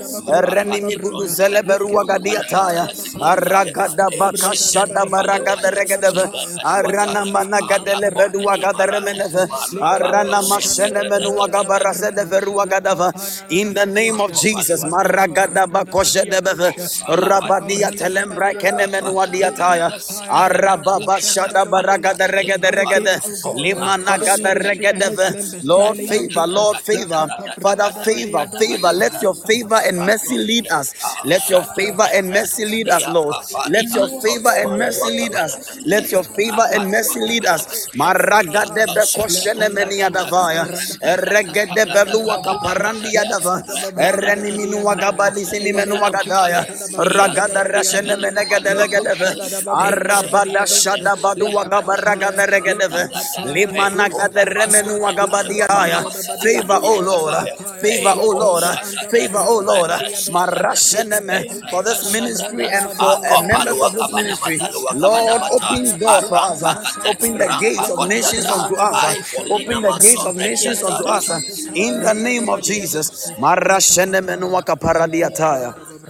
Reni 0.53 0.81
mi 0.83 0.97
gudu 0.97 1.27
zele 1.29 1.63
berua 1.63 2.05
gadia 2.07 2.43
taya. 2.49 2.89
Aragada 3.21 4.11
baka 4.19 4.53
shada 4.55 5.05
baragada 5.07 5.71
regadeve. 5.73 6.25
Arana 6.65 7.25
managadele 7.27 8.11
bedua 8.17 8.59
gada 8.61 8.87
remeneve. 8.87 9.49
Arana 9.81 10.43
mashene 10.43 11.03
menua 11.11 11.49
gabarase 11.49 12.15
de 12.15 12.25
verua 12.25 12.67
gadava. 12.67 13.13
In 13.51 13.75
the 13.75 13.87
name 13.87 14.21
of 14.21 14.33
Jesus, 14.33 14.85
maragada 14.85 15.67
bakoshe 15.67 16.25
de 16.29 16.41
beve. 16.43 16.73
Rabadia 17.09 17.91
telembra 17.93 18.55
kene 18.59 18.87
menua 18.91 19.27
diataya. 19.27 19.91
Arababa 20.29 21.19
shada 21.21 21.65
baragada 21.67 22.27
regede 22.29 22.71
regede. 22.73 23.21
Limana. 23.55 24.19
Lord 25.63 25.99
favor, 25.99 26.47
Lord 26.47 26.79
favor. 26.79 27.29
Father 27.61 27.91
favor, 28.05 28.47
favor. 28.59 28.93
Let 28.93 29.23
your 29.23 29.35
favor 29.35 29.81
and 29.85 30.05
mercy 30.07 30.39
lead 30.39 30.69
us. 30.71 30.95
Let 31.25 31.49
your 31.51 31.65
favor 31.77 32.07
and 32.15 32.33
mercy 32.33 32.65
lead 32.65 32.91
us, 32.91 33.09
Lord. 33.09 33.37
Let 33.67 33.95
your 33.95 34.09
favor 34.21 34.51
and 34.57 34.79
mercy 34.79 35.11
lead 35.11 35.35
us. 35.37 35.59
Let 35.87 36.11
your 36.13 36.25
favor 36.25 36.67
and 36.73 36.91
mercy 36.91 37.21
lead 37.21 37.47
us. 37.47 37.67
Maraga 37.97 38.67
de 38.75 38.87
bekoshene 38.95 39.69
menia 39.71 40.11
davaya. 40.11 40.69
Erege 41.03 41.67
de 41.75 41.87
belua 41.87 42.39
kaparandi 42.43 43.13
adava. 43.17 43.63
Ereni 43.99 44.53
minua 44.53 44.97
gabadi 44.97 45.45
sini 45.47 45.73
menua 45.73 46.11
gadaya. 46.11 46.67
Ragada 46.97 47.65
rashene 47.65 48.17
legedeve. 48.17 49.37
Arabada 49.71 50.67
shada 50.67 51.17
badua 51.17 51.65
gabaraga 51.69 52.33
de 52.37 52.47
regedeve. 52.47 53.09
Limana 53.45 54.09
gade 54.09 54.13
remenua 54.13 54.13
gabadia. 54.13 54.14
Favor, 56.43 56.79
oh 56.83 57.01
Lord. 57.01 57.35
Favor, 57.81 58.15
oh 58.19 58.31
Lord. 58.33 58.65
Favor, 59.11 59.43
oh 59.47 59.61
Lord. 59.61 59.91
Marasheneme 60.31 61.45
for 61.71 61.83
this 61.85 62.13
ministry 62.13 62.69
and 62.73 62.91
for 62.93 63.17
uh, 63.31 63.39
members 63.47 63.81
of 63.83 63.95
this 63.95 64.13
ministry. 64.13 64.61
Lord, 64.93 65.43
open 65.53 65.99
door 65.99 66.23
for 66.23 66.39
us. 66.39 66.63
Open 67.07 67.39
the 67.39 67.49
gates 67.61 67.91
of 67.91 68.01
nations 68.01 68.51
unto 68.51 68.77
us. 68.77 69.03
Open 69.51 69.83
the 69.83 69.93
gates 70.01 70.25
of 70.27 70.37
nations 70.37 70.83
unto 70.83 71.05
us. 71.05 71.31
In 71.75 72.03
the 72.03 72.15
name 72.15 72.49
of 72.49 72.63
Jesus. 72.63 73.33
Marasheneme. 73.39 74.39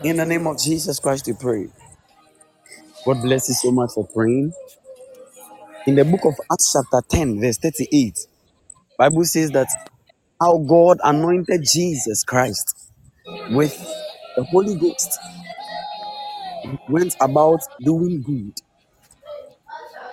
In 0.04 0.16
the 0.16 0.26
name 0.26 0.46
of 0.46 0.58
Jesus 0.60 1.00
Christ, 1.00 1.26
we 1.26 1.34
pray. 1.34 1.68
God 3.06 3.22
bless 3.22 3.48
you 3.48 3.54
so 3.54 3.72
much 3.72 3.90
for 3.94 4.06
praying. 4.14 4.52
In 5.86 5.96
the 5.96 6.04
book 6.04 6.24
of 6.24 6.34
Acts 6.50 6.72
chapter 6.72 7.06
10, 7.10 7.42
verse 7.42 7.58
38, 7.58 8.18
Bible 8.96 9.24
says 9.24 9.50
that 9.50 9.68
how 10.40 10.56
God 10.56 10.98
anointed 11.04 11.62
Jesus 11.70 12.24
Christ 12.24 12.90
with 13.50 13.76
the 14.34 14.44
Holy 14.44 14.76
Ghost 14.76 15.18
went 16.88 17.14
about 17.20 17.60
doing 17.82 18.22
good. 18.22 18.54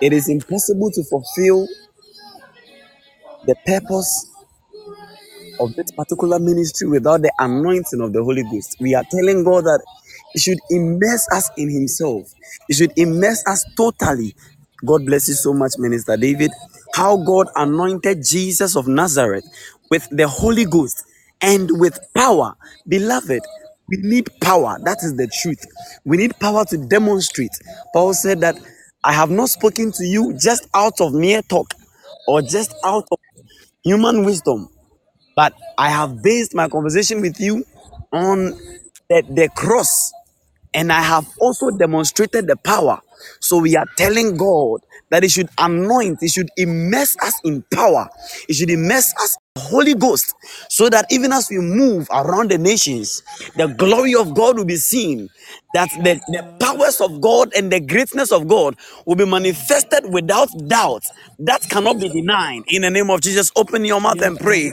It 0.02 0.12
is 0.12 0.28
impossible 0.28 0.90
to 0.90 1.02
fulfill 1.04 1.66
the 3.46 3.54
purpose 3.66 4.30
of 5.58 5.74
this 5.74 5.90
particular 5.92 6.38
ministry 6.38 6.88
without 6.88 7.22
the 7.22 7.32
anointing 7.38 8.02
of 8.02 8.12
the 8.12 8.22
Holy 8.22 8.42
Ghost. 8.42 8.76
We 8.78 8.94
are 8.94 9.04
telling 9.10 9.42
God 9.42 9.64
that 9.64 9.82
He 10.34 10.40
should 10.40 10.58
immerse 10.68 11.26
us 11.32 11.50
in 11.56 11.70
Himself, 11.70 12.30
He 12.68 12.74
should 12.74 12.92
immerse 12.96 13.42
us 13.46 13.64
totally. 13.74 14.34
God 14.86 15.06
bless 15.06 15.28
you 15.28 15.34
so 15.34 15.54
much, 15.54 15.72
Minister 15.78 16.16
David. 16.16 16.52
How 16.94 17.16
God 17.18 17.48
anointed 17.56 18.24
Jesus 18.26 18.76
of 18.76 18.88
Nazareth 18.88 19.44
with 19.90 20.08
the 20.10 20.28
Holy 20.28 20.64
Ghost 20.66 21.04
and 21.42 21.70
with 21.80 21.98
power. 22.16 22.54
Beloved, 22.88 23.42
we 23.88 23.98
need 23.98 24.28
power. 24.40 24.78
That 24.84 24.98
is 25.02 25.16
the 25.16 25.28
truth. 25.42 25.64
We 26.04 26.16
need 26.18 26.38
power 26.40 26.64
to 26.66 26.78
demonstrate. 26.78 27.50
Paul 27.94 28.14
said 28.14 28.40
that 28.40 28.56
I 29.04 29.12
have 29.14 29.30
not 29.30 29.50
spoken 29.50 29.92
to 29.92 30.04
you 30.06 30.34
just 30.38 30.68
out 30.74 31.00
of 31.00 31.14
mere 31.14 31.42
talk 31.42 31.74
or 32.28 32.42
just 32.42 32.74
out 32.84 33.06
of 33.12 33.18
human 33.84 34.24
wisdom, 34.24 34.68
but 35.36 35.54
I 35.78 35.90
have 35.90 36.22
based 36.22 36.54
my 36.54 36.68
conversation 36.68 37.20
with 37.22 37.40
you 37.40 37.64
on 38.12 38.52
the, 39.10 39.22
the 39.30 39.50
cross 39.56 40.12
and 40.74 40.92
I 40.92 41.02
have 41.02 41.28
also 41.40 41.70
demonstrated 41.70 42.46
the 42.48 42.56
power. 42.56 43.00
So 43.40 43.58
we 43.58 43.76
are 43.76 43.86
telling 43.96 44.36
God 44.36 44.80
that 45.10 45.22
He 45.22 45.28
should 45.28 45.48
anoint, 45.58 46.18
He 46.20 46.28
should 46.28 46.50
immerse 46.56 47.16
us 47.22 47.40
in 47.44 47.64
power, 47.72 48.08
He 48.48 48.54
should 48.54 48.70
immerse 48.70 49.12
us 49.20 49.36
Holy 49.58 49.94
Ghost, 49.94 50.34
so 50.70 50.88
that 50.88 51.06
even 51.10 51.30
as 51.32 51.48
we 51.50 51.58
move 51.58 52.08
around 52.10 52.50
the 52.50 52.56
nations, 52.58 53.22
the 53.56 53.68
glory 53.68 54.14
of 54.14 54.32
God 54.34 54.56
will 54.56 54.64
be 54.64 54.76
seen. 54.76 55.28
That 55.74 55.90
the, 55.90 56.20
the 56.28 56.42
powers 56.58 57.00
of 57.00 57.20
God 57.20 57.52
and 57.54 57.70
the 57.72 57.80
greatness 57.80 58.32
of 58.32 58.48
God 58.48 58.76
will 59.06 59.16
be 59.16 59.26
manifested 59.26 60.04
without 60.10 60.48
doubt. 60.68 61.02
That 61.38 61.62
cannot 61.68 61.98
be 62.00 62.08
denied. 62.08 62.62
In 62.68 62.82
the 62.82 62.90
name 62.90 63.10
of 63.10 63.20
Jesus, 63.20 63.50
open 63.56 63.84
your 63.84 64.00
mouth 64.00 64.20
and 64.22 64.38
pray. 64.38 64.72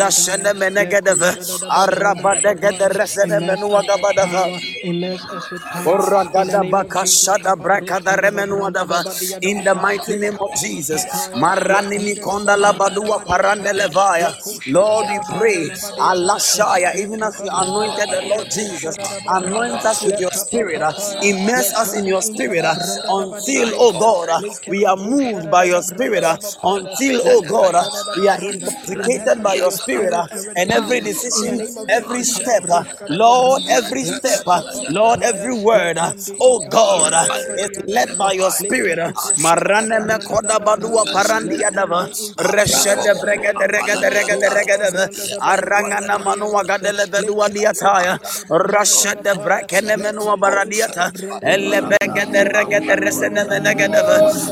Rabda 0.00 0.12
shene 0.12 0.54
menegedeve. 0.54 1.30
Arabadegede 1.68 2.88
resene 2.90 3.40
menu 3.44 3.66
wagabadava. 3.68 4.48
Immerse 4.84 5.24
us 5.36 5.50
with 5.50 5.62
power 5.62 5.82
in 5.84 5.88
the 5.88 5.90
Oragada 5.90 6.62
name 6.62 6.74
of 6.84 6.90
Jesus. 7.00 7.26
bakashada 7.26 7.56
brakada 7.60 8.16
remenuadava. 8.22 9.02
In 9.42 9.64
the 9.64 9.74
mighty 9.74 10.16
name 10.18 10.38
of 10.40 10.54
Jesus. 10.54 11.04
Marani 11.34 11.98
mikonda 11.98 12.56
labadua 12.56 13.18
parandelevaya. 13.26 14.32
Lord, 14.68 15.06
we 15.10 15.18
pray. 15.36 15.70
Alashaya, 15.98 16.94
even 16.96 17.22
as 17.24 17.40
you 17.42 17.50
anointed 17.52 18.10
the 18.10 18.22
Lord 18.22 18.48
Jesus, 18.50 18.96
anoint 19.26 19.84
us 19.84 20.04
with 20.04 20.20
your 20.20 20.30
spirit. 20.32 20.80
Immerse 21.22 21.72
us 21.74 21.94
in 21.94 22.06
your 22.06 22.22
spirit 22.22 22.64
until, 22.64 23.70
oh 23.76 23.92
God, 23.98 24.44
we 24.68 24.84
are 24.86 24.96
moved 24.96 25.50
by 25.50 25.64
your 25.64 25.82
spirit. 25.82 26.24
Until, 26.62 27.20
oh 27.24 27.42
God, 27.42 27.74
we 28.16 28.28
are 28.28 28.38
intoxicated 28.40 29.42
by 29.42 29.54
your 29.54 29.70
spirit. 29.72 29.87
Uh, 29.96 30.26
And 30.56 30.70
every 30.72 31.00
decision, 31.00 31.60
every 31.88 32.22
step, 32.24 32.64
uh, 32.70 32.84
Lord, 33.08 33.62
every 33.68 34.04
step, 34.04 34.42
uh, 34.46 34.62
Lord, 34.88 35.22
every 35.22 35.54
word, 35.54 35.98
uh, 35.98 36.12
oh 36.40 36.60
God, 36.68 37.12
uh, 37.14 37.26
is 37.56 37.70
led 37.86 38.16
by 38.18 38.32
your 38.32 38.50
spirit. 38.50 38.98
uh, 38.98 39.12
Marane 39.38 40.04
me 40.06 40.14
koda 40.24 40.58
badua 40.60 41.04
parandi 41.06 41.62
adava, 41.64 42.06
reshede 42.38 43.14
bregede 43.20 43.66
regede 43.66 44.08
regede 44.10 44.48
regede, 44.50 45.08
arangana 45.40 46.18
manua 46.22 46.64
gadele 46.64 47.06
bedua 47.06 47.48
diataya, 47.48 48.18
rashede 48.50 49.34
brekene 49.42 49.96
menua 49.96 50.36
baradiata, 50.36 51.12
elle 51.42 51.80
begede 51.82 52.44
regede 52.52 52.94
resene 52.96 53.44
menegede, 53.48 54.02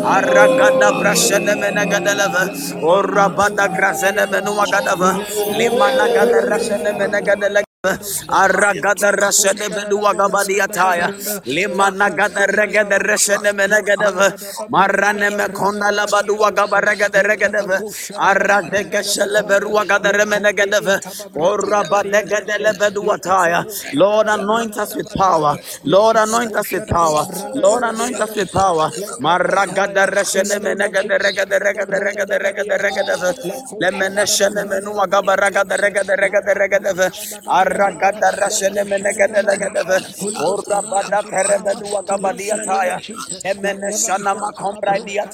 aragada 0.02 0.92
brashene 0.98 1.54
menegede, 1.56 2.14
orabada 2.82 3.68
grasene 3.68 4.26
menua 4.30 4.66
gadava, 4.70 5.18
limana 5.58 6.06
gada 6.14 6.40
rasene 6.50 6.90
menegede 6.98 7.48
Aragada 8.28 9.12
rashene 9.12 9.68
bedua 9.70 10.14
gabadiataya. 10.14 11.08
Limana 11.46 12.10
gada 12.14 12.46
regede 12.46 12.98
reshene 12.98 13.52
menegedeve. 13.52 14.34
Marane 14.70 15.30
me 15.36 15.46
konda 15.48 15.92
la 15.92 16.06
badua 16.06 16.50
gabaregede 16.52 17.22
regedeve. 17.24 17.78
Arade 18.16 18.90
geshele 18.90 19.42
berua 19.48 19.86
gada 19.86 20.12
remenegedeve. 20.12 21.00
Ora 21.36 21.84
badegede 21.84 22.58
le 22.60 22.72
beduataya. 22.78 23.64
Lord, 23.94 24.28
anoint 24.28 24.76
us 24.78 24.94
with 24.96 25.12
power. 25.16 25.56
Lord, 25.84 26.16
anoint 26.16 26.54
us 26.56 26.72
with 26.72 26.86
power. 26.88 27.26
Lord, 27.54 27.84
anoint 27.84 28.20
us 28.20 28.34
with 28.36 28.52
power. 28.52 28.90
Maragada 29.20 30.06
reshene 30.06 30.58
menegede 30.60 31.18
regede 31.18 31.58
regede 31.58 31.98
regede 32.00 32.38
regede 32.38 32.76
regedeve. 32.78 33.30
Lemene 33.80 34.26
shene 34.26 34.64
menua 34.64 35.06
gabaragada 35.06 35.76
regede 35.76 36.16
regede 36.16 36.54
Aragada 37.76 38.32
rashene 38.32 38.84
menegede 38.88 39.44
makombra 44.34 44.96
dia 45.04 45.26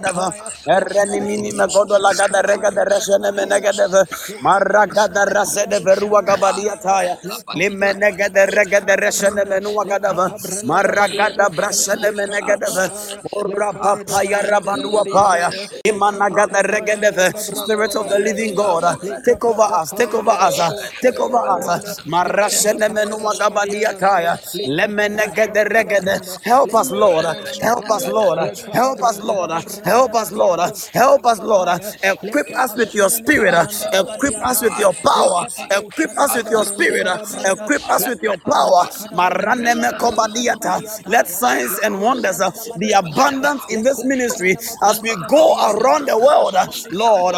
dava. 0.00 0.32
Maragada 4.40 5.24
rasede 5.28 5.80
veru 5.84 6.08
wagabadia 6.16 6.76
taya. 6.80 7.18
Papaya 13.78 14.40
rabadua 14.42 15.02
paya. 15.12 15.47
Spirit 17.54 17.96
of 17.96 18.08
the 18.08 18.18
living 18.18 18.54
God, 18.54 18.84
take 19.24 19.44
over 19.44 19.62
us, 19.62 19.92
take 19.92 20.14
over 20.14 20.30
us, 20.30 20.60
take 21.02 21.20
over 21.20 21.38
us. 21.38 21.66
Help 26.44 26.74
us, 26.74 26.90
Lord. 26.90 27.24
Help 27.60 27.90
us, 27.90 28.06
Lord. 28.08 28.38
Help 28.72 29.02
us, 29.02 29.20
Lord. 29.20 29.62
Help 29.84 30.14
us, 30.14 30.32
Lord. 30.32 30.60
Help 30.94 31.26
us, 31.26 31.38
Lord. 31.40 31.68
Equip 32.02 32.46
us 32.58 32.76
with 32.76 32.94
your 32.94 33.10
spirit. 33.10 33.54
Equip 33.92 34.34
us 34.44 34.62
with 34.62 34.78
your 34.78 34.92
power. 35.04 35.46
Equip 35.70 36.18
us 36.18 36.34
with 36.36 36.50
your 36.50 36.64
spirit. 36.64 37.06
Equip 37.46 37.90
us 37.90 38.06
with 38.06 38.22
your 38.22 38.36
power. 38.50 38.88
Let 41.06 41.28
signs 41.28 41.78
and 41.84 42.00
wonders 42.00 42.40
be 42.78 42.92
abundant 42.92 43.62
in 43.70 43.82
this 43.82 44.04
ministry 44.04 44.56
as 44.84 45.00
we 45.02 45.14
go 45.28 45.37
go 45.38 45.54
around 45.70 46.06
the 46.06 46.16
world, 46.18 46.54
Lord. 46.90 47.34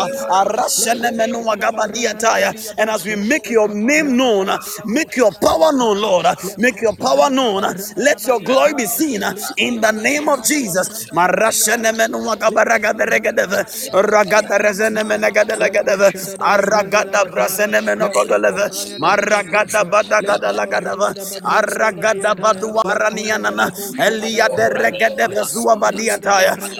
And 2.78 2.90
as 2.90 3.04
we 3.04 3.16
make 3.16 3.50
your 3.50 3.68
name 3.68 4.16
known, 4.16 4.48
make 4.86 5.16
your 5.16 5.32
power 5.32 5.72
known, 5.72 6.00
Lord. 6.00 6.26
Make 6.58 6.80
your 6.80 6.94
power 6.94 7.28
known. 7.30 7.62
Let 7.96 8.26
your 8.26 8.40
glory 8.40 8.72
be 8.74 8.86
seen 8.86 9.22
in 9.56 9.80
the 9.80 9.92
name 9.92 10.28
of 10.28 10.42
Jesus. 10.44 10.88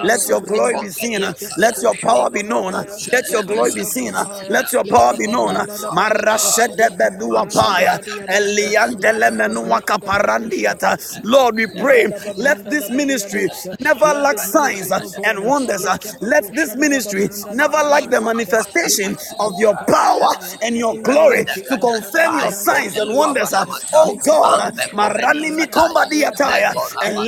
Let 0.03 0.27
your 0.29 0.41
glory 0.41 0.75
be 0.75 0.91
seen. 0.91 1.10
Let 1.57 1.82
your 1.82 1.95
power 1.97 2.31
be 2.31 2.43
known. 2.43 2.73
Let 3.12 3.32
your 3.32 3.43
glory 3.43 3.73
be 3.73 3.85
seen. 3.85 4.15
Let 4.49 4.73
your 4.73 4.85
power 4.85 5.15
be 5.15 5.27
known. 5.27 5.57
Marashede 5.91 6.91
bedua 6.97 7.47
paya. 7.53 7.99
Eliandele 8.28 9.31
menua 9.31 9.81
kaparandiata. 9.82 10.99
Lord, 11.24 11.57
we 11.57 11.66
pray. 11.66 12.07
Let 12.37 12.59
this 12.70 12.91
ministry 12.91 13.49
never 13.81 14.07
lack 14.15 14.39
signs 14.39 14.91
and 14.93 15.45
wonders. 15.45 15.87
Let 16.20 16.45
this 16.55 16.77
ministry 16.77 17.28
never 17.53 17.78
lack 17.85 18.11
the 18.11 18.20
manifestation 18.20 19.16
of 19.41 19.53
your 19.59 19.77
power 19.89 20.31
and 20.62 20.77
your 20.77 20.97
glory 21.03 21.45
to 21.69 21.78
confirm 21.78 22.39
your 22.39 22.53
signs 22.53 22.97
and 22.99 23.15
wonders. 23.15 23.53
Oh 23.95 24.16
God, 24.24 24.74
Marani 24.93 25.51
mikomba 25.51 26.07
diataya 26.11 26.74
and 27.03 27.19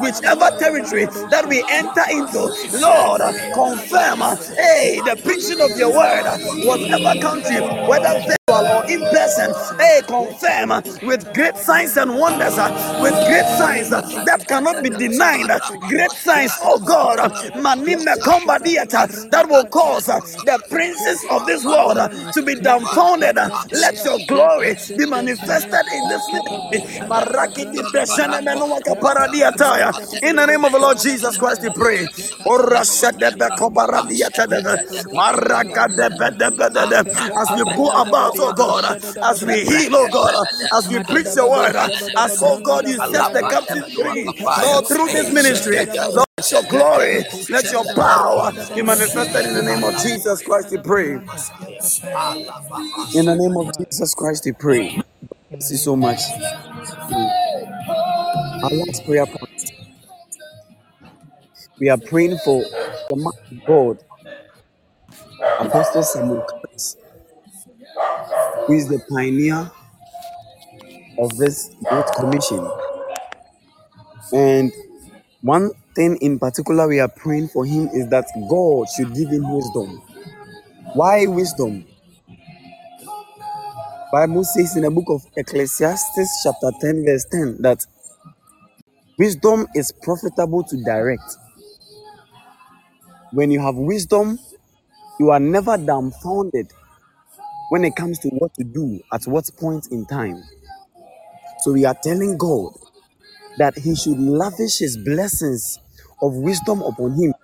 whichever 0.00 0.50
territory 0.58 1.06
that 1.30 1.46
we 1.48 1.64
enter 1.70 2.03
into, 2.10 2.78
Lord, 2.80 3.20
confirm, 3.54 4.20
hey, 4.56 5.00
the 5.04 5.20
preaching 5.22 5.60
of 5.60 5.76
your 5.78 5.90
word, 5.92 6.24
whatever 6.64 7.20
country, 7.20 7.60
whether 7.88 8.43
or 8.62 8.84
in 8.90 9.00
person, 9.10 9.52
hey, 9.78 10.00
confirm 10.06 10.70
with 11.06 11.32
great 11.34 11.56
signs 11.56 11.96
and 11.96 12.16
wonders, 12.18 12.54
with 13.02 13.14
great 13.26 13.46
signs 13.58 13.90
that 13.90 14.44
cannot 14.48 14.82
be 14.82 14.90
denied, 14.90 15.48
great 15.88 16.12
signs, 16.12 16.52
oh 16.62 16.78
God, 16.80 17.18
manime 17.56 18.16
komba 18.22 18.58
diata, 18.62 19.06
that 19.30 19.48
will 19.48 19.66
cause 19.66 20.06
the 20.06 20.60
princes 20.70 21.24
of 21.30 21.46
this 21.46 21.64
world 21.64 21.98
to 22.32 22.42
be 22.42 22.54
dumbfounded. 22.56 23.36
Let 23.72 24.04
your 24.04 24.18
glory 24.26 24.76
be 24.96 25.06
manifested 25.06 25.86
in 25.92 26.08
this. 26.08 26.28
In 30.22 30.36
the 30.36 30.46
name 30.46 30.64
of 30.64 30.72
the 30.72 30.78
Lord 30.78 30.98
Jesus 30.98 31.36
Christ, 31.36 31.62
we 31.62 31.70
pray. 31.70 32.08
As 37.40 37.50
we 37.54 37.64
go 37.76 37.88
about, 37.90 38.36
oh 38.48 38.52
God, 38.54 38.84
as 39.22 39.44
we 39.44 39.64
heal, 39.64 39.96
oh 39.96 40.08
God, 40.08 40.34
as 40.72 40.88
we 40.88 41.00
preach 41.00 41.34
your 41.36 41.50
word, 41.50 41.76
as 41.76 42.42
oh 42.42 42.60
God, 42.60 42.86
you 42.88 43.00
set 43.00 43.32
the 43.32 43.42
captives 43.44 43.92
free. 43.98 44.34
Lord, 44.62 44.86
through 44.86 45.08
this 45.10 45.30
ministry, 45.32 45.86
Lord, 46.14 46.26
let 46.38 46.50
your 46.52 46.62
glory, 46.64 47.24
let 47.50 47.72
your 47.72 47.84
power 47.94 48.52
be 48.74 48.82
manifested 48.82 49.46
in 49.46 49.54
the 49.54 49.62
name 49.62 49.84
of 49.84 49.94
Jesus 50.02 50.42
Christ, 50.42 50.68
we 50.72 50.78
pray. 50.78 51.20
In 53.14 53.26
the 53.26 53.36
name 53.36 53.56
of 53.58 53.70
Jesus 53.78 54.14
Christ, 54.14 54.44
we 54.46 54.52
pray. 54.52 54.88
In 54.88 54.98
the 54.98 55.04
Thank 55.50 55.70
you 55.70 55.76
so 55.78 55.96
much. 55.96 56.20
Mm. 57.10 57.30
Our 58.64 58.70
last 58.72 59.04
prayer 59.06 59.26
point. 59.26 59.72
We 61.80 61.90
are 61.90 61.98
praying 61.98 62.38
for 62.44 62.62
the 63.10 63.16
man 63.16 63.32
of 63.52 63.66
God, 63.66 63.98
Apostle 65.60 66.02
Samuel 66.04 66.44
who 68.66 68.74
is 68.74 68.88
the 68.88 69.00
pioneer 69.10 69.70
of 71.18 71.36
this 71.36 71.70
great 71.84 72.06
commission. 72.16 72.68
And 74.32 74.72
one 75.42 75.70
thing 75.94 76.16
in 76.20 76.38
particular 76.38 76.88
we 76.88 77.00
are 77.00 77.08
praying 77.08 77.48
for 77.48 77.64
him 77.64 77.88
is 77.88 78.08
that 78.08 78.26
God 78.48 78.88
should 78.96 79.14
give 79.14 79.30
him 79.30 79.50
wisdom. 79.52 80.02
Why 80.94 81.26
wisdom? 81.26 81.86
Bible 84.12 84.44
says 84.44 84.76
in 84.76 84.82
the 84.82 84.90
book 84.90 85.06
of 85.08 85.22
Ecclesiastes 85.36 86.42
chapter 86.42 86.70
10 86.80 87.04
verse 87.04 87.26
10 87.30 87.62
that 87.62 87.84
wisdom 89.18 89.66
is 89.74 89.92
profitable 89.92 90.64
to 90.64 90.82
direct. 90.84 91.36
When 93.32 93.50
you 93.50 93.60
have 93.60 93.76
wisdom, 93.76 94.38
you 95.20 95.30
are 95.30 95.40
never 95.40 95.76
dumbfounded 95.76 96.72
when 97.70 97.84
it 97.84 97.96
comes 97.96 98.18
to 98.20 98.28
what 98.30 98.54
to 98.54 98.64
do 98.64 99.00
at 99.12 99.24
what 99.24 99.48
point 99.58 99.88
in 99.92 100.06
time. 100.06 100.42
So 101.60 101.72
we 101.72 101.84
are 101.86 101.96
telling 102.02 102.38
God 102.38 102.72
that 103.58 103.78
he 103.78 103.94
should 103.96 104.18
lavish 104.18 104.78
his 104.78 104.96
blessings 104.98 105.78
of 106.22 106.34
wisdom 106.34 106.82
upon 106.82 107.12
him, 107.14 107.34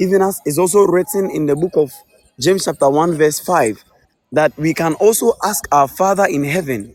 even 0.00 0.22
as 0.22 0.40
is 0.46 0.58
also 0.58 0.80
written 0.86 1.30
in 1.30 1.46
the 1.46 1.56
book 1.56 1.72
of 1.76 1.92
James 2.40 2.64
chapter 2.66 2.88
1 2.90 3.14
verse 3.14 3.40
5 3.40 3.84
that 4.32 4.56
we 4.58 4.74
can 4.74 4.94
also 4.94 5.34
ask 5.44 5.66
our 5.72 5.88
Father 5.88 6.26
in 6.26 6.44
heaven 6.44 6.94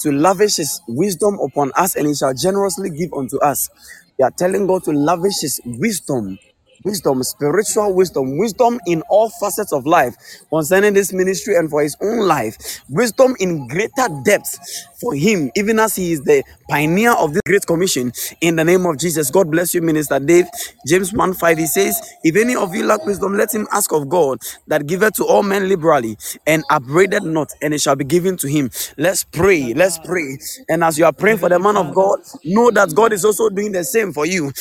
to 0.00 0.12
lavish 0.12 0.56
his 0.56 0.80
wisdom 0.88 1.38
upon 1.40 1.72
us 1.76 1.96
and 1.96 2.08
he 2.08 2.14
shall 2.14 2.34
generously 2.34 2.90
give 2.90 3.12
unto 3.14 3.38
us. 3.40 3.70
We 4.18 4.24
are 4.24 4.32
telling 4.32 4.66
God 4.66 4.84
to 4.84 4.92
lavish 4.92 5.40
his 5.42 5.60
wisdom, 5.64 6.38
wisdom, 6.86 7.22
spiritual 7.24 7.94
wisdom, 7.94 8.38
wisdom 8.38 8.80
in 8.86 9.02
all 9.10 9.30
facets 9.40 9.74
of 9.74 9.86
life 9.86 10.16
concerning 10.50 10.94
this 10.94 11.12
ministry 11.12 11.56
and 11.56 11.70
for 11.70 11.82
his 11.82 11.96
own 12.02 12.20
life, 12.20 12.56
wisdom 12.90 13.36
in 13.40 13.68
greater 13.68 14.08
depth 14.24 14.58
for 15.00 15.14
him, 15.14 15.50
even 15.56 15.78
as 15.78 15.96
he 15.96 16.12
is 16.12 16.22
the 16.22 16.42
pioneer 16.68 17.12
of 17.12 17.32
this 17.32 17.42
great 17.46 17.66
commission 17.66 18.12
in 18.40 18.56
the 18.56 18.64
name 18.64 18.86
of 18.86 18.98
Jesus. 18.98 19.30
God 19.30 19.50
bless 19.50 19.74
you, 19.74 19.82
Minister 19.82 20.18
Dave. 20.18 20.46
James 20.86 21.12
1 21.12 21.34
5, 21.34 21.58
he 21.58 21.66
says, 21.66 22.00
If 22.24 22.36
any 22.36 22.56
of 22.56 22.74
you 22.74 22.84
lack 22.84 23.04
wisdom, 23.04 23.34
let 23.36 23.54
him 23.54 23.66
ask 23.72 23.92
of 23.92 24.08
God 24.08 24.38
that 24.68 24.86
giveth 24.86 25.14
to 25.14 25.24
all 25.24 25.42
men 25.42 25.68
liberally 25.68 26.16
and 26.46 26.64
upbraided 26.70 27.22
not, 27.24 27.50
and 27.62 27.74
it 27.74 27.80
shall 27.80 27.96
be 27.96 28.04
given 28.04 28.36
to 28.38 28.48
him. 28.48 28.70
Let's 28.96 29.24
pray. 29.24 29.74
Let's 29.74 29.98
pray. 29.98 30.38
And 30.68 30.82
as 30.84 30.98
you 30.98 31.04
are 31.04 31.12
praying 31.12 31.38
for 31.38 31.48
the 31.48 31.58
man 31.58 31.76
of 31.76 31.94
God, 31.94 32.20
know 32.44 32.70
that 32.70 32.94
God 32.94 33.12
is 33.12 33.24
also 33.24 33.48
doing 33.50 33.72
the 33.72 33.84
same 33.84 34.12
for 34.12 34.26
you. 34.26 34.52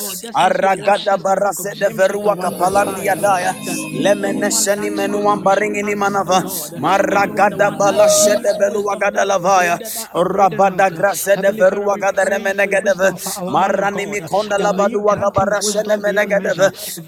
Samuel. 0.00 0.08
God, 0.08 0.20
just 0.20 0.42
as 0.44 0.60
you 0.60 0.68
was 0.68 0.78
Aragada 0.78 1.16
said 1.16 1.18
in 1.18 1.24
the 1.24 1.34
book 1.36 1.58
of 1.58 1.68
barase 1.68 1.78
de 1.78 1.90
verua 1.90 2.36
1, 2.36 2.50
verse 2.50 2.78
5, 2.84 3.08
kapalandia 3.08 3.16
daya. 3.16 3.54
that 3.66 3.80
anyone 3.94 4.66
Lemenesheni 4.74 4.90
lacks 4.90 4.90
menuam 4.90 5.42
wisdom 5.42 5.48
should 5.50 5.72
baringini 5.78 5.94
manava. 5.96 6.42
God. 6.42 6.72
Anyone 6.74 7.48
the 7.48 7.58
Maragada 7.58 7.70
balashe 7.72 8.36
de 8.42 8.54
belua 8.54 8.96
gada 8.98 9.24
lavaya. 9.26 9.80
Rabada 10.14 10.90
grase 10.90 11.36
de 11.40 11.52
verua 11.52 11.98
gada 11.98 12.24
pray 12.24 12.46
for 12.62 12.70
remenegedeve. 12.70 13.12
wisdom 13.12 13.18
for 13.18 13.34
our 13.38 13.58
man 13.58 13.92
of 13.92 13.92
Marani 13.92 14.06
mikonda 14.06 14.58
that 14.58 14.72
may 14.72 14.84
you 14.86 15.00
labadua 15.00 15.10
grant 15.10 15.36
him 15.38 15.54
gabarashene 15.54 15.60
wisdom 15.60 16.04
beyond 16.04 16.36
measure, 16.36 16.70
menegedeve. 16.70 17.06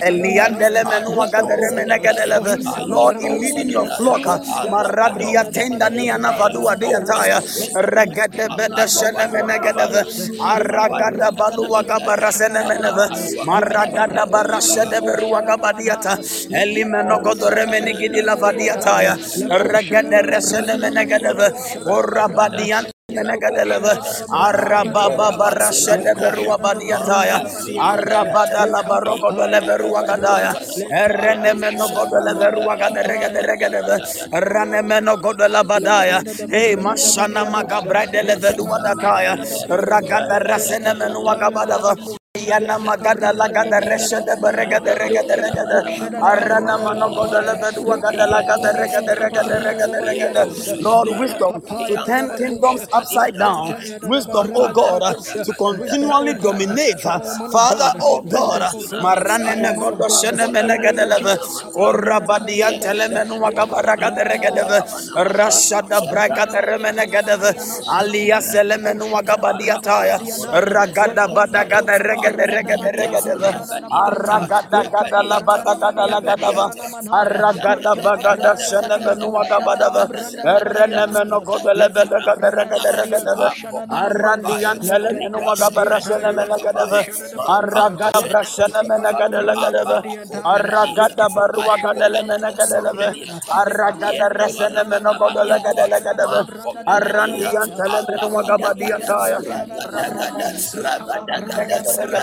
Jesus, 0.02 0.26
badiataya, 0.26 0.50
Kabrandalabadaba. 0.50 0.60
Eliandele 0.60 0.84
menua 0.84 1.26
wisdom, 1.26 1.52
oh 1.56 1.66
gadere 1.66 1.70
God, 1.70 2.22
for 2.32 2.46
menegadeleve. 2.50 2.52
him, 2.52 2.64
Lord, 2.88 3.20
in 3.22 3.40
leading 3.40 3.70
your 3.70 3.86
flock, 3.96 4.22
Maradia 4.70 5.44
tenda 5.52 5.90
niana 5.90 6.32
vadua 6.38 6.76
oh 6.84 7.06
God, 7.06 7.06
diataya, 7.06 7.40
let 7.56 7.72
Regede 7.74 8.48
bede 8.56 8.86
shene 8.88 9.26
menegedeve, 9.32 10.02
Aragada 10.40 11.30
balua 11.32 11.82
gabarasene 11.84 12.62
meneve, 12.68 13.06
Maragada 13.46 14.26
barashede 14.26 15.00
berua 15.02 15.42
gabadiata, 15.42 16.18
Elimeno 16.52 17.18
godore 17.22 17.66
menigidi 17.66 18.22
lavadiataya, 18.22 19.16
Regede 19.50 20.22
resene 20.22 20.76
Orabadian 21.86 22.86
Menegadeleve, 23.14 23.92
Arababa 24.30 25.28
Barashede 25.38 26.14
Berua 26.18 26.58
Badiataya, 26.58 27.38
Arabada 27.78 28.66
la 28.66 28.82
Barogo 28.82 29.30
de 29.36 29.46
Leverua 29.52 30.02
Gadaya, 30.02 30.52
Erenemeno 30.90 31.86
Godele 31.88 32.32
Verua 32.38 32.74
Gaderega 32.76 33.28
de 33.30 33.40
Regadeve, 33.42 33.96
Ranemeno 34.32 35.16
Godela 35.22 35.62
Badaya, 35.62 36.18
Hey 36.50 36.76
Mashana 36.76 37.44
Magabra 37.46 38.06
de 38.10 38.22
Levelua 38.22 38.82
Dakaya, 38.82 39.36
Ragada 39.68 40.38
Rasene 40.40 40.92
Menua 40.98 41.36
Gabadava. 41.38 42.23
Lord 42.36 42.54
wisdom 51.18 51.62
to 51.86 51.98
turn 52.06 52.30
kingdoms 52.38 52.86
upside 52.92 53.38
down. 53.38 53.74
Wisdom 54.02 54.50
oh 54.56 54.68
God 54.68 55.02
to 55.44 55.52
continually 55.54 56.34
dominate. 56.34 57.00
Father 57.52 57.92
oh 58.00 58.22
God 58.22 58.62
man 59.00 59.18
of 59.22 59.76
godo 59.76 60.08
shene 60.08 60.48
me 60.52 60.60
In 60.60 60.68
the 60.68 60.68
nega 60.68 60.92
name 60.92 60.96
de 60.96 61.04
of 61.04 61.10
leve 61.10 61.38
Jesus. 61.38 61.62
ora 61.74 62.20
badian 62.20 62.80
tele 62.80 63.08
me 63.10 63.24
nu 63.24 63.36
magabara 63.40 63.96
gada 63.98 64.24
rasha 65.16 65.82
de 66.50 66.60
remene 66.62 67.06
gada 67.10 67.36
ve. 67.38 67.52
Alia 67.88 68.40
sele 68.42 68.78
me 68.78 68.94
nu 68.94 69.06
magabadia 69.08 69.76
taya 69.82 70.18
ragada 70.52 71.28
bada 71.28 71.64
de 72.32 72.46
rega 72.46 72.76
de 72.78 72.92
rega 72.92 73.20
de 73.22 73.36
ve 73.36 73.52
Aragada 73.90 74.84
gada 74.90 75.22
la 75.22 75.40
bada 75.40 75.74
gada 75.76 76.06
la 76.08 76.20
gada 76.20 76.52
ba. 76.52 76.72
Aragada 77.12 77.94
bagada 77.96 78.56
shana 78.58 78.98
menua 78.98 79.44
gabada 79.46 79.90
ba. 79.92 80.08
Erene 80.44 81.06
meno 81.12 81.40
godele 81.42 81.88
bede 81.94 82.18
gada 82.24 82.50
regada 82.50 82.92
regada 82.92 83.36
ba. 83.36 83.50
Arandi 83.90 84.64
antele 84.64 85.12
menua 85.18 85.56
gabara 85.56 86.00
shana 86.00 86.32
mena 86.34 86.58
gada 86.58 86.86
ba. 86.86 87.06
Aragada 87.46 88.22
brashana 88.28 88.82
mena 88.88 89.12
gada 89.14 89.42
la 89.42 89.56
gada 89.56 89.84
ba. 89.86 90.04
Aragada 90.44 91.28
barua 91.30 91.78
gada 91.82 92.08
gada 92.52 92.80
la 92.82 92.92
ba. 92.94 93.16
Aragada 93.50 94.28
rasana 94.30 94.84
meno 94.88 95.14
godele 95.14 95.58
gada 95.62 95.86
la 95.88 96.00
gada 96.00 96.26
ba. 96.28 96.40
Arandi 96.86 97.48
antele 97.56 98.00
menua 98.08 98.42
gabadi 98.44 98.92
ataya. 98.92 99.40
Lord, 100.74 102.13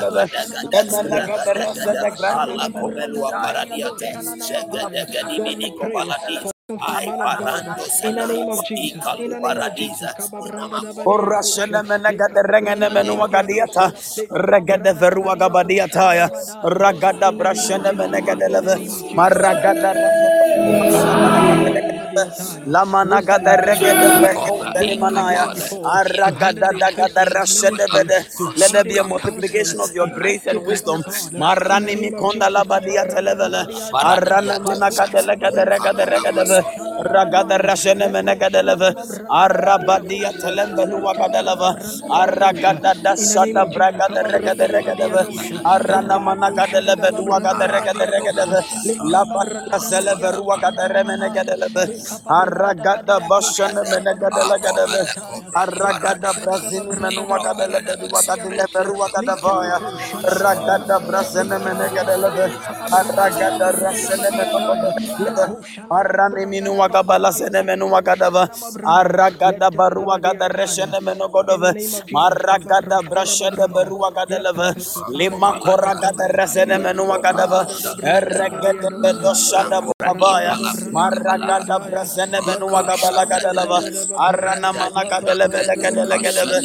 we 5.56 5.72
pray 5.82 6.16
for 6.30 6.42
for 6.68 6.84
the 6.88 6.98
man 7.02 7.22
of 7.22 7.38
God 7.38 7.66
in 8.04 8.16
the 8.16 8.28
name 8.28 8.50
of 8.50 8.64
Jesus. 8.66 9.08
In 9.18 9.30
the 9.32 9.40
name 9.40 9.62
of 9.62 9.76
Jesus. 9.76 10.14
Orashene 11.06 11.84
menegade 11.84 12.42
rengene 12.52 12.90
menua 12.90 13.28
gadiata 13.30 13.94
regede 14.32 14.94
verua 14.94 15.36
gabadiata 15.36 16.16
ya 16.16 16.30
ragada 16.64 17.32
In 17.32 17.40
the 17.40 17.54
name 17.54 17.72
of 17.76 17.86
brashene 17.86 17.92
Jesus. 17.92 17.98
menegade 17.98 18.48
In 18.50 18.62
the 18.62 18.68
leve 18.68 18.80
name 18.80 18.92
of 18.94 19.04
Jesus. 19.10 19.18
maragada 19.18 19.94
Lamana 22.68 23.22
gada 23.26 23.58
regede 23.58 24.10
before. 24.20 24.22
beko 24.22 24.66
Wisdom 24.66 24.74
like 24.74 24.76
delimanaya 24.76 25.46
never 25.46 25.56
before. 25.56 25.92
Aragada 26.00 26.70
the 26.70 26.78
affairs 26.78 27.16
dagada 27.16 27.24
of 27.24 27.30
this 27.34 27.36
rashede 27.36 27.88
bede 27.92 28.26
let 28.56 28.72
there 28.74 28.86
be 28.86 28.98
a 28.98 29.04
multiplication 29.04 29.80
of 29.82 29.94
your 29.94 30.08
grace 30.08 30.48
and 30.48 30.66
wisdom. 30.66 31.04
God. 31.06 31.34
In 31.34 31.34
the 31.34 31.42
marani 31.42 31.96
mikonda 31.98 32.50
Jesus. 32.50 32.54
labadia 32.54 33.06
televele. 33.08 33.68
Arana 34.02 34.60
managade 34.60 35.22
legade 35.26 35.64
regade 35.66 36.06
regade 36.06 36.66
ragada 37.00 37.58
rashene 37.60 38.08
menegade 38.10 38.62
leve 38.64 38.90
arabadia 39.30 40.32
telembe 40.42 40.86
nuwagade 40.88 41.42
leve 41.48 41.70
aragada 42.10 42.94
In 43.18 43.28
the 43.30 43.40
name 43.40 43.60
dashada 43.60 43.64
of 43.64 43.72
Jesus. 43.72 43.76
bragade 43.76 44.22
regade 44.34 44.66
regade 44.76 44.98
leve 45.00 45.24
arana 45.66 46.20
managade 46.20 46.82
lebe 46.88 47.10
duwagade 47.18 47.66
regade 47.76 48.06
regade 48.14 48.44
leve 48.48 48.60
labadia 49.14 49.80
seleve 49.80 50.30
ruwagade 50.38 50.84
remene 50.94 51.30
gade 51.34 51.56
leve 51.62 51.84
aragada 52.30 53.20
bashane 53.30 53.84
menegade 53.92 54.44
gadebe. 54.64 55.02
Aragada 55.56 56.34
wagadele 57.30 57.80
bedu 57.86 58.08
wagadele 58.14 58.66
beru 58.74 58.96
wagadavaya. 59.02 59.78
Ragada 60.42 60.98
brasene 61.08 61.58
mene 61.64 61.88
gadele 61.96 62.30
Aragada 62.92 63.68
wagadele 63.74 64.44
Arani 65.92 66.46
minu 66.48 66.78
wagabala 66.80 67.32
sene 67.34 67.64
menu 67.64 67.88
wagadava. 67.92 68.50
Aragada 68.86 69.70
baru 69.72 70.06
wagada 70.08 70.50
resene 70.50 71.00
menu 71.02 71.28
godove. 71.30 71.74
Maragada 72.12 73.02
brashede 73.10 73.68
beru 73.74 74.00
wagadele 74.02 74.52
Lima 75.10 75.54
koragada 75.62 76.28
resene 76.38 76.78
menu 76.82 77.04
wagadava. 77.08 77.68
Erregede 78.04 78.90
bedo 79.02 79.34
shada 79.36 79.82
bukabaya. 81.92 82.40
Maragada 82.40 82.40
brasene 82.40 82.40
menu 82.46 82.68
wagabala 82.72 83.26
gadalava. 83.28 83.80
Arana 84.18 84.74
mana 84.74 85.04
gadele 85.10 85.48
bele 85.52 85.76
gadele 85.76 86.18
gadele. 86.24 86.60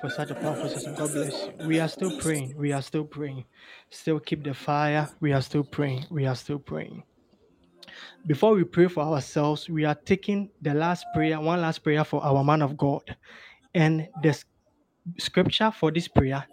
For 0.00 0.10
such 0.10 0.30
a 0.30 0.34
powerful 0.34 0.68
session. 0.68 0.94
God 0.94 1.12
bless 1.12 1.46
you. 1.46 1.68
We 1.68 1.80
are 1.80 1.88
still 1.88 2.18
praying. 2.20 2.54
We 2.58 2.72
are 2.72 2.82
still 2.82 3.04
praying. 3.04 3.44
Still 3.90 4.20
keep 4.20 4.44
the 4.44 4.54
fire. 4.54 5.08
We 5.20 5.32
are 5.32 5.42
still 5.42 5.64
praying. 5.64 6.06
We 6.10 6.26
are 6.26 6.34
still 6.36 6.58
praying. 6.58 7.02
Before 8.26 8.54
we 8.54 8.64
pray 8.64 8.88
for 8.88 9.02
ourselves, 9.02 9.68
we 9.68 9.84
are 9.84 9.94
taking 9.94 10.50
the 10.62 10.74
last 10.74 11.06
prayer, 11.14 11.40
one 11.40 11.60
last 11.60 11.84
prayer 11.84 12.04
for 12.04 12.24
our 12.24 12.44
man 12.44 12.62
of 12.62 12.76
God. 12.76 13.02
And 13.74 14.08
the 14.22 14.38
scripture 15.18 15.70
for 15.70 15.92
this 15.92 16.08
prayer 16.08 16.44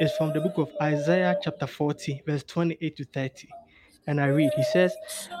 is 0.00 0.12
from 0.12 0.32
the 0.32 0.40
book 0.40 0.58
of 0.58 0.70
Isaiah, 0.82 1.36
chapter 1.42 1.66
40, 1.66 2.22
verse 2.26 2.44
28 2.44 2.96
to 2.96 3.04
30. 3.04 3.48
And 4.06 4.20
I 4.20 4.28
read, 4.28 4.52
He 4.56 4.62
says, 4.64 4.94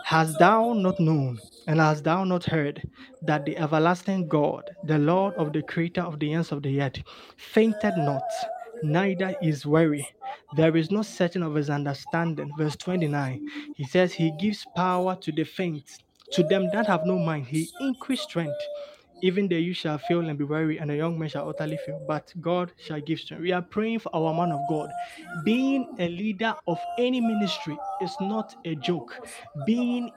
Hast 0.04 0.38
thou 0.38 0.74
not 0.74 1.00
known, 1.00 1.38
and 1.68 1.80
hast 1.80 2.04
thou 2.04 2.24
not 2.24 2.44
heard, 2.44 2.82
that 3.22 3.44
the 3.44 3.56
everlasting 3.58 4.26
God, 4.26 4.64
the 4.84 4.98
Lord 4.98 5.34
of 5.34 5.52
the 5.52 5.62
creator 5.62 6.00
of 6.00 6.18
the 6.18 6.32
ends 6.32 6.50
of 6.50 6.62
the 6.62 6.80
earth, 6.80 6.96
fainted 7.36 7.94
not, 7.98 8.24
neither 8.82 9.34
is 9.42 9.66
weary. 9.66 10.08
There 10.56 10.76
is 10.76 10.90
no 10.90 11.02
searching 11.02 11.42
of 11.42 11.54
his 11.54 11.70
understanding. 11.70 12.50
Verse 12.56 12.76
29. 12.76 13.46
He 13.76 13.84
says, 13.84 14.14
He 14.14 14.32
gives 14.40 14.66
power 14.74 15.14
to 15.16 15.30
the 15.32 15.44
faint. 15.44 15.84
To 16.32 16.42
them 16.42 16.70
that 16.72 16.86
have 16.86 17.04
no 17.06 17.18
mind, 17.18 17.46
he 17.46 17.68
increased 17.80 18.24
strength. 18.24 18.60
Even 19.22 19.48
the 19.48 19.60
youth 19.60 19.78
shall 19.78 19.98
fail 19.98 20.20
and 20.20 20.38
be 20.38 20.44
weary, 20.44 20.78
and 20.78 20.90
the 20.90 20.96
young 20.96 21.18
men 21.18 21.28
shall 21.28 21.48
utterly 21.48 21.76
fail. 21.84 22.00
But 22.06 22.32
God 22.40 22.72
shall 22.78 23.00
give 23.00 23.18
strength. 23.18 23.42
We 23.42 23.52
are 23.52 23.62
praying 23.62 23.98
for 24.00 24.14
our 24.14 24.32
man 24.32 24.52
of 24.52 24.60
God. 24.70 24.90
Being 25.44 25.88
a 25.98 26.08
leader 26.08 26.54
of 26.68 26.78
any 26.98 27.20
ministry 27.20 27.76
is 28.00 28.14
not 28.20 28.54
a 28.64 28.76
joke. 28.76 29.12
Being 29.66 30.10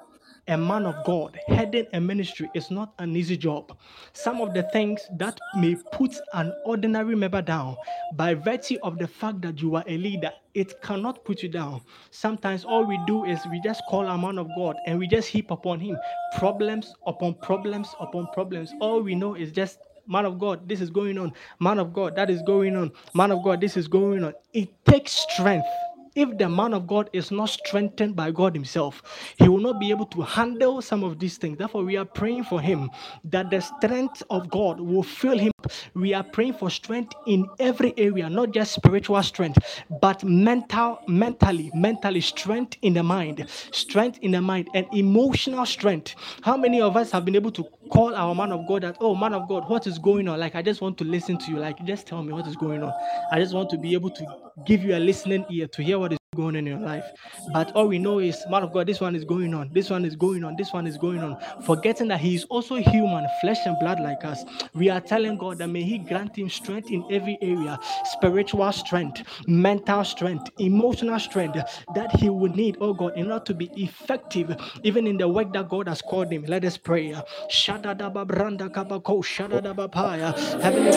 a 0.51 0.57
man 0.57 0.85
of 0.85 1.03
God 1.05 1.39
heading 1.47 1.87
a 1.93 2.01
ministry 2.01 2.49
is 2.53 2.69
not 2.69 2.93
an 2.99 3.15
easy 3.15 3.37
job. 3.37 3.77
Some 4.11 4.41
of 4.41 4.53
the 4.53 4.63
things 4.63 4.99
that 5.17 5.39
may 5.55 5.75
put 5.93 6.13
an 6.33 6.53
ordinary 6.65 7.15
member 7.15 7.41
down 7.41 7.77
by 8.15 8.33
virtue 8.33 8.77
of 8.83 8.99
the 8.99 9.07
fact 9.07 9.41
that 9.43 9.61
you 9.61 9.75
are 9.77 9.85
a 9.87 9.97
leader, 9.97 10.31
it 10.53 10.81
cannot 10.81 11.23
put 11.23 11.41
you 11.41 11.47
down. 11.47 11.79
Sometimes 12.11 12.65
all 12.65 12.83
we 12.83 12.99
do 13.07 13.23
is 13.23 13.39
we 13.49 13.61
just 13.61 13.81
call 13.89 14.05
a 14.05 14.17
man 14.17 14.37
of 14.37 14.49
God 14.57 14.75
and 14.85 14.99
we 14.99 15.07
just 15.07 15.29
heap 15.29 15.51
upon 15.51 15.79
him 15.79 15.97
problems 16.37 16.93
upon 17.07 17.35
problems 17.35 17.95
upon 18.01 18.27
problems. 18.33 18.73
All 18.81 19.01
we 19.01 19.15
know 19.15 19.35
is 19.35 19.53
just 19.53 19.79
man 20.05 20.25
of 20.25 20.37
God, 20.37 20.67
this 20.67 20.81
is 20.81 20.89
going 20.89 21.17
on. 21.17 21.31
Man 21.61 21.79
of 21.79 21.93
God, 21.93 22.17
that 22.17 22.29
is 22.29 22.41
going 22.41 22.75
on. 22.75 22.91
Man 23.13 23.31
of 23.31 23.41
God, 23.41 23.61
this 23.61 23.77
is 23.77 23.87
going 23.87 24.25
on. 24.25 24.33
It 24.53 24.69
takes 24.85 25.13
strength 25.13 25.67
if 26.15 26.37
the 26.37 26.49
man 26.49 26.73
of 26.73 26.87
God 26.87 27.09
is 27.13 27.31
not 27.31 27.49
strengthened 27.49 28.15
by 28.15 28.31
God 28.31 28.55
Himself, 28.55 29.01
he 29.37 29.47
will 29.47 29.59
not 29.59 29.79
be 29.79 29.89
able 29.91 30.05
to 30.07 30.21
handle 30.21 30.81
some 30.81 31.03
of 31.03 31.19
these 31.19 31.37
things. 31.37 31.57
Therefore, 31.57 31.83
we 31.83 31.97
are 31.97 32.05
praying 32.05 32.45
for 32.45 32.61
him 32.61 32.89
that 33.25 33.49
the 33.49 33.61
strength 33.61 34.23
of 34.29 34.49
God 34.49 34.79
will 34.79 35.03
fill 35.03 35.37
him. 35.37 35.51
We 35.93 36.13
are 36.13 36.23
praying 36.23 36.53
for 36.53 36.69
strength 36.69 37.13
in 37.27 37.47
every 37.59 37.93
area, 37.97 38.29
not 38.29 38.51
just 38.51 38.73
spiritual 38.73 39.21
strength, 39.23 39.83
but 40.01 40.23
mental, 40.23 40.99
mentally, 41.07 41.71
mentally 41.73 42.21
strength 42.21 42.77
in 42.81 42.93
the 42.93 43.03
mind, 43.03 43.47
strength 43.71 44.19
in 44.21 44.31
the 44.31 44.41
mind, 44.41 44.69
and 44.73 44.87
emotional 44.93 45.65
strength. 45.65 46.15
How 46.41 46.57
many 46.57 46.81
of 46.81 46.97
us 46.97 47.11
have 47.11 47.25
been 47.25 47.35
able 47.35 47.51
to 47.51 47.63
call 47.89 48.15
our 48.15 48.33
man 48.33 48.51
of 48.51 48.67
God 48.67 48.83
that, 48.83 48.97
oh, 48.99 49.15
man 49.15 49.33
of 49.33 49.47
God, 49.47 49.69
what 49.69 49.85
is 49.85 49.99
going 49.99 50.27
on? 50.27 50.39
Like, 50.39 50.55
I 50.55 50.61
just 50.61 50.81
want 50.81 50.97
to 50.99 51.03
listen 51.03 51.37
to 51.37 51.51
you. 51.51 51.57
Like, 51.57 51.83
just 51.85 52.07
tell 52.07 52.23
me 52.23 52.33
what 52.33 52.47
is 52.47 52.55
going 52.55 52.83
on. 52.83 52.93
I 53.31 53.39
just 53.39 53.53
want 53.53 53.69
to 53.71 53.77
be 53.77 53.93
able 53.93 54.09
to 54.11 54.25
give 54.65 54.83
you 54.83 54.95
a 54.95 54.99
listening 54.99 55.45
ear 55.49 55.67
to 55.67 55.83
hear 55.83 55.99
going 56.33 56.55
on 56.55 56.55
in 56.55 56.65
your 56.65 56.79
life. 56.79 57.03
But 57.51 57.73
all 57.73 57.89
we 57.89 57.99
know 57.99 58.19
is, 58.19 58.41
man 58.49 58.63
of 58.63 58.71
God, 58.71 58.87
this 58.87 59.01
one 59.01 59.17
is 59.17 59.25
going 59.25 59.53
on, 59.53 59.69
this 59.73 59.89
one 59.89 60.05
is 60.05 60.15
going 60.15 60.45
on, 60.45 60.55
this 60.55 60.71
one 60.71 60.87
is 60.87 60.97
going 60.97 61.19
on. 61.19 61.37
Forgetting 61.65 62.07
that 62.07 62.21
he 62.21 62.35
is 62.35 62.45
also 62.45 62.75
human, 62.75 63.27
flesh 63.41 63.57
and 63.65 63.77
blood 63.81 63.99
like 63.99 64.23
us. 64.23 64.45
We 64.73 64.87
are 64.87 65.01
telling 65.01 65.37
God 65.37 65.57
that 65.57 65.67
may 65.67 65.83
He 65.83 65.97
grant 65.97 66.37
him 66.37 66.49
strength 66.49 66.89
in 66.89 67.03
every 67.11 67.37
area 67.41 67.77
spiritual 68.05 68.71
strength, 68.71 69.23
mental 69.45 70.05
strength, 70.05 70.49
emotional 70.57 71.19
strength 71.19 71.57
that 71.95 72.15
he 72.15 72.29
would 72.29 72.55
need, 72.55 72.77
oh 72.79 72.93
God, 72.93 73.17
in 73.17 73.29
order 73.29 73.43
to 73.43 73.53
be 73.53 73.69
effective 73.75 74.55
even 74.83 75.07
in 75.07 75.17
the 75.17 75.27
work 75.27 75.51
that 75.51 75.67
God 75.67 75.89
has 75.89 76.01
called 76.01 76.31
him. 76.31 76.45
Let 76.47 76.63
us 76.63 76.77
pray. 76.77 77.11
Shadadaba 77.51 78.25
branda 78.25 78.69
kabako, 78.69 79.21
shadadaba 79.21 79.91
paya. 79.91 80.33
Heavenly 80.61 80.91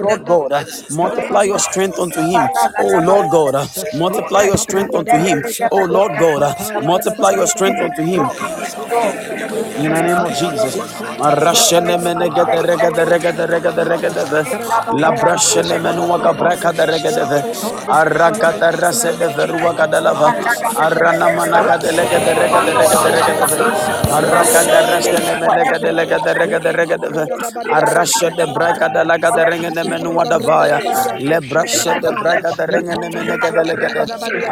Lord 0.00 0.24
God, 0.26 0.52
multiply 0.90 1.44
your 1.44 1.58
strength 1.60 1.98
unto 1.98 2.20
him. 2.22 2.50
Oh 2.78 2.98
Lord 2.98 3.30
God, 3.30 3.70
multiply 3.92 4.42
your 4.42 4.58
strength 4.58 4.94
unto 4.94 5.16
him. 5.18 5.42
Oh 5.70 5.84
Lord 5.84 6.16
God, 6.18 6.54
multiply 6.80 7.30
your 7.32 7.46
strength 7.48 7.80
unto 7.82 8.02
him. 8.02 8.30
In 9.76 9.92
the 9.94 10.02
name 10.02 10.24
of 10.24 10.34
Jesus. 10.34 10.76
Regede 11.18 13.04
regede 13.06 13.46
regede 13.46 13.84
regede. 13.84 14.46
La 14.92 15.12
brashene 15.12 15.78
mene 15.80 16.00
waka 16.10 16.32
braka 16.32 16.72
de 16.72 16.84
regede 16.86 17.24
ve. 17.30 17.40
Araka 17.88 18.52
de 18.60 18.70
rase 18.80 19.12
de 19.18 19.28
verua 19.36 19.72
kada 19.76 20.00
lava. 20.00 20.28
Arana 20.76 21.28
mana 21.36 21.60
gede 21.62 21.92
legede 21.96 22.32
regede 22.40 22.72
regede 22.74 23.10
regede 23.16 23.46
ve. 23.56 23.66
Araka 25.52 25.78
de 25.78 25.92
legede 25.92 26.32
regede 26.34 26.72
regede 26.72 27.08
ve. 27.14 27.24
Arashe 27.72 28.30
de 28.36 28.46
braka 28.54 28.88
de 28.88 29.02
laga 29.04 29.30
de 29.36 29.44
regede 29.44 29.82
mene 29.88 30.08
wada 30.08 30.38
vaya. 30.38 30.78
Le 31.18 31.40
brashe 31.40 31.92
de 32.02 32.10
braka 32.20 32.50
de 32.58 32.64
regede 32.66 33.06
mene 33.14 33.34
gede 33.42 33.62
legede. 33.70 34.02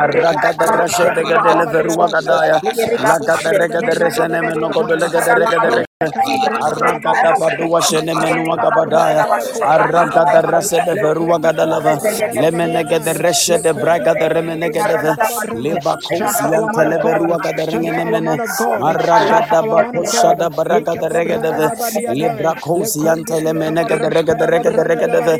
Araka 0.02 0.50
de 0.58 0.66
rashe 0.78 1.06
de 1.14 1.22
gede 1.30 1.52
le 1.58 1.66
verua 1.72 2.06
kada 2.10 2.38
ya. 2.46 2.58
La 3.04 3.18
gede 3.18 3.50
regede 3.58 3.92
resene 4.00 4.40
mene 4.42 4.66
godo 4.72 4.94
legede 4.96 5.34
regede 5.34 5.89
regede. 6.00 6.48
Arrankata 6.64 7.34
padua 7.36 7.80
shene 7.82 8.14
menua 8.16 8.56
kabadaya. 8.56 9.24
Arrankata 9.60 10.40
rase 10.50 10.80
de 10.86 10.94
verua 10.96 11.38
gadalava. 11.38 12.00
Lemenege 12.40 12.98
de 13.04 13.12
reshe 13.12 13.60
de 13.60 13.72
braga 13.74 14.14
de 14.14 14.28
remenege 14.28 14.80
de. 14.80 15.12
Leba 15.60 15.96
kosi 16.00 16.48
ante 16.56 16.82
leverua 16.88 17.36
gadarengene 17.44 18.04
mene. 18.12 18.34
Arragada 18.80 19.60
bakosha 19.60 20.34
da 20.38 20.48
baraga 20.48 20.94
de 20.96 21.08
rege 21.08 21.36
de 21.36 21.50
ve. 21.52 21.68
Lebra 22.16 22.54
kosi 22.54 23.06
ante 23.06 23.36
lemenege 23.44 23.98
de 24.00 24.08
rege 24.08 24.34
de 24.40 24.46
rege 24.46 24.70
de 24.72 24.82
rege 24.82 25.06
de. 25.06 25.34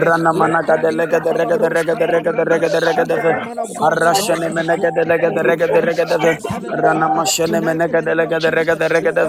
Rana 0.00 0.32
managa 0.32 0.78
de 0.80 0.92
lega 0.92 1.20
de 1.20 1.32
rege 1.32 1.58
de 1.58 1.68
rege 1.68 1.94
de 1.94 2.06
rege 2.06 2.32
de 2.32 2.44
rege 2.44 2.68
de 2.72 2.80
rege 2.80 3.04
de 3.04 3.16
ve. 3.20 3.32
Arrashene 3.84 4.48
menege 4.48 4.90
de 4.96 5.04
lega 5.04 5.28
de 5.28 5.42
rege 5.42 5.66
de 5.68 5.80
rege 5.80 6.04
de. 6.08 6.38
Rana 6.72 7.08
mashene 7.08 7.60
menege 7.60 8.00
de 8.00 8.14
lega 8.14 8.38
de 8.40 8.50
rege 8.50 8.74
de 8.76 8.88
rege 8.88 9.12
de 9.12 9.24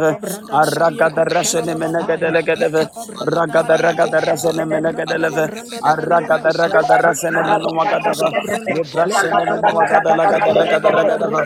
ve. 0.79 0.87
Arragada 0.87 1.23
rasene 1.25 1.75
menege 1.75 2.17
de 2.17 2.31
lega 2.31 2.55
de 2.55 2.69
ve. 2.69 2.89
Ragada 3.25 3.77
ragada 3.77 4.19
rasene 4.21 4.65
de 5.05 5.17
leve. 5.17 5.45
Arragada 5.83 6.51
ragada 6.51 6.97
rasene 6.97 7.41
menu 7.43 7.69
wakada 7.77 8.11
va. 8.19 8.29
Lebrashene 8.75 9.39
menu 9.45 9.69
wakada 9.77 10.15
lagada 10.15 10.53
ragada 10.53 10.89
ragada 10.97 11.27
va. 11.29 11.41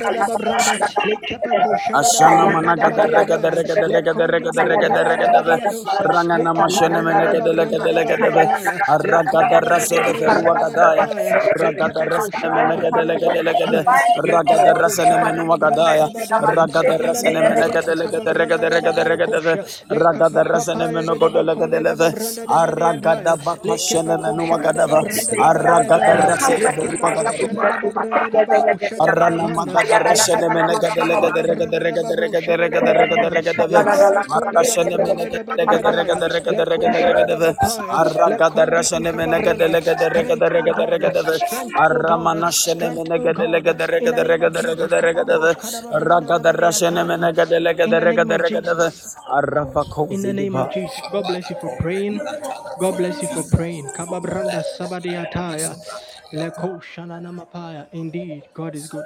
Ashana 1.99 2.45
managada 2.51 3.07
ragada 3.07 3.49
ragada 3.51 3.87
ragada 3.93 4.27
ragada 4.27 4.63
ragada 4.71 5.01
ragada 5.09 5.41
va. 5.47 5.55
Rangana 6.11 6.53
mashene 6.53 7.01
menege 7.01 7.39
de 7.41 7.53
lega 7.53 7.77
de 7.79 7.91
lega 7.93 8.17
de 8.17 8.29
ve. 8.35 8.43
Arragada 8.87 9.59
rasene 9.61 10.13
verua 10.19 10.55
kadaya. 10.61 11.05
Ragada 11.61 12.03
rasene 12.05 12.75
de 12.81 12.89
de 12.91 13.43
lega 13.43 13.65
de. 13.71 13.85
Ragada 14.31 14.73
rasene 14.73 15.17
menu 15.23 15.47
wakada 15.49 15.95
ya. 15.97 16.07
Ragada 16.41 16.97
rasene 16.97 17.39
menege 17.41 17.81
de 17.81 17.95
lega 17.95 18.19
de 18.57 19.15
rega 19.25 19.27
de 19.27 19.27
rega 19.27 19.27
de 19.27 19.27
rega 19.27 19.27
de 19.27 19.39
ve. 19.41 19.53
Ragada 19.89 20.43
rasene 20.43 20.87
menu 20.91 21.17
kodo 21.19 21.43
lega 21.43 21.67
de 21.67 21.79
leve. 21.81 22.09
Arragada 22.47 23.35
bakashene 23.35 24.17
menu 24.17 24.49
wakada 24.49 24.87
va. 24.87 25.01
Arragada 25.49 26.13
rasene. 26.27 26.69
Arana 28.99 29.47
magada 29.47 29.99
rashene 29.99 30.47
menega 30.49 30.89
de 30.95 31.03
lega 31.05 31.29
de 31.31 31.41
rega 31.41 31.65
de 31.65 31.79
rega 31.79 32.01
de 32.01 32.15
rega 32.15 32.41
de 32.41 32.57
rega 32.57 32.79
de 32.81 32.93
rega 32.93 33.15
de 33.21 33.29
rega 33.29 33.53
de 33.53 33.67
ve. 33.67 33.79
Marashene 34.31 34.97
menega 34.97 35.43
de 35.43 35.53
lega 35.55 35.75
de 35.75 35.91
rega 35.91 36.15
de 36.15 36.25
rega 36.25 36.51
de 36.51 36.65
rega 36.65 36.89
de 36.91 37.01
rega 37.01 37.25
de 37.25 37.35
ve. 37.35 37.55
Arragada 37.89 38.65
rashene 38.65 39.11
menega 39.11 39.53
de 39.53 39.67
lega 39.67 39.93
de 39.95 40.09
rega 40.09 40.35
de 40.35 40.49
rega 40.49 40.73
de 40.73 40.85
rega 40.85 41.09
de 41.09 41.21
ve. 41.21 41.35
Aramana 41.77 42.49
shene 42.51 42.89
menega 42.89 43.33
de 43.33 43.47
lega 43.47 43.73
de 43.73 43.87
rega 43.87 44.11
de 44.11 44.23
rega 44.23 44.49
de 44.49 44.61
rega 44.61 44.87
de 44.87 45.01
rega 45.01 45.23
de 45.23 45.37
ve. 45.37 45.51
Ragada 45.91 46.51
rashene 46.51 47.03
menega 47.03 47.45
de 47.45 47.59
lega 47.59 47.87
de 47.87 47.99
In 48.51 48.63
the 48.63 49.10
rega 49.15 49.33
name 49.35 49.65
de 49.65 49.67
of 49.67 49.71
rega 49.71 49.71
de 49.71 49.71
ve. 49.71 49.71
Jesus. 49.71 49.75
Arrafa 49.77 49.85
In 50.11 50.21
the 50.23 50.33
name 50.33 50.55
of 50.57 50.71
Jesus. 50.73 51.01
God 51.11 51.27
bless 51.27 51.49
you 51.49 51.57
for 51.61 51.77
praying. 51.79 52.19
God 52.79 52.97
bless 52.97 53.21
you 53.21 53.29
for 53.29 53.43
praying. 53.43 53.85
Kababranda 53.89 54.63
sabadiataya. 54.63 55.77
Leko 56.33 56.81
shanana 56.81 57.31
mapaya. 57.33 57.87
Indeed, 57.93 58.49
God 58.53 58.75
is 58.75 58.87
good. 58.87 59.05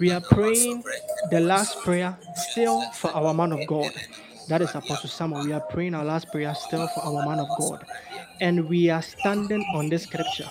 We 0.00 0.12
are 0.12 0.20
praying 0.20 0.84
the 1.30 1.40
last 1.40 1.82
prayer 1.84 2.18
still 2.34 2.90
for 2.92 3.14
our 3.14 3.34
man 3.34 3.52
of 3.52 3.66
God. 3.66 3.92
That 4.48 4.62
is 4.62 4.74
Apostle 4.74 5.10
Samuel. 5.10 5.42
We 5.42 5.52
are 5.52 5.60
praying 5.60 5.94
our 5.94 6.04
last 6.04 6.30
prayer 6.32 6.54
still 6.54 6.88
for 6.88 7.04
our 7.04 7.22
man 7.22 7.40
of 7.40 7.54
God. 7.54 7.84
And 8.40 8.68
we 8.68 8.90
are 8.90 9.02
standing 9.02 9.64
on 9.74 9.88
this 9.90 10.04
scripture, 10.04 10.50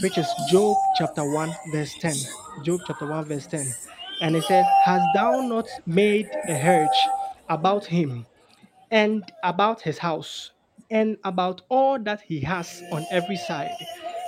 which 0.00 0.18
is 0.18 0.28
Job 0.50 0.78
chapter 0.98 1.24
1, 1.24 1.58
verse 1.72 1.94
10. 2.00 2.28
Job 2.64 2.82
chapter 2.86 3.06
1, 3.06 3.26
verse 3.26 3.46
10. 3.48 3.74
And 4.22 4.36
it 4.36 4.44
says, 4.44 4.66
Hast 4.84 5.04
thou 5.14 5.40
not 5.40 5.66
made 5.86 6.28
a 6.48 6.54
hedge 6.54 6.88
about 7.48 7.84
him 7.86 8.26
and 8.90 9.30
about 9.42 9.82
his 9.82 9.98
house 9.98 10.52
and 10.90 11.16
about 11.24 11.62
all 11.68 11.98
that 11.98 12.20
he 12.22 12.40
has 12.40 12.82
on 12.92 13.06
every 13.10 13.36
side? 13.36 13.76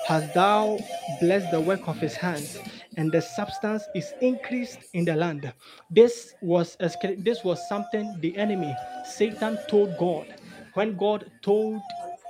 Hast 0.07 0.33
thou 0.35 0.79
blessed 1.21 1.51
the 1.51 1.61
work 1.61 1.89
of 1.89 1.99
his 1.99 2.15
hands, 2.17 2.59
and 2.97 3.11
the 3.13 3.21
substance 3.21 3.89
is 3.95 4.15
increased 4.21 4.79
in 4.93 5.05
the 5.05 5.17
land? 5.17 5.53
This 5.91 6.35
was 6.41 6.77
a, 6.81 6.91
this 7.19 7.43
was 7.45 7.67
something 7.69 8.17
the 8.21 8.37
enemy 8.37 8.77
Satan 9.05 9.59
told 9.69 9.97
God 9.99 10.27
when 10.75 10.97
God 10.97 11.31
told 11.43 11.83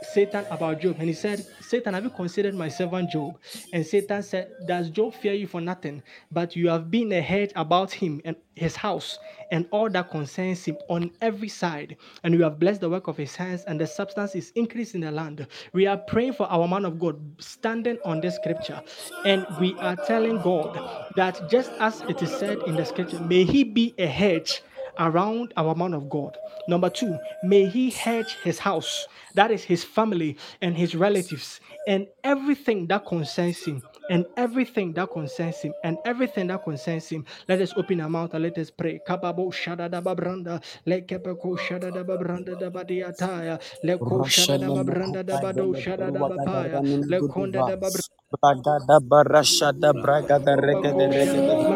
Satan 0.03 0.47
about 0.51 0.81
Job, 0.81 0.97
and 1.01 1.09
he 1.09 1.15
said, 1.15 1.47
Satan, 1.67 1.95
have 1.95 2.05
you 2.05 2.11
considered 2.11 2.55
my 2.55 2.69
servant 2.69 3.11
Job? 3.11 3.39
And 3.73 3.85
Satan 3.85 4.23
said, 4.23 4.53
Does 4.69 4.89
Job 4.89 5.15
fear 5.15 5.33
you 5.33 5.49
for 5.49 5.61
nothing? 5.61 6.01
But 6.31 6.55
you 6.55 6.69
have 6.69 6.93
been 6.93 7.11
a 7.11 7.21
hedge 7.21 7.51
about 7.57 7.91
him 7.91 8.21
and 8.25 8.37
his 8.55 8.77
house 8.77 9.19
and 9.51 9.67
all 9.73 9.91
that 9.91 10.11
concerns 10.11 10.65
him 10.65 10.77
on 10.89 11.11
every 11.21 11.49
side. 11.49 11.97
And 12.23 12.35
you 12.35 12.43
have 12.45 12.61
blessed 12.61 12.83
the 12.83 12.89
work 12.89 13.09
of 13.09 13.17
his 13.17 13.35
hands, 13.35 13.65
and 13.67 13.81
the 13.81 13.87
substance 13.87 14.35
is 14.37 14.53
increased 14.55 14.95
in 14.95 15.01
the 15.01 15.11
land. 15.11 15.47
We 15.73 15.87
are 15.87 15.97
praying 15.97 16.35
for 16.35 16.47
our 16.51 16.69
man 16.69 16.85
of 16.85 17.01
God 17.01 17.21
standing 17.39 17.99
on 18.05 18.21
this 18.21 18.37
scripture, 18.37 18.81
and 19.25 19.45
we 19.61 19.75
are 19.75 19.97
telling 20.07 20.41
God 20.43 20.79
that 21.17 21.51
just 21.51 21.71
as 21.81 22.01
it 22.03 22.23
is 22.23 22.31
said 22.31 22.59
in 22.67 22.77
the 22.77 22.85
scripture, 22.85 23.21
may 23.21 23.45
he 23.45 23.65
be 23.65 23.95
a 23.99 24.07
hedge 24.07 24.63
around 24.99 25.53
our 25.57 25.75
man 25.75 25.95
of 25.95 26.09
God. 26.11 26.37
Number 26.69 26.91
two, 26.91 27.19
may 27.43 27.67
he 27.67 27.91
hedge 27.91 28.37
his 28.45 28.59
house, 28.61 29.09
that 29.35 29.51
is 29.51 29.65
his 29.65 29.85
family 29.85 30.37
and 30.63 30.77
his 30.77 30.95
relatives, 30.95 31.61
and 31.87 32.07
everything 32.25 32.87
that 32.89 33.07
concerns 33.07 33.65
him, 33.65 33.83
and 34.11 34.27
everything 34.37 34.93
that 34.95 35.11
concerns 35.13 35.61
him, 35.61 35.75
and 35.85 35.99
everything 36.05 36.49
that 36.49 36.65
concerns 36.65 37.09
him. 37.09 37.25
Let 37.49 37.61
us 37.61 37.75
open 37.77 38.01
our 38.01 38.11
mouth 38.11 38.35
and 38.35 38.45
let 38.45 38.59
us 38.59 38.71
pray. 38.71 39.01
Kababo 39.07 39.53
shadada 39.53 40.03
babranda, 40.03 40.63
lekepeko 40.87 41.59
shadada 41.59 42.05
babranda 42.05 42.59
da 42.59 42.71
badiataya, 42.71 43.61
leko 43.85 44.25
shadada 44.25 44.71
babranda 44.73 45.25
da 45.27 45.39
bado 45.39 45.75
shadada 45.75 46.25
verua 46.25 46.29
bapaya, 46.29 46.83
kadara 46.83 46.83
nini 46.83 47.05
lekonda 47.11 47.65
da 47.65 47.77
babranda. 47.77 48.01
Ragada 48.45 49.01
barashada 49.01 49.95
bragada 49.95 50.57
regede 50.57 51.07
Bakosha, 51.13 51.15
regede. 51.17 51.57
Makapapa, 51.57 51.76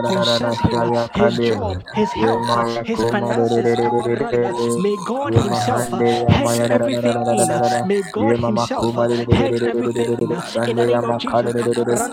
him, 1.14 1.37
job, 1.40 1.82
his 1.92 2.12
health, 2.12 2.48
his 2.82 3.04
finances. 3.04 3.76
Kababranda. 3.76 4.52
May 4.76 4.96
God 4.96 5.34
Himself 5.34 5.90
hedge 6.30 6.66
everything 6.70 7.24
in. 7.28 7.58
May 7.84 8.02
God 8.02 8.36
Himself 8.40 8.98
hedge 9.32 9.62
everything 9.62 10.14
in. 10.18 10.40
In 10.66 10.76
the 10.76 10.86
name 10.86 11.04
of 11.04 11.18
Jesus. 11.18 12.12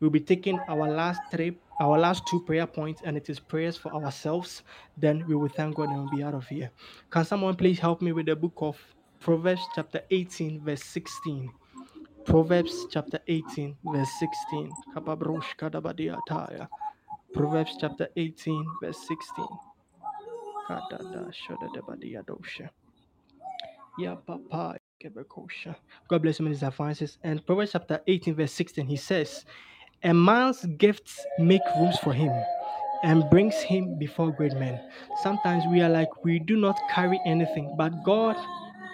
well. 0.00 0.10
Be 0.10 0.20
taking 0.20 0.58
our 0.68 0.88
last 0.90 1.20
three, 1.30 1.56
our 1.80 1.96
last 1.98 2.26
two 2.26 2.40
prayer 2.40 2.66
points, 2.66 3.02
and 3.04 3.16
it 3.16 3.30
is 3.30 3.38
prayers 3.38 3.76
for 3.76 3.94
ourselves. 3.94 4.62
Then 4.96 5.24
we 5.28 5.36
will 5.36 5.48
thank 5.48 5.76
God 5.76 5.90
and 5.90 5.98
we'll 6.00 6.10
be 6.10 6.24
out 6.24 6.34
of 6.34 6.48
here. 6.48 6.70
Can 7.10 7.24
someone 7.24 7.54
please 7.54 7.78
help 7.78 8.02
me 8.02 8.12
with 8.12 8.26
the 8.26 8.34
book 8.34 8.54
of 8.56 8.76
Proverbs 9.20 9.62
chapter 9.76 10.02
18, 10.10 10.60
verse 10.64 10.82
16? 10.82 11.50
Proverbs 12.28 12.86
chapter 12.90 13.20
18, 13.26 13.76
verse 13.86 14.10
16. 14.20 14.70
Kababrosh 14.94 15.56
Kadabadiataya. 15.58 16.68
Proverbs 17.32 17.76
chapter 17.80 18.08
18, 18.16 18.66
verse 18.82 18.98
16. 19.08 19.46
Kadada 20.68 21.32
shodadabadiadosha. 21.32 22.68
Ya 23.98 24.16
papa. 24.16 24.76
God 26.10 26.22
bless 26.22 26.38
you, 26.38 26.44
Minister 26.44 26.70
Francis. 26.70 27.18
And 27.24 27.46
Proverbs 27.46 27.72
chapter 27.72 28.00
18, 28.06 28.34
verse 28.34 28.52
16, 28.52 28.86
he 28.86 28.96
says, 28.96 29.46
A 30.04 30.12
man's 30.12 30.66
gifts 30.76 31.24
make 31.38 31.62
rooms 31.78 31.98
for 32.00 32.12
him 32.12 32.32
and 33.04 33.24
brings 33.30 33.56
him 33.56 33.98
before 33.98 34.32
great 34.32 34.54
men. 34.54 34.78
Sometimes 35.22 35.64
we 35.70 35.80
are 35.80 35.88
like, 35.88 36.08
we 36.24 36.40
do 36.40 36.56
not 36.58 36.78
carry 36.90 37.18
anything, 37.24 37.74
but 37.78 37.92
God 38.04 38.36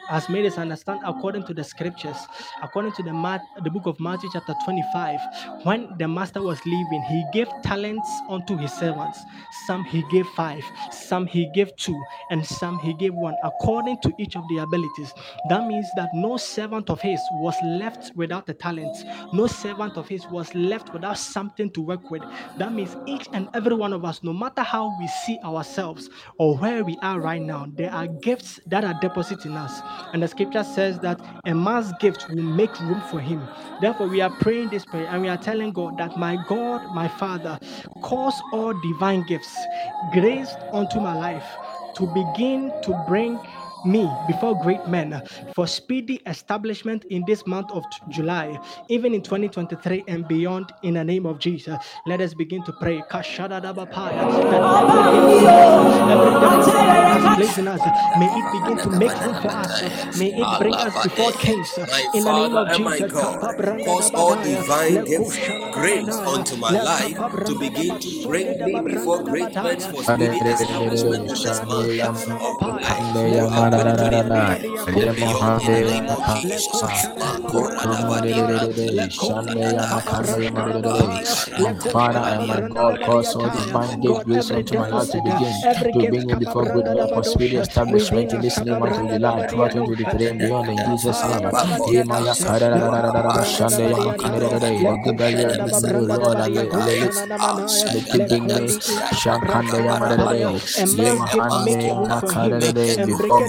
has 0.08 0.28
made 0.28 0.46
us 0.46 0.58
understand 0.58 1.00
according 1.04 1.44
to 1.44 1.54
the 1.54 1.64
scriptures, 1.64 2.28
according 2.62 2.92
to 2.92 3.02
the 3.02 3.12
Mat- 3.12 3.46
the 3.62 3.70
book 3.70 3.86
of 3.86 3.98
Matthew, 4.00 4.30
chapter 4.32 4.54
25. 4.54 5.20
When 5.62 5.96
the 5.98 6.08
master 6.08 6.42
was 6.42 6.64
leaving, 6.66 7.02
he 7.02 7.24
gave 7.32 7.48
talents 7.62 8.22
unto 8.28 8.56
his 8.56 8.72
servants. 8.72 9.24
Some 9.50 9.84
he 9.84 10.02
gave 10.02 10.26
five, 10.28 10.64
some 10.90 11.26
he 11.26 11.46
gave 11.46 11.74
two, 11.76 12.06
and 12.30 12.44
some 12.46 12.78
he 12.78 12.94
gave 12.94 13.14
one, 13.14 13.38
according 13.42 13.98
to 14.02 14.12
each 14.18 14.36
of 14.36 14.46
the 14.48 14.58
abilities. 14.58 15.12
That 15.44 15.64
means 15.64 15.92
that 15.94 16.10
no 16.12 16.36
servant 16.36 16.90
of 16.90 17.00
his 17.00 17.30
was 17.30 17.60
left 17.62 18.10
without 18.14 18.48
a 18.48 18.54
talent, 18.54 19.04
no 19.32 19.46
servant 19.46 19.96
of 19.96 20.08
his 20.08 20.28
was 20.28 20.54
left 20.54 20.92
without 20.92 21.18
something 21.18 21.70
to 21.72 21.80
work 21.82 22.10
with. 22.10 22.24
That 22.56 22.72
means 22.72 22.96
each 23.06 23.28
and 23.32 23.48
every 23.54 23.74
one 23.74 23.92
of 23.92 24.04
us, 24.04 24.22
no 24.22 24.32
matter 24.32 24.62
how 24.62 24.88
we 24.98 25.06
see 25.06 25.38
ourselves 25.44 26.08
or 26.38 26.56
where 26.58 26.84
we 26.84 26.98
are 27.02 27.20
right 27.20 27.42
now, 27.42 27.66
there 27.74 27.92
are 27.92 28.06
gifts 28.08 28.60
that 28.66 28.84
are 28.84 28.94
deposited 28.94 29.46
in 29.46 29.56
us. 29.56 29.82
And 30.12 30.22
the 30.22 30.28
scripture 30.28 30.64
says 30.64 31.00
that 31.00 31.20
a 31.46 31.54
man's 31.54 31.92
gift 31.94 32.28
will 32.30 32.42
make 32.42 32.78
room 32.80 33.02
for 33.02 33.20
him. 33.20 33.48
Therefore, 33.80 34.08
we 34.08 34.20
are 34.20 34.30
praying 34.30 34.70
this 34.70 34.86
prayer 34.86 35.08
and 35.10 35.22
we 35.22 35.28
are 35.28 35.36
telling 35.38 35.72
God 35.72 35.96
that 35.98 36.16
my 36.16 36.36
God, 36.36 36.86
my 36.90 37.08
Father, 37.08 37.58
cause 38.02 38.40
all 38.52 38.74
divine 38.74 39.22
gifts 39.24 39.68
grace 40.10 40.56
unto 40.72 41.00
my 41.00 41.14
life 41.14 41.58
to 41.96 42.06
begin 42.06 42.72
to 42.82 42.94
bring 42.94 43.40
me 43.84 44.08
before 44.26 44.58
great 44.62 44.86
men 44.88 45.22
for 45.54 45.66
speedy 45.66 46.20
establishment 46.26 47.04
in 47.06 47.24
this 47.26 47.46
month 47.46 47.70
of 47.72 47.84
July, 48.08 48.58
even 48.88 49.14
in 49.14 49.22
2023 49.22 50.04
and 50.08 50.26
beyond, 50.28 50.72
in 50.82 50.94
the 50.94 51.04
name 51.04 51.26
of 51.26 51.38
Jesus. 51.38 51.78
Let 52.06 52.20
us 52.20 52.34
begin 52.34 52.62
to 52.64 52.72
pray. 52.72 53.02
Kashadadabapaya, 53.10 54.20
That 54.50 54.60
every 54.76 55.06
gift 55.06 55.38
in 55.38 55.48
us, 55.48 56.10
every 56.10 56.30
deposit 56.30 56.72
God 56.72 57.06
has 57.06 57.36
placed 57.36 57.58
in 57.58 57.68
us, 57.68 57.80
may 58.18 58.26
it 58.26 58.52
begin 58.52 58.78
to 58.78 58.90
make 58.90 59.20
room 59.20 59.34
for 59.42 59.48
us. 59.50 59.82
May 60.18 60.32
it 60.32 60.58
bring 60.58 60.74
us 60.74 61.02
before 61.02 61.32
kings 61.32 61.78
in 62.14 62.24
the 62.24 62.32
name 62.32 62.56
of 62.56 62.68
Jesus. 62.76 63.12
Cause 63.12 64.10
all 64.14 64.36
divine 64.42 65.04
gifts, 65.04 65.38
grace 65.72 66.08
unto 66.16 66.56
my 66.56 66.70
life 66.70 67.16
to 67.46 67.58
begin 67.58 67.98
to 67.98 68.28
bring 68.28 68.64
me 68.64 68.80
before 68.80 69.22
great 69.24 69.54
men 69.54 69.78
for 69.80 70.02
speedy 70.02 70.38
establishment 70.38 71.26
in 71.26 71.40
this 71.42 71.62
month 71.66 71.90
of 71.90 72.60
July. 72.60 73.73
Kande 80.06 80.42
Yamarada, 80.44 81.18
Father 81.90 82.20
and 82.20 82.46
my 82.46 82.62
God, 82.62 83.00
cause 83.02 83.34
all 83.36 83.50
divine 83.50 84.00
give 84.00 84.22
grace 84.22 84.50
unto 84.52 84.76
my 84.76 84.90
life 84.90 85.10
to 85.10 85.20
begin 85.20 85.64
to 85.92 86.06
bring 86.06 86.26
me 86.26 86.34
before 86.34 86.66
good 86.66 86.88
men, 86.88 87.08
prosperity, 87.08 87.58
establishment 87.58 88.32
in 88.32 88.40
this 88.40 88.60
new 88.62 88.76
month 88.76 88.98
of 88.98 89.08
July, 89.10 89.42
throughout 89.48 89.72
2023 89.72 90.28
and 90.28 90.40
beyond 90.40 90.70
in 90.70 90.84
Jesus' 90.84 91.24
name. 91.24 91.50
Yemaya 91.86 92.36
Karada 92.36 92.92
Shande 93.44 93.88
Yamakanada, 93.90 94.60
good 95.02 95.18
that 95.18 95.34
year, 95.34 95.58
this 95.62 95.82
new 95.84 96.06
Lord, 96.06 96.40
and 96.40 96.54
let 96.54 96.72
let 98.04 98.12
it 98.14 98.28
bring 98.28 98.52
me 98.52 98.74
Shankanda 99.12 99.80
Yamadade, 99.80 100.62
Yemahande 100.92 101.88
Yamakadade, 101.88 103.04
before 103.04 103.42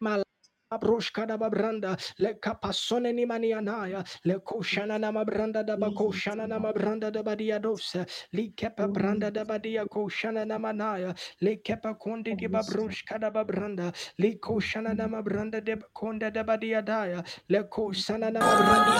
my 0.00 0.16
life. 0.16 0.33
Abroshkada 0.78 1.38
babranda 1.38 1.96
le 2.18 2.34
kapasone 2.34 3.12
ni 3.14 3.26
manianaya 3.26 4.04
le 4.24 4.34
koshana 4.40 4.98
na 5.00 5.12
mabranda 5.12 5.64
da 5.66 5.76
bakoshana 5.76 6.46
na 6.48 6.58
mabranda 6.58 7.12
da 7.12 7.22
badia 7.22 7.60
dosa 7.60 8.06
li 8.32 8.52
kepa 8.56 8.88
branda 8.92 9.30
da 9.32 9.44
badia 9.44 9.84
koshana 9.86 10.46
na 10.46 10.58
manaya 10.58 11.14
le 11.40 11.56
kepa 11.64 11.94
kondi 11.98 12.34
di 12.36 12.46
babroshkada 12.48 13.30
babranda 13.32 13.92
li 14.18 14.36
koshana 14.38 14.94
na 14.96 15.06
mabranda 15.08 15.60
de 15.64 15.76
konda 15.94 16.30
da 16.32 16.42
badia 16.42 16.82
daya 16.82 17.22
le 17.48 17.62
koshana 17.64 18.30
na 18.32 18.40
mabranda 18.40 18.94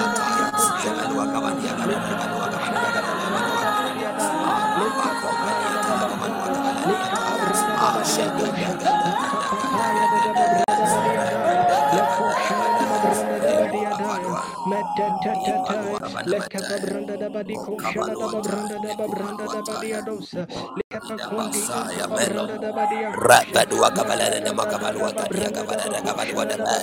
Rakadua 23.15 23.91
kabalana 23.91 24.41
nama 24.41 24.65
kabalua 24.67 25.13
kadia 25.13 25.51
kabalana 25.51 26.03
kabalua 26.03 26.45
daba. 26.47 26.75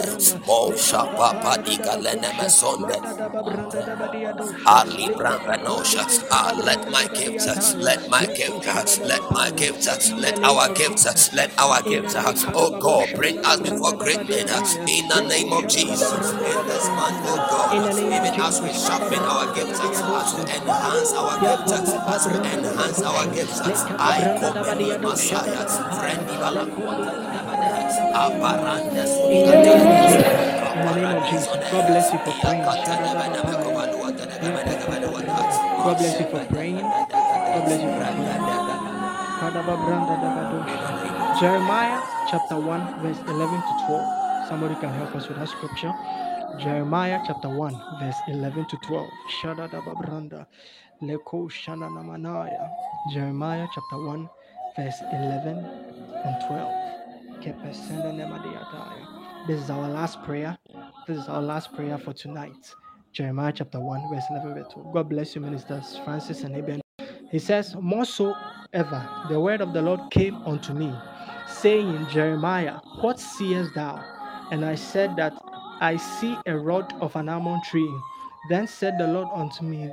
Mo 0.48 0.73
shapa 0.78 1.34
padika 1.44 1.98
lena 2.02 2.34
masonde. 2.38 2.95
Ali 4.68 5.10
Brancanosha. 5.18 6.06
Ah, 6.32 6.53
let 6.65 6.90
my 6.91 7.07
gifts, 7.14 7.76
let 7.76 8.10
my 8.10 8.26
gifts, 8.28 8.99
let 8.99 9.23
my 9.32 9.52
gifts, 9.52 10.11
let 10.14 10.40
our 10.44 10.69
gifts, 10.73 11.34
let 11.34 11.52
our 11.60 11.82
gifts, 11.84 12.15
oh 12.56 12.72
God, 12.80 13.10
bring 13.15 13.40
us 13.45 13.60
before 13.61 13.94
great 13.98 14.28
men 14.30 14.48
in 14.88 15.07
the 15.10 15.22
name 15.30 15.53
of 15.53 15.68
Jesus. 15.68 16.14
In 16.14 16.68
this 16.68 16.88
month, 16.90 17.22
oh 17.26 17.41
God, 17.49 17.90
even 17.99 18.41
as 18.41 18.61
we 18.61 18.69
sharpen 18.73 19.19
our 19.19 19.53
gifts, 19.55 19.80
as 19.80 20.01
we 20.35 20.43
enhance 20.53 21.13
our 21.13 21.39
gifts, 21.41 21.72
as 21.73 22.27
we 22.27 22.38
enhance 22.38 23.01
our 23.03 23.26
gifts, 23.34 23.61
I 23.61 24.22
command 24.39 25.03
Messiah, 25.03 25.68
friend 25.99 26.27
Aparandas. 28.13 29.11
In 29.31 29.45
the 29.45 29.55
name 29.57 29.88
of 29.88 29.97
Jesus. 30.03 30.27
In 30.76 30.85
the 30.85 30.93
name 30.95 31.18
of 31.18 31.23
Jesus. 31.30 31.47
God 31.72 31.88
bless 31.88 32.13
you 32.13 32.19
for 32.19 32.34
praying. 32.41 32.63
God 35.84 35.97
bless 35.97 36.19
you 36.19 36.26
for 36.27 36.45
praying. 36.53 36.77
God 36.81 37.65
bless 37.65 37.81
you 37.81 37.89
for 37.91 38.05
praying. 38.05 38.41
Jeremiah 41.39 42.01
chapter 42.30 42.57
1, 42.59 43.01
verse 43.01 43.19
11 43.27 43.63
to 43.63 43.73
12. 43.88 44.47
Somebody 44.49 44.76
can 44.76 44.93
help 44.93 45.15
us 45.15 45.27
with 45.30 45.38
that 45.39 45.49
scripture. 45.49 45.93
Jeremiah 46.60 47.19
chapter 47.26 47.49
1, 47.49 47.73
verse 47.99 48.15
11 48.28 48.65
to 48.68 48.78
12. 48.78 49.10
Shadadababranda. 49.41 50.45
Leko 51.02 51.49
shananamanaya. 51.49 52.69
Jeremiah 53.14 53.68
chapter 53.73 53.98
1, 54.06 54.30
verse 54.78 54.95
11 55.14 55.57
and 56.26 56.36
12. 56.48 56.73
Kepesendenemadiataya. 57.41 59.48
This 59.48 59.61
is 59.64 59.69
our 59.69 59.90
last 59.90 60.22
prayer. 60.23 60.57
This 61.07 61.18
is 61.18 61.28
our 61.28 61.41
last 61.41 61.73
prayer 61.73 61.98
for 61.98 62.14
tonight. 62.14 62.73
Jeremiah 63.14 63.53
chapter 63.56 63.80
1, 63.80 64.10
verse 64.14 64.23
11 64.30 64.56
to 64.64 64.69
12. 64.69 64.94
God 64.94 65.10
bless 65.10 65.36
you, 65.36 65.41
ministers 65.41 65.99
Francis 66.06 66.44
and 66.44 66.56
Eben. 66.56 66.82
He 67.32 67.40
says, 67.40 67.76
More 67.80 68.06
so 68.06 68.36
ever, 68.73 69.07
the 69.30 69.40
word 69.40 69.61
of 69.61 69.73
the 69.73 69.82
Lord 69.82 70.02
came 70.11 70.36
unto 70.45 70.73
me, 70.73 70.94
saying, 71.48 72.07
Jeremiah, 72.10 72.78
what 72.99 73.19
seest 73.19 73.73
thou? 73.73 74.03
And 74.52 74.65
I 74.65 74.76
said 74.76 75.15
that 75.15 75.34
I 75.82 75.98
see 75.98 76.38
a 76.45 76.56
rod 76.56 76.94
of 77.02 77.16
an 77.16 77.28
almond 77.28 77.64
tree. 77.64 77.91
Then 78.49 78.68
said 78.68 78.99
the 78.99 79.08
Lord 79.08 79.28
unto 79.34 79.64
me, 79.64 79.91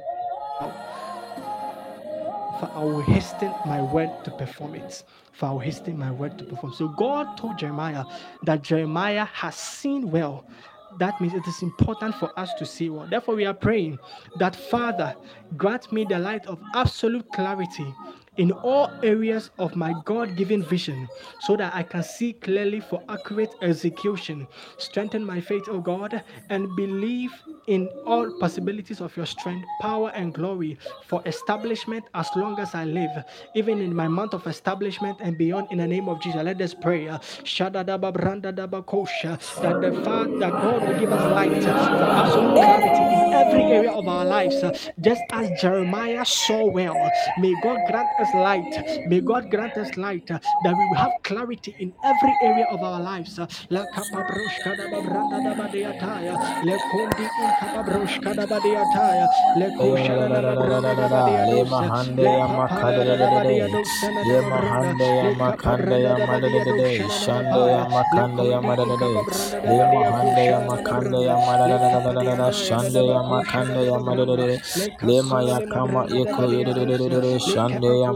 For 2.60 2.70
I 2.74 2.85
will 2.85 3.01
hasten 3.01 3.52
my 3.65 3.81
word 3.81 4.10
to 4.24 4.31
perform 4.32 4.74
it. 4.74 5.02
For 5.32 5.47
I 5.47 5.51
will 5.52 5.59
hasten 5.60 5.98
my 5.98 6.10
word 6.10 6.39
to 6.39 6.44
perform. 6.44 6.74
So 6.74 6.89
God 6.89 7.39
told 7.39 7.59
Jeremiah 7.59 8.05
that 8.43 8.62
Jeremiah 8.62 9.24
has 9.24 9.55
seen 9.55 10.10
well. 10.10 10.44
That 10.98 11.20
means 11.20 11.32
it 11.32 11.47
is 11.47 11.62
important 11.62 12.15
for 12.16 12.39
us 12.39 12.52
to 12.55 12.66
see 12.66 12.90
well. 12.90 13.06
Therefore, 13.09 13.36
we 13.36 13.47
are 13.47 13.55
praying 13.55 13.98
that 14.39 14.56
Father, 14.56 15.15
grant 15.56 15.90
me 15.90 16.05
the 16.05 16.19
light 16.19 16.47
of 16.47 16.59
absolute 16.74 17.31
clarity 17.32 17.94
in 18.39 18.52
all 18.52 18.90
areas 19.02 19.51
of 19.59 19.77
my 19.77 19.94
God 20.05 20.36
given 20.36 20.62
vision 20.62 21.09
so 21.40 21.56
that 21.56 21.74
I 21.74 21.82
can 21.82 22.02
see 22.02 22.32
clearly 22.32 22.81
for 22.81 23.02
accurate 23.09 23.55
execution. 23.62 24.47
Strengthen 24.78 25.24
my 25.24 25.40
faith, 25.40 25.69
O 25.69 25.81
God, 25.81 26.23
and 26.51 26.74
believe 26.77 27.32
in 27.66 27.89
all 28.06 28.31
possibilities 28.40 29.01
of 29.01 29.16
your 29.16 29.27
strength, 29.27 29.66
power, 29.82 30.10
and 30.15 30.32
glory 30.32 30.78
for 31.06 31.23
establishment 31.27 32.05
as 32.15 32.28
long 32.36 32.59
as 32.59 32.74
I 32.74 32.85
live, 32.85 33.10
even 33.55 33.81
in 33.81 33.94
my 33.94 34.09
month 34.09 34.35
of 34.35 34.47
establishment 34.47 35.19
and 35.20 35.36
beyond. 35.36 35.69
In 35.70 35.78
the 35.78 35.86
name 35.86 36.09
of 36.09 36.20
Jesus, 36.20 36.43
let 36.43 36.60
us 36.60 36.74
pray. 36.74 37.06
That 37.09 37.23
the 39.82 40.02
Father, 40.05 40.39
that 40.39 40.52
God 40.52 40.82
will 40.89 40.98
give 40.98 41.12
us 41.12 41.32
light 41.32 41.62
for 41.62 41.70
absolute 41.70 42.55
clarity 42.55 43.05
in 43.05 43.35
every 43.35 43.62
area 43.65 43.93
of 43.93 44.09
our 44.09 44.24
lives, 44.24 44.65
just 45.01 45.23
as 45.32 45.51
Jeremiah 45.60 46.24
saw 46.24 46.65
well. 46.70 46.97
May 47.39 47.55
God 47.62 47.78
grant 47.86 48.09
us 48.20 48.27
light. 48.34 48.74
May 49.06 49.20
God 49.20 49.50
grant 49.50 49.76
us 49.78 49.96
light 49.96 50.30
uh, 50.30 50.38
that 50.64 50.76
we 50.76 50.86
will 50.86 50.96
have 50.96 51.12
clarity 51.24 51.74
in 51.78 51.94
every 52.05 52.36
area 52.42 52.66
of 52.70 52.82
our 52.82 53.00
lives. 53.00 53.38
uh, 53.38 53.46
Lakapabroshkadababradadabadiataya, 53.70 56.36
Lekondi 56.64 57.30
inkapabroshkadabadiataya, 57.44 59.28
Lekoshadadabradadabadiadosa, 59.56 61.36
Lema 61.46 61.88
hande 61.88 62.38
ya 62.38 62.48
makadere 62.48 63.78
Yema 64.22 64.62
hande 64.62 65.16
ya 65.16 65.32
makande 65.32 66.02
ya 66.02 66.18
madede 66.18 67.10
Shande 67.10 67.72
ya 67.72 67.86
makande 67.88 68.50
ya 68.50 68.62
madede 68.62 69.26
Lema 69.64 70.05
hande 70.05 70.46
ya 70.46 70.60
makande 70.60 71.24
ya 71.24 71.38
madede 71.38 72.52
Shande 72.52 73.09
ya 73.09 73.24
makande 73.24 73.86
ya 73.86 74.00
madede 74.00 74.62
Lema 75.02 75.44
ya 75.44 75.62
kama 75.62 76.06
yeko 76.10 76.44
yedede 76.44 77.40
Shande 77.40 78.00
ya 78.00 78.14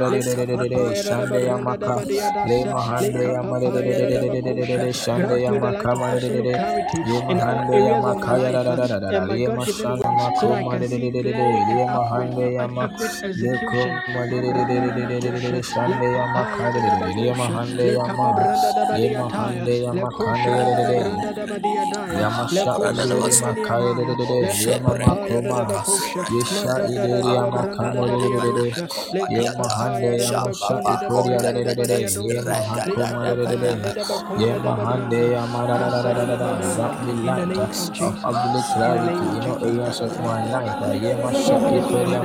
Shande 0.00 1.44
Yama 1.46 1.76
Lema 2.48 2.80
Hande 2.80 3.24
Yama 3.32 3.60
Shande 4.92 5.42
Yama 5.42 5.72
Kama 5.82 6.14
Lema 6.14 7.40
Hande 7.44 7.78
Yama 7.84 8.14
Kaya 8.20 8.62
Lema 9.28 9.64
Shande 9.66 10.08
Makuma 10.08 10.78
Lema 10.80 12.02
Hande 12.08 12.54
Yama 12.54 12.84
Yukuma 13.36 14.22
Shande 15.62 16.08
Yama 16.16 16.42
Kaya 16.56 16.80
Lema 17.16 17.46
Hande 17.54 17.86
Yama 17.92 18.26
Lema 18.96 19.26
Hande 19.30 19.74
Yama 19.84 20.08
Kaya 20.16 20.56
Yama 22.20 22.48
Shande 22.48 23.02
Lema 23.04 23.50
Kaya 23.66 23.92
Lema 24.64 24.92
Makuma 25.06 25.60
Yesha 26.32 26.74
Ideri 26.88 27.34
Yama 27.34 27.62
Kama 27.76 28.04
Yema 29.30 29.64
Hande 29.80 30.10
Yama 30.20 30.52
Shati 30.52 30.94
Korea 31.08 31.40
Yema 32.28 32.54
Hakuma 32.70 33.94
Yema 34.42 34.72
Hande 34.84 35.20
Yama 35.32 35.60
Drop 36.76 36.94
the 37.06 37.14
light 37.26 37.56
of 38.00 38.24
ugly 38.24 38.62
clarity 38.72 39.12
in 39.36 39.44
all 39.50 39.64
areas 39.64 40.00
of 40.00 40.12
my 40.20 40.40
life. 40.52 40.76
Yema 41.04 41.30
Shati 41.32 41.78
Korea 41.88 42.20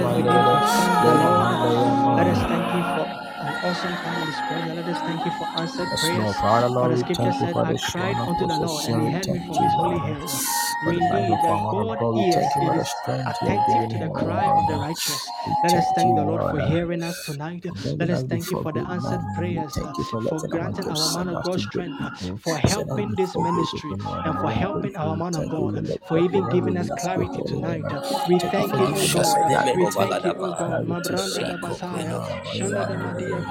Yema 1.05 1.31
Hande 1.41 1.71
Let 2.17 2.27
us 2.27 2.41
Yama 2.49 3.24
thank 3.73 3.91
you 3.91 3.97
for 3.97 4.13
an 4.13 4.19
awesome 4.19 4.21
time 4.21 4.21
in 4.21 4.27
His. 4.27 4.41
Let 4.75 4.89
us 4.89 5.01
thank 5.01 5.25
you 5.25 5.31
for 5.31 5.47
answered 5.57 5.89
Yes, 5.91 5.99
prayers. 5.99 6.41
Father, 6.41 6.69
For 6.79 6.89
the 6.89 6.95
we 6.95 6.97
scripture 6.97 7.33
said, 7.33 7.57
I 7.59 7.73
this 7.73 7.75
cried 7.75 8.19
unto 8.19 8.45
the 8.45 8.57
Lord, 8.57 8.85
and. 8.87 8.97
He 8.97 9.05
We 9.05 9.11
heard 9.11 9.29
me 9.29 9.39
from 9.39 9.61
His 9.61 9.75
holy 9.75 9.99
hills. 9.99 10.75
for 10.83 10.93
the 10.93 11.01
life 11.01 11.27
Indeed, 11.27 11.31
of 11.31 11.41
that 11.43 11.49
our 11.49 11.61
man 11.61 11.79
of 11.79 11.87
God 11.87 11.97
God. 11.97 12.15
We 12.15 12.23
ears 12.23 12.25
thank 12.25 12.55
you 12.55 12.61
for 12.61 12.75
it 12.75 12.77
is 12.77 12.95
attentive 13.27 13.89
to 13.89 13.99
the 13.99 14.09
cry 14.09 14.51
of 14.51 14.67
the 14.67 14.79
righteous. 14.79 15.33
Let 15.63 15.75
us 15.75 15.91
thank 15.91 16.15
the 16.15 16.25
Lord 16.25 16.43
for 16.43 16.59
hearing 16.59 17.03
us 17.03 17.21
tonight. 17.21 17.65
Let 17.99 18.11
us 18.11 18.23
thank 18.23 18.51
you 18.51 18.57
for 18.57 18.73
the 18.73 18.87
answered. 18.89 19.33
Prayers, 19.33 19.81
uh, 19.81 19.93
for 20.09 20.21
for 20.21 20.21
letting 20.21 20.43
our 20.49 20.49
granting 20.49 20.89
our 20.89 21.09
man 21.09 21.29
of 21.29 21.43
God 21.43 21.61
strength, 21.61 22.01
uh, 22.01 22.11
for 22.37 22.57
helping 22.57 23.15
this 23.15 23.37
ministry, 23.37 23.95
and 24.23 24.25
And 24.25 24.39
for 24.39 24.51
helping 24.51 24.95
our 24.97 25.15
man 25.15 25.35
of. 25.35 25.49
God, 25.49 25.75
We 25.75 25.77
uh, 25.77 25.81
for 26.05 26.17
even 26.19 26.47
giving 26.47 26.77
us 26.77 26.89
clarity 26.89 27.41
tonight. 27.43 27.93
uh. 27.93 28.01
We 28.25 28.39
Thank 28.39 28.43
you 28.43 28.51
thank 28.51 28.65
for 28.65 28.79
you, 28.79 28.81
giving 28.81 28.95
us 29.17 29.35
God. 29.35 29.47
We 29.47 29.57
Thank 29.57 29.65
you 29.65 29.67
thank 29.75 29.85
for 29.85 29.85
you, 29.85 29.87
giving 29.87 30.43
us 30.43 30.57
God. 30.57 30.85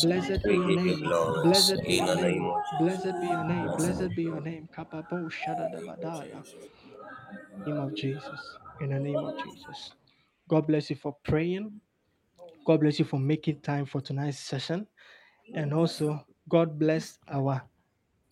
Blessed 0.03 0.45
be 0.45 0.55
your 0.57 0.73
name. 0.73 1.03
Blessed 1.43 1.87
be 1.87 1.97
your 1.97 2.17
name. 2.17 2.53
Blessed 2.81 3.21
be 3.21 3.27
your 3.29 3.45
name. 3.45 3.73
Blessed 3.77 4.15
be 4.17 4.23
your 4.25 4.41
name. 4.41 4.69
Kapabo 4.77 5.31
Shada 5.31 5.71
da 5.73 5.81
Badaya. 5.81 6.45
Name 7.67 7.79
of 7.79 7.95
Jesus. 7.95 8.59
In 8.81 8.91
the 8.91 9.01
name 9.01 9.17
of 9.17 9.39
Jesus. 9.45 9.93
God 10.49 10.67
bless 10.67 10.91
you 10.91 10.97
for 10.97 11.17
praying. 11.25 11.81
God 12.67 12.81
bless 12.81 12.99
you 12.99 13.05
for 13.05 13.19
making 13.21 13.61
time 13.61 13.87
for 13.87 14.01
tonight's 14.01 14.39
session. 14.41 14.87
And 15.55 15.73
also, 15.75 16.25
God 16.49 16.79
bless 16.79 17.19
our 17.29 17.63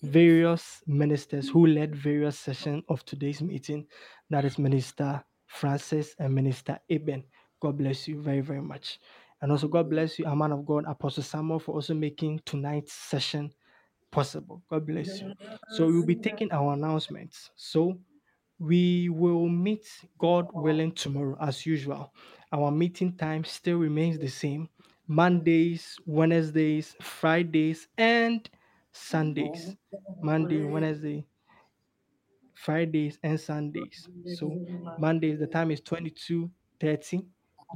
various 0.03 0.83
ministers 0.87 1.49
who 1.49 1.67
led 1.67 1.95
various 1.95 2.39
sessions 2.39 2.83
of 2.89 3.05
today's 3.05 3.41
meeting. 3.41 3.87
That 4.31 4.45
is 4.45 4.59
Minister 4.59 5.23
Francis 5.47 6.15
and 6.19 6.35
Minister 6.35 6.79
Eben. 6.91 7.25
God 7.61 7.79
bless 7.79 8.09
you 8.09 8.21
very, 8.21 8.41
very 8.41 8.63
much. 8.63 8.99
And 9.41 9.51
also, 9.51 9.69
God 9.69 9.91
bless 9.91 10.19
you, 10.19 10.27
a 10.27 10.37
man 10.37 10.53
of 10.53 10.65
God, 10.65 10.85
Apostle 10.87 11.23
Samuel, 11.23 11.59
for 11.59 11.75
also 11.75 11.95
making 11.95 12.41
tonight's 12.45 12.93
session 12.93 13.53
possible. 14.11 14.63
God 14.71 14.87
bless 14.87 15.21
you. 15.21 15.33
So, 15.71 15.87
we'll 15.87 16.07
be 16.07 16.15
taking 16.17 16.51
our 16.53 16.75
announcements. 16.75 17.51
So, 17.57 17.99
we 18.59 19.09
will 19.09 19.49
meet, 19.49 19.87
God 20.19 20.49
willing, 20.53 20.93
tomorrow 20.93 21.37
as 21.41 21.67
usual. 21.67 22.13
Our 22.53 22.71
meeting 22.71 23.17
time 23.17 23.45
still 23.45 23.79
remains 23.79 24.19
the 24.19 24.29
same 24.29 24.69
Mondays, 25.09 25.97
Wednesdays, 26.07 26.95
Fridays, 27.01 27.89
and 27.99 28.49
Sundays. 28.93 29.77
Oh, 29.95 30.17
Monday, 30.23 30.65
Wednesday, 30.65 31.27
Fridays, 32.55 33.19
and 33.23 33.39
Sundays. 33.41 34.09
So, 34.37 34.65
Mondays, 34.99 35.39
the 35.39 35.47
time 35.47 35.71
is 35.71 35.81
22:30 35.81 37.25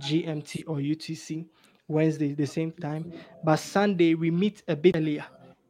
GMT 0.00 0.64
or 0.66 0.76
UTC. 0.78 1.46
Wednesday, 1.88 2.34
the 2.34 2.46
same 2.46 2.72
time. 2.72 3.12
But 3.44 3.56
Sunday, 3.56 4.14
we 4.14 4.30
meet 4.30 4.62
a 4.68 4.76
bit 4.76 4.96
earlier 4.96 5.24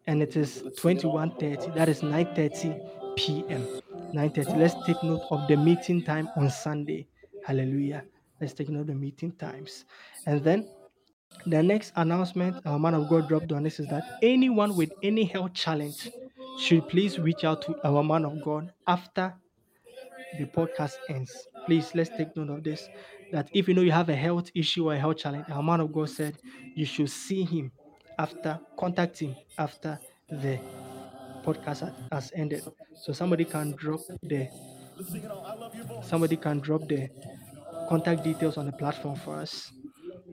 and 0.07 0.23
it 0.23 0.37
is 0.37 0.63
21:30. 0.79 1.75
That 1.75 1.89
is 1.89 2.03
9:30 2.03 2.81
p.m. 3.17 3.67
9:30. 4.15 4.57
Let's 4.57 4.75
take 4.87 5.03
note 5.03 5.23
of 5.31 5.47
the 5.49 5.57
meeting 5.57 6.03
time 6.03 6.29
on 6.37 6.51
Sunday. 6.51 7.07
Hallelujah. 7.45 8.05
Let's 8.41 8.55
take 8.55 8.69
note 8.69 8.83
of 8.83 8.87
the 8.89 8.95
meeting 8.95 9.33
times. 9.33 9.85
And 10.27 10.43
then 10.43 10.69
the 11.47 11.63
next 11.63 11.93
announcement 11.97 12.57
our 12.67 12.79
man 12.79 12.95
of 12.95 13.09
God 13.09 13.29
dropped 13.29 13.53
on 13.53 13.67
us 13.67 13.79
is 13.81 13.89
that 13.89 14.19
anyone 14.23 14.75
with 14.77 14.93
any 15.03 15.25
health 15.25 15.55
challenge 15.55 16.11
should 16.59 16.89
please 16.89 17.19
reach 17.19 17.45
out 17.45 17.63
to 17.63 17.77
our 17.87 18.03
man 18.03 18.25
of 18.25 18.43
God 18.43 18.73
after 18.87 19.35
the 20.39 20.47
podcast 20.47 20.95
ends. 21.09 21.49
Please 21.67 21.95
let's 21.95 22.11
take 22.17 22.37
note 22.37 22.51
of 22.51 22.65
this. 22.65 22.89
That 23.33 23.49
if 23.53 23.69
you 23.69 23.75
know 23.75 23.83
you 23.83 23.93
have 23.93 24.09
a 24.09 24.15
health 24.17 24.51
issue 24.55 24.89
or 24.89 24.95
a 24.95 24.99
health 24.99 25.19
challenge, 25.19 25.47
our 25.51 25.63
man 25.63 25.81
of 25.81 25.93
God 25.93 26.09
said 26.11 26.39
you 26.75 26.85
should 26.87 27.11
see 27.11 27.45
him 27.45 27.73
after 28.19 28.59
contact 28.79 29.19
him 29.19 29.37
after 29.59 29.99
the 30.29 30.59
podcast 31.45 31.81
has, 31.81 31.93
has 32.13 32.33
ended. 32.35 32.63
So 32.95 33.13
somebody 33.13 33.45
can 33.45 33.73
drop 33.73 34.01
the 34.23 34.49
somebody 36.03 36.37
can 36.37 36.59
drop 36.61 36.89
the 36.89 37.09
contact 37.89 38.25
details 38.25 38.57
on 38.57 38.67
the 38.67 38.73
platform 38.73 39.17
for 39.17 39.37
us. 39.37 39.73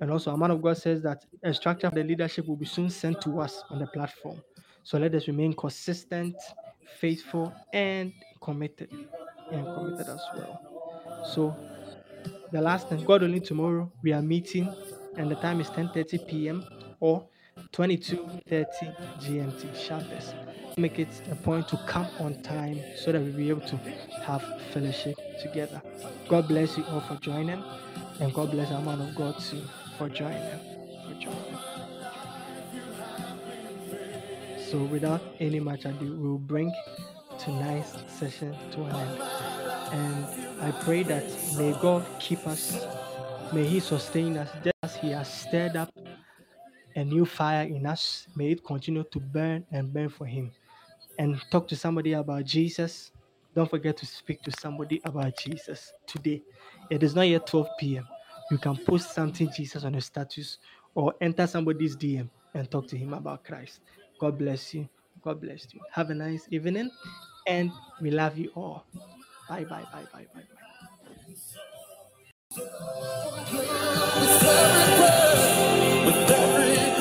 And 0.04 0.12
also, 0.12 0.32
a 0.32 0.38
man 0.38 0.52
of 0.52 0.62
God 0.62 0.76
says 0.76 1.02
that 1.04 1.24
a 1.44 1.54
structure 1.54 1.88
for 1.88 1.96
the 1.96 2.04
leadership 2.04 2.46
will 2.46 2.58
be 2.58 2.66
soon 2.66 2.90
sent 2.90 3.22
to 3.22 3.40
us 3.40 3.64
on 3.70 3.80
the 3.80 3.88
platform. 3.88 4.44
So 4.84 4.98
let 4.98 5.16
us 5.16 5.30
remain 5.30 5.54
consistent, 5.54 6.36
faithful, 7.00 7.54
and 7.72 8.12
committed, 8.42 8.90
and 9.50 9.64
committed 9.64 10.10
as 10.10 10.22
well. 10.36 11.24
So 11.34 11.56
the 12.52 12.60
last 12.60 12.90
thing, 12.90 13.02
God 13.06 13.22
willing, 13.22 13.44
tomorrow 13.44 13.90
we 14.02 14.12
are 14.12 14.22
meeting, 14.22 14.76
and 15.16 15.32
the 15.32 15.36
time 15.36 15.62
is 15.62 15.70
10:30 15.70 16.28
p.m. 16.28 16.66
or 17.00 17.26
22:30 17.72 18.96
GMT 19.22 19.74
sharpest. 19.88 20.36
Make 20.76 21.00
it 21.00 21.22
a 21.32 21.36
point 21.36 21.70
to 21.70 21.78
come 21.88 22.08
on 22.20 22.42
time 22.42 22.78
so 22.98 23.14
that 23.14 23.22
we'll 23.22 23.32
be 23.32 23.48
able 23.48 23.66
to 23.68 23.78
have 24.26 24.44
fellowship 24.74 25.16
together. 25.42 25.82
God 26.28 26.50
bless 26.50 26.78
you 26.78 26.84
all 26.88 27.00
for 27.00 27.16
joining, 27.22 27.64
and 28.20 28.34
God 28.34 28.52
bless 28.52 28.70
our 28.70 28.82
man 28.82 29.00
of 29.00 29.16
God 29.16 29.40
too 29.40 29.62
for 29.98 30.10
joining. 30.10 30.60
So 34.70 34.84
without 34.86 35.22
any 35.40 35.60
much 35.60 35.86
ado, 35.86 36.18
we'll 36.20 36.38
bring 36.40 36.74
tonight's 37.38 37.96
session 38.08 38.56
to 38.72 38.84
an 38.84 38.96
end. 38.96 39.22
And 39.94 40.28
I 40.62 40.72
pray 40.72 41.04
that 41.04 41.24
may 41.58 41.74
God 41.80 42.06
keep 42.20 42.48
us, 42.48 42.86
may 43.54 43.66
He 43.66 43.80
sustain 43.80 44.38
us, 44.38 44.50
just 44.64 44.76
as 44.82 44.96
He 44.96 45.12
has 45.12 45.32
stirred 45.32 45.76
up 45.76 45.90
a 46.96 47.04
new 47.04 47.26
fire 47.26 47.68
in 47.68 47.86
us. 47.86 48.28
May 48.36 48.52
it 48.52 48.64
continue 48.64 49.04
to 49.12 49.20
burn 49.20 49.66
and 49.72 49.94
burn 49.94 50.10
for 50.10 50.26
Him. 50.26 50.52
And 51.20 51.40
talk 51.52 51.68
to 51.68 51.76
somebody 51.76 52.14
about 52.14 52.46
Jesus. 52.46 53.12
Don't 53.54 53.70
forget 53.70 53.96
to 53.98 54.06
speak 54.06 54.42
to 54.44 54.52
somebody 54.60 55.00
about 55.06 55.38
Jesus 55.38 55.94
today. 56.08 56.42
It 56.90 57.04
is 57.04 57.14
not 57.14 57.28
yet 57.28 57.46
12 57.46 57.68
p.m. 57.80 58.08
You 58.54 58.60
can 58.60 58.78
post 58.78 59.16
something 59.16 59.50
Jesus 59.52 59.84
on 59.84 59.94
your 59.94 60.02
status 60.02 60.60
or 60.94 61.16
enter 61.20 61.48
somebody's 61.48 61.98
DM 61.98 62.30
and 62.54 62.70
talk 62.70 62.88
to 62.90 62.96
him 62.96 63.16
about 63.16 63.44
Christ. 63.44 63.80
God 64.20 64.38
bless 64.38 64.76
you. 64.76 64.88
God 65.24 65.42
bless 65.42 65.74
you. 65.74 65.82
Have 65.92 66.12
a 66.12 66.14
nice 66.14 66.48
evening 66.52 66.92
and 67.48 67.72
we 68.00 68.12
love 68.12 68.38
you 68.38 68.52
all. 68.54 68.86
Bye, 69.50 69.64
bye, 69.64 69.88
bye, 69.92 70.06
bye, 70.14 70.28
bye, 70.36 70.44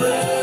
bye. 0.00 0.38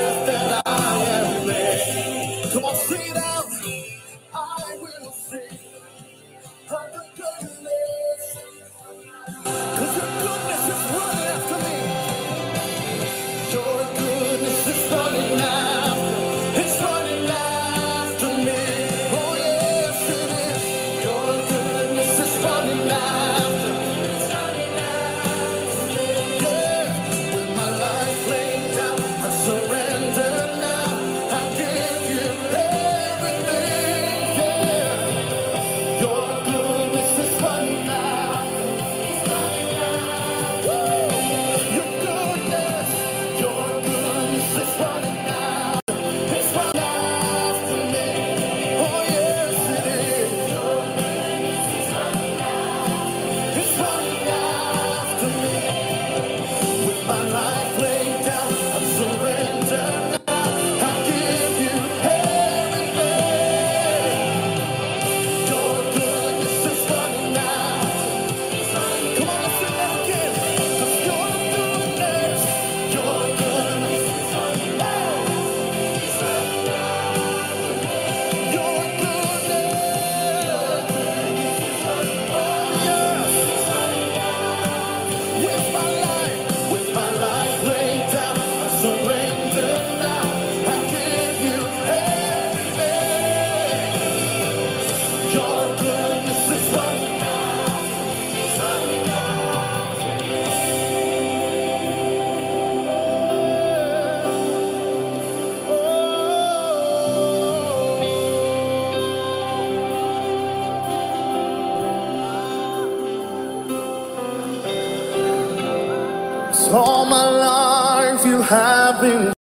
Have 119.01 119.38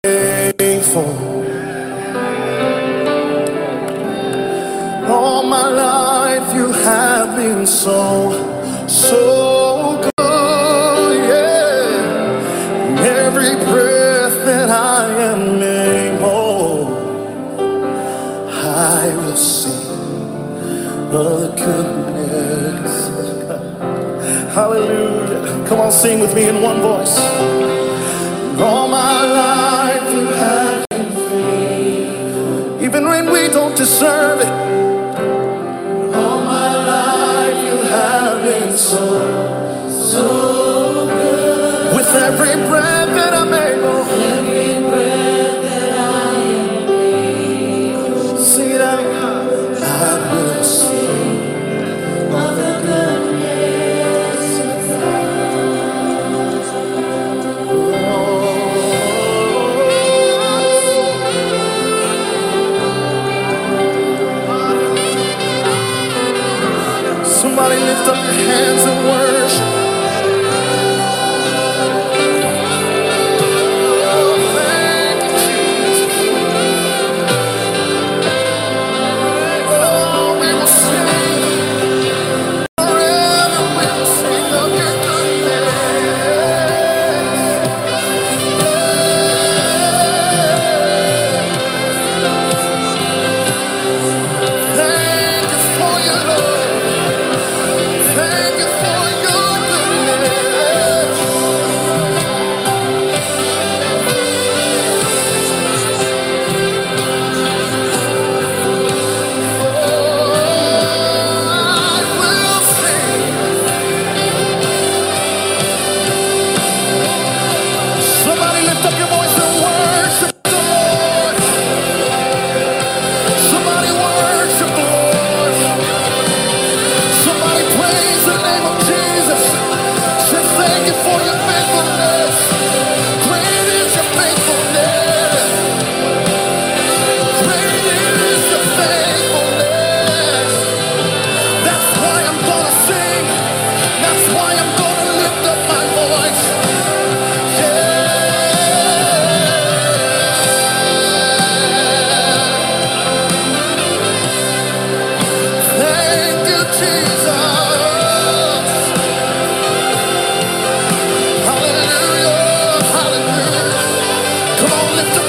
Let's 164.94 165.16
go. 165.16 165.21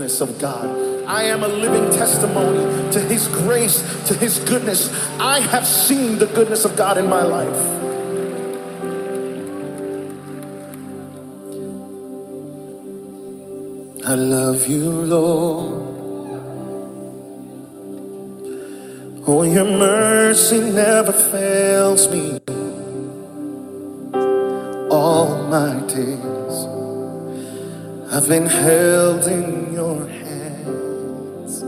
Faithfulness 0.00 0.20
of 0.20 0.40
God. 0.40 1.06
I 1.06 1.24
am 1.24 1.42
a 1.42 1.48
living 1.48 1.90
testimony 1.90 2.92
to 2.92 3.00
His 3.00 3.28
grace, 3.28 3.82
to 4.08 4.14
His 4.14 4.38
goodness. 4.40 4.90
I 5.18 5.40
have 5.40 5.66
seen 5.66 6.18
the 6.18 6.26
goodness 6.26 6.64
of 6.64 6.76
God 6.76 6.98
in 6.98 7.08
my 7.08 7.22
life. 7.22 7.78
I 14.06 14.14
love 14.14 14.66
you, 14.66 14.90
Lord. 14.90 15.86
Oh, 19.26 19.42
your 19.42 19.64
mercy 19.64 20.60
never 20.60 21.12
fails 21.12 22.08
me 22.10 22.40
all 24.90 25.44
my 25.48 25.78
days. 25.86 26.29
I've 28.20 28.28
been 28.28 28.44
held 28.44 29.26
in 29.28 29.72
your 29.72 30.06
hands 30.06 31.60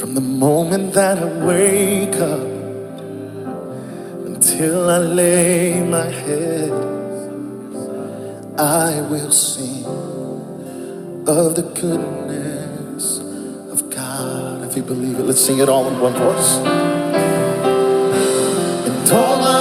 from 0.00 0.14
the 0.14 0.20
moment 0.20 0.94
that 0.94 1.16
I 1.16 1.46
wake 1.46 2.16
up 2.16 2.40
until 4.26 4.90
I 4.90 4.98
lay 4.98 5.80
my 5.80 6.06
head. 6.06 6.72
I 8.58 9.00
will 9.02 9.30
sing 9.30 9.84
of 11.28 11.54
the 11.54 11.70
goodness 11.80 13.20
of 13.70 13.88
God. 13.90 14.64
If 14.68 14.76
you 14.76 14.82
believe 14.82 15.20
it, 15.20 15.22
let's 15.22 15.40
sing 15.40 15.60
it 15.60 15.68
all 15.68 15.86
in 15.86 16.00
one 16.00 16.14
voice. 16.14 16.56
And 18.88 19.12
all 19.12 19.53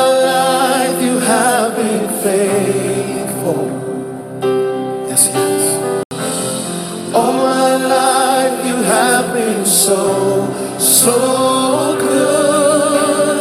so, 9.84 10.48
so 10.80 11.98
good. 12.00 13.40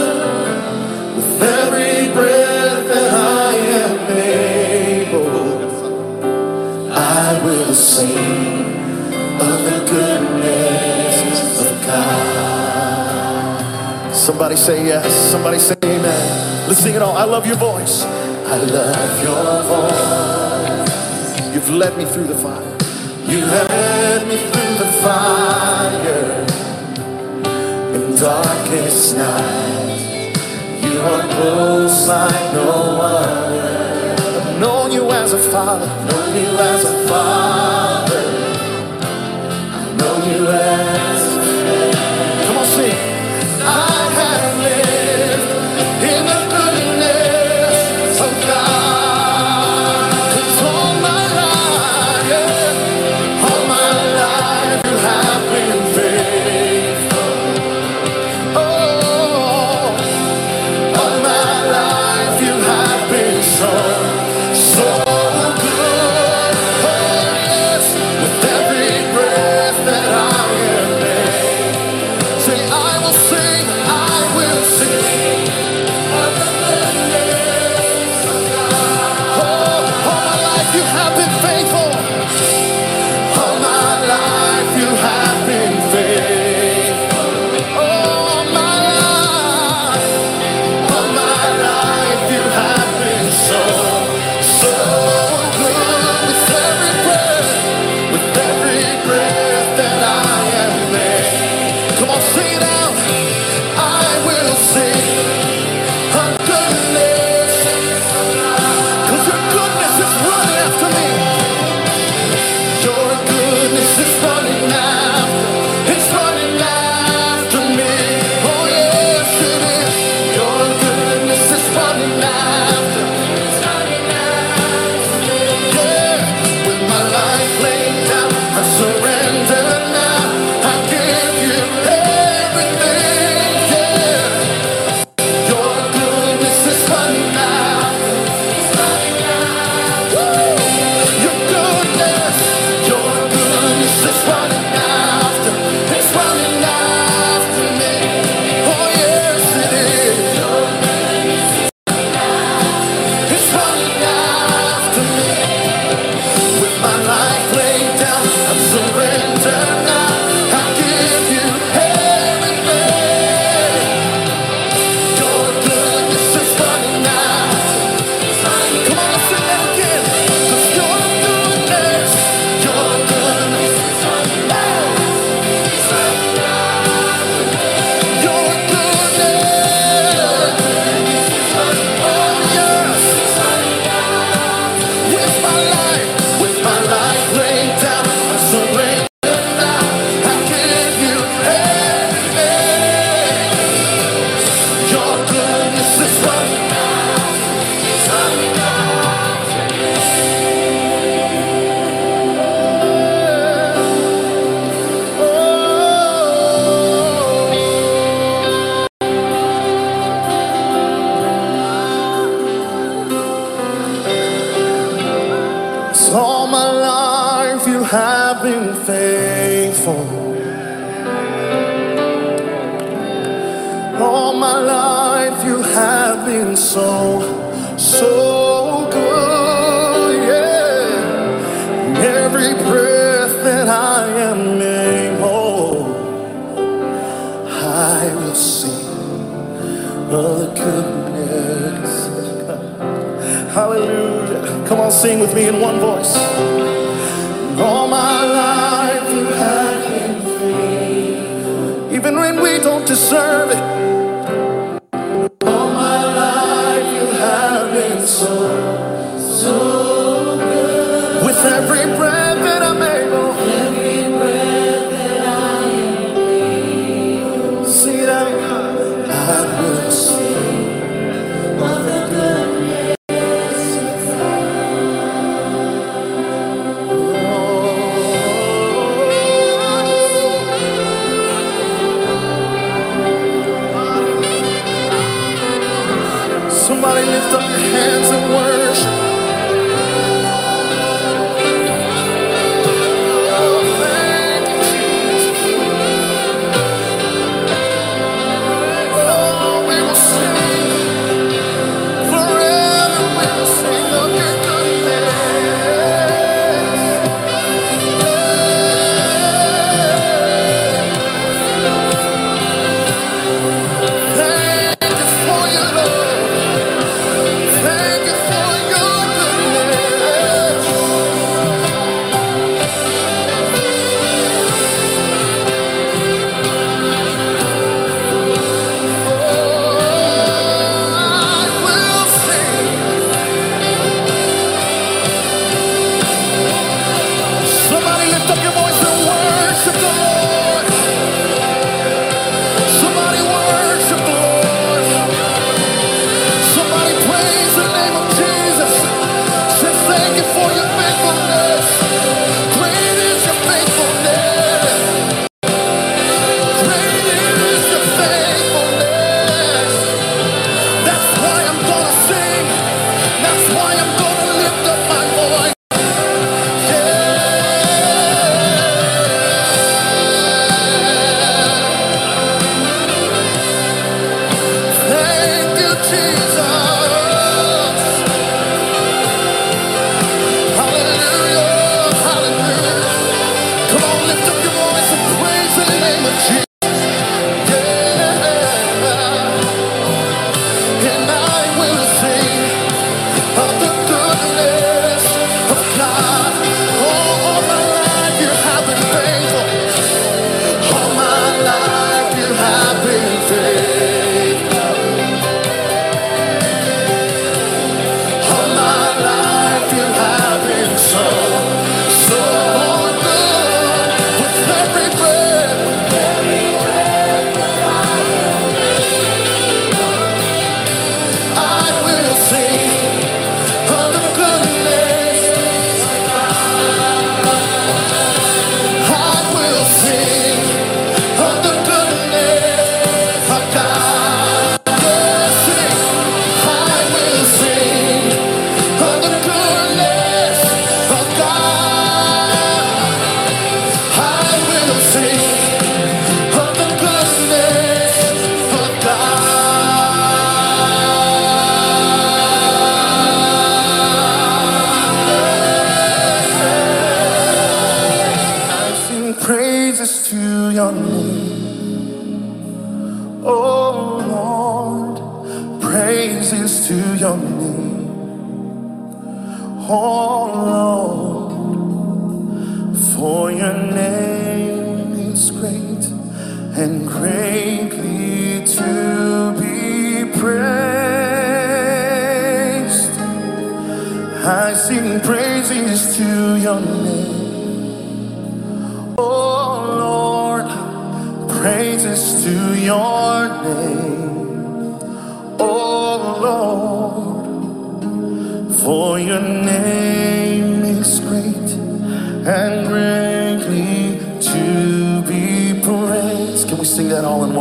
With 1.17 1.41
every 1.41 2.13
breath 2.13 2.89
that 2.89 3.15
I 3.15 3.55
am 3.83 3.99
able, 4.11 5.71
I 6.91 7.41
will 7.45 7.73
sing 7.73 8.75
of 9.41 9.59
the 9.69 9.79
goodness 9.89 11.61
of 11.61 11.71
God. 11.87 13.23
Somebody 14.13 14.57
say 14.57 14.85
yes, 14.85 15.15
somebody 15.31 15.61
say 15.61 15.77
amen. 15.85 16.69
Let's 16.69 16.81
sing 16.81 16.97
it 16.97 17.03
all. 17.03 17.17
I 17.17 17.25
love 17.25 17.47
your 17.47 17.57
voice. 17.57 18.03
I 18.03 18.57
love 18.57 19.23
your 19.23 19.63
voice. 19.71 21.55
You've 21.55 21.71
led 21.71 21.97
me 21.97 22.05
through 22.05 22.27
the 22.27 22.37
fire. 22.37 22.79
You 23.31 23.39
led 23.47 24.27
me 24.27 24.37
through 24.51 24.75
the 24.85 24.91
fire 25.05 25.72
darkest 28.23 29.17
night. 29.17 30.33
You 30.81 31.01
are 31.01 31.27
close 31.35 32.07
like 32.07 32.55
no 32.55 32.71
other. 33.03 34.15
I've 34.41 34.61
known 34.61 34.93
you 34.93 35.11
as 35.11 35.33
a 35.33 35.39
father, 35.51 35.89
known 36.07 36.37
you 36.37 36.51
as 36.71 36.85
a 36.85 37.09
father, 37.09 38.23
I've 39.75 39.97
known 39.99 40.23
you 40.31 40.47
as 40.47 40.92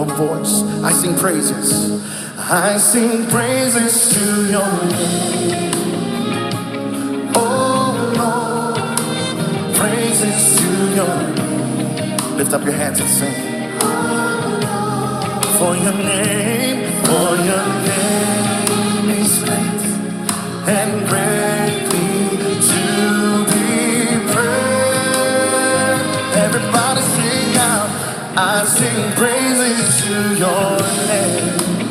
voice. 0.06 0.64
I 0.84 0.92
sing 0.92 1.16
praises. 1.16 2.02
I 2.38 2.78
sing 2.78 3.28
praises 3.28 4.14
to 4.14 4.26
your 4.50 4.72
name. 4.90 5.72
Oh 7.36 7.94
Lord, 8.22 8.76
praises 9.76 10.58
to 10.60 10.70
your 10.96 11.16
name. 11.36 12.38
Lift 12.38 12.54
up 12.54 12.64
your 12.64 12.74
hands 12.74 13.00
and 13.00 13.10
sing. 13.10 13.36
For 15.58 15.76
your 15.76 15.94
name, 15.94 16.80
for 17.06 17.36
your 17.50 17.66
name 17.88 19.10
is 19.22 19.44
great 19.44 19.82
and 20.68 21.08
great. 21.08 21.51
I 28.36 28.66
sing 28.66 29.12
praises 29.14 30.02
to 30.04 30.36
your 30.36 30.80
name. 31.08 31.82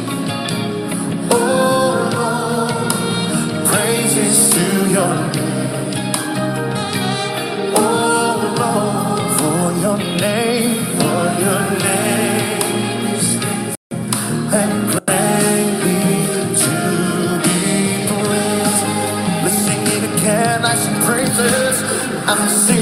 Oh 1.31 2.11
Lord, 2.17 3.67
praises 3.67 4.51
to 4.55 4.65
your 4.91 5.15
name. 5.35 5.85
Oh 7.77 8.35
Lord, 8.59 9.23
for 9.39 9.65
your 9.83 9.99
name, 10.19 10.85
for 10.99 11.23
your 11.45 11.63
name. 11.85 13.15
is 13.15 13.29
And 14.53 14.75
greatly 14.91 16.01
to 16.63 16.75
be 17.45 17.61
praised. 18.09 18.83
Let's 19.45 19.59
sing 19.67 19.83
it 19.87 20.05
again. 20.19 20.65
I 20.65 20.75
sing 20.75 20.99
praises. 21.05 21.83
I 22.27 22.49
sing. 22.49 22.80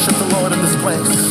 Worship 0.00 0.16
the 0.16 0.34
Lord 0.34 0.52
in 0.52 0.62
this 0.62 0.76
place? 0.76 1.29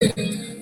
He's 0.00 0.59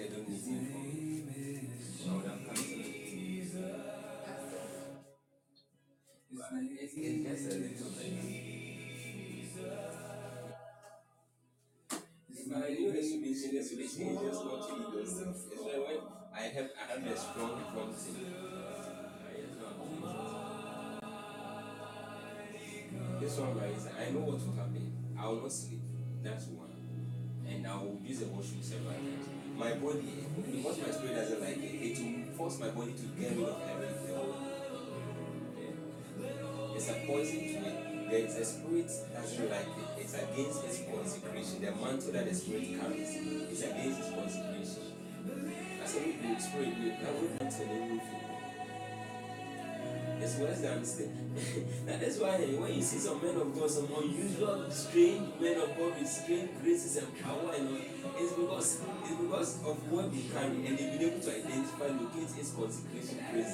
Was 0.00 0.08
a 0.08 0.12
scheduled 0.14 0.28
meeting 0.30 0.64
for. 0.72 0.80
I 2.08 2.16
would 2.16 2.24
have 2.24 2.40
to 2.40 2.62
it. 2.64 3.52
But 6.32 6.48
it's, 6.80 6.94
it's 6.96 7.20
just 7.28 7.44
a 7.44 7.58
little 7.60 7.90
bit. 7.90 8.12
My 12.48 12.68
new 12.70 12.88
resolution, 12.90 13.50
resolution 13.54 14.02
is 14.08 14.18
just 14.20 14.44
not 14.44 14.60
to 14.68 14.74
eat 14.74 14.90
those 14.94 15.12
things. 15.12 15.38
It's 15.52 15.60
when 15.60 16.00
I 16.34 16.34
I 16.34 16.42
have 16.48 16.70
a 17.06 17.16
strong 17.18 17.60
prompting. 17.70 18.16
I 19.20 19.36
just 19.36 19.56
don't 19.60 19.76
to 23.10 23.20
This 23.20 23.36
one, 23.36 23.52
right, 23.58 23.76
I 24.00 24.10
know 24.12 24.20
what 24.20 24.40
will 24.40 24.56
happen. 24.56 24.84
I 25.18 25.28
will 25.28 25.42
not 25.42 25.52
sleep. 25.52 25.82
That's 26.22 26.46
one. 26.46 26.72
And 27.46 27.66
I 27.66 27.74
will 27.76 28.00
use 28.02 28.20
the 28.20 28.26
washroom 28.26 28.62
several 28.62 28.92
times 28.94 29.39
my 29.60 29.74
body, 29.74 30.24
because 30.50 30.78
my 30.80 30.90
spirit 30.90 31.16
doesn't 31.16 31.40
like 31.42 31.58
it, 31.58 31.76
it 31.84 31.98
will 32.00 32.32
force 32.32 32.58
my 32.60 32.68
body 32.70 32.92
to 32.92 33.04
get 33.20 33.36
rid 33.36 33.46
of 33.46 33.60
everything. 33.68 34.16
It's 36.74 36.88
a 36.88 36.94
poison 37.06 37.40
to 37.40 37.68
it. 37.68 38.10
There 38.10 38.24
is 38.24 38.36
a 38.36 38.44
spirit 38.44 38.88
that 39.12 39.22
doesn't 39.22 39.50
like 39.50 39.60
it. 39.60 40.00
It's 40.00 40.14
against 40.14 40.64
its 40.64 40.80
consecration. 40.90 41.60
The 41.60 41.72
mantle 41.72 42.12
that 42.12 42.26
the 42.26 42.34
spirit 42.34 42.80
carries 42.80 43.14
is 43.52 43.62
against 43.62 44.00
its 44.00 44.08
consecration. 44.08 44.96
That's 45.78 45.94
a 45.94 46.00
good 46.00 46.40
spirit. 46.40 46.74
We 46.80 46.90
can't 46.96 47.40
want 47.40 47.52
to 47.52 48.00
it's 50.22 50.36
worse 50.36 50.60
than 50.60 50.84
that 51.86 52.02
is 52.02 52.18
why 52.18 52.36
when 52.36 52.74
you 52.74 52.82
see 52.82 52.98
some 52.98 53.22
men 53.24 53.36
of 53.36 53.54
God, 53.58 53.70
some 53.70 53.88
unusual, 53.96 54.70
strange 54.70 55.40
men 55.40 55.58
of 55.58 55.74
God 55.78 55.98
with 55.98 56.08
strange 56.08 56.50
graces 56.60 56.98
and 56.98 57.08
power 57.22 57.52
and 57.56 57.68
all, 57.70 57.80
it's 58.18 58.32
because 58.32 58.80
it's 59.04 59.14
because 59.20 59.64
of 59.64 59.76
what 59.90 60.12
they 60.12 60.22
carry 60.32 60.66
and 60.66 60.78
they've 60.78 60.92
been 60.98 61.08
able 61.08 61.20
to 61.20 61.30
identify, 61.30 61.86
locate 61.86 62.28
its 62.36 62.52
consecration, 62.52 63.18
place. 63.30 63.48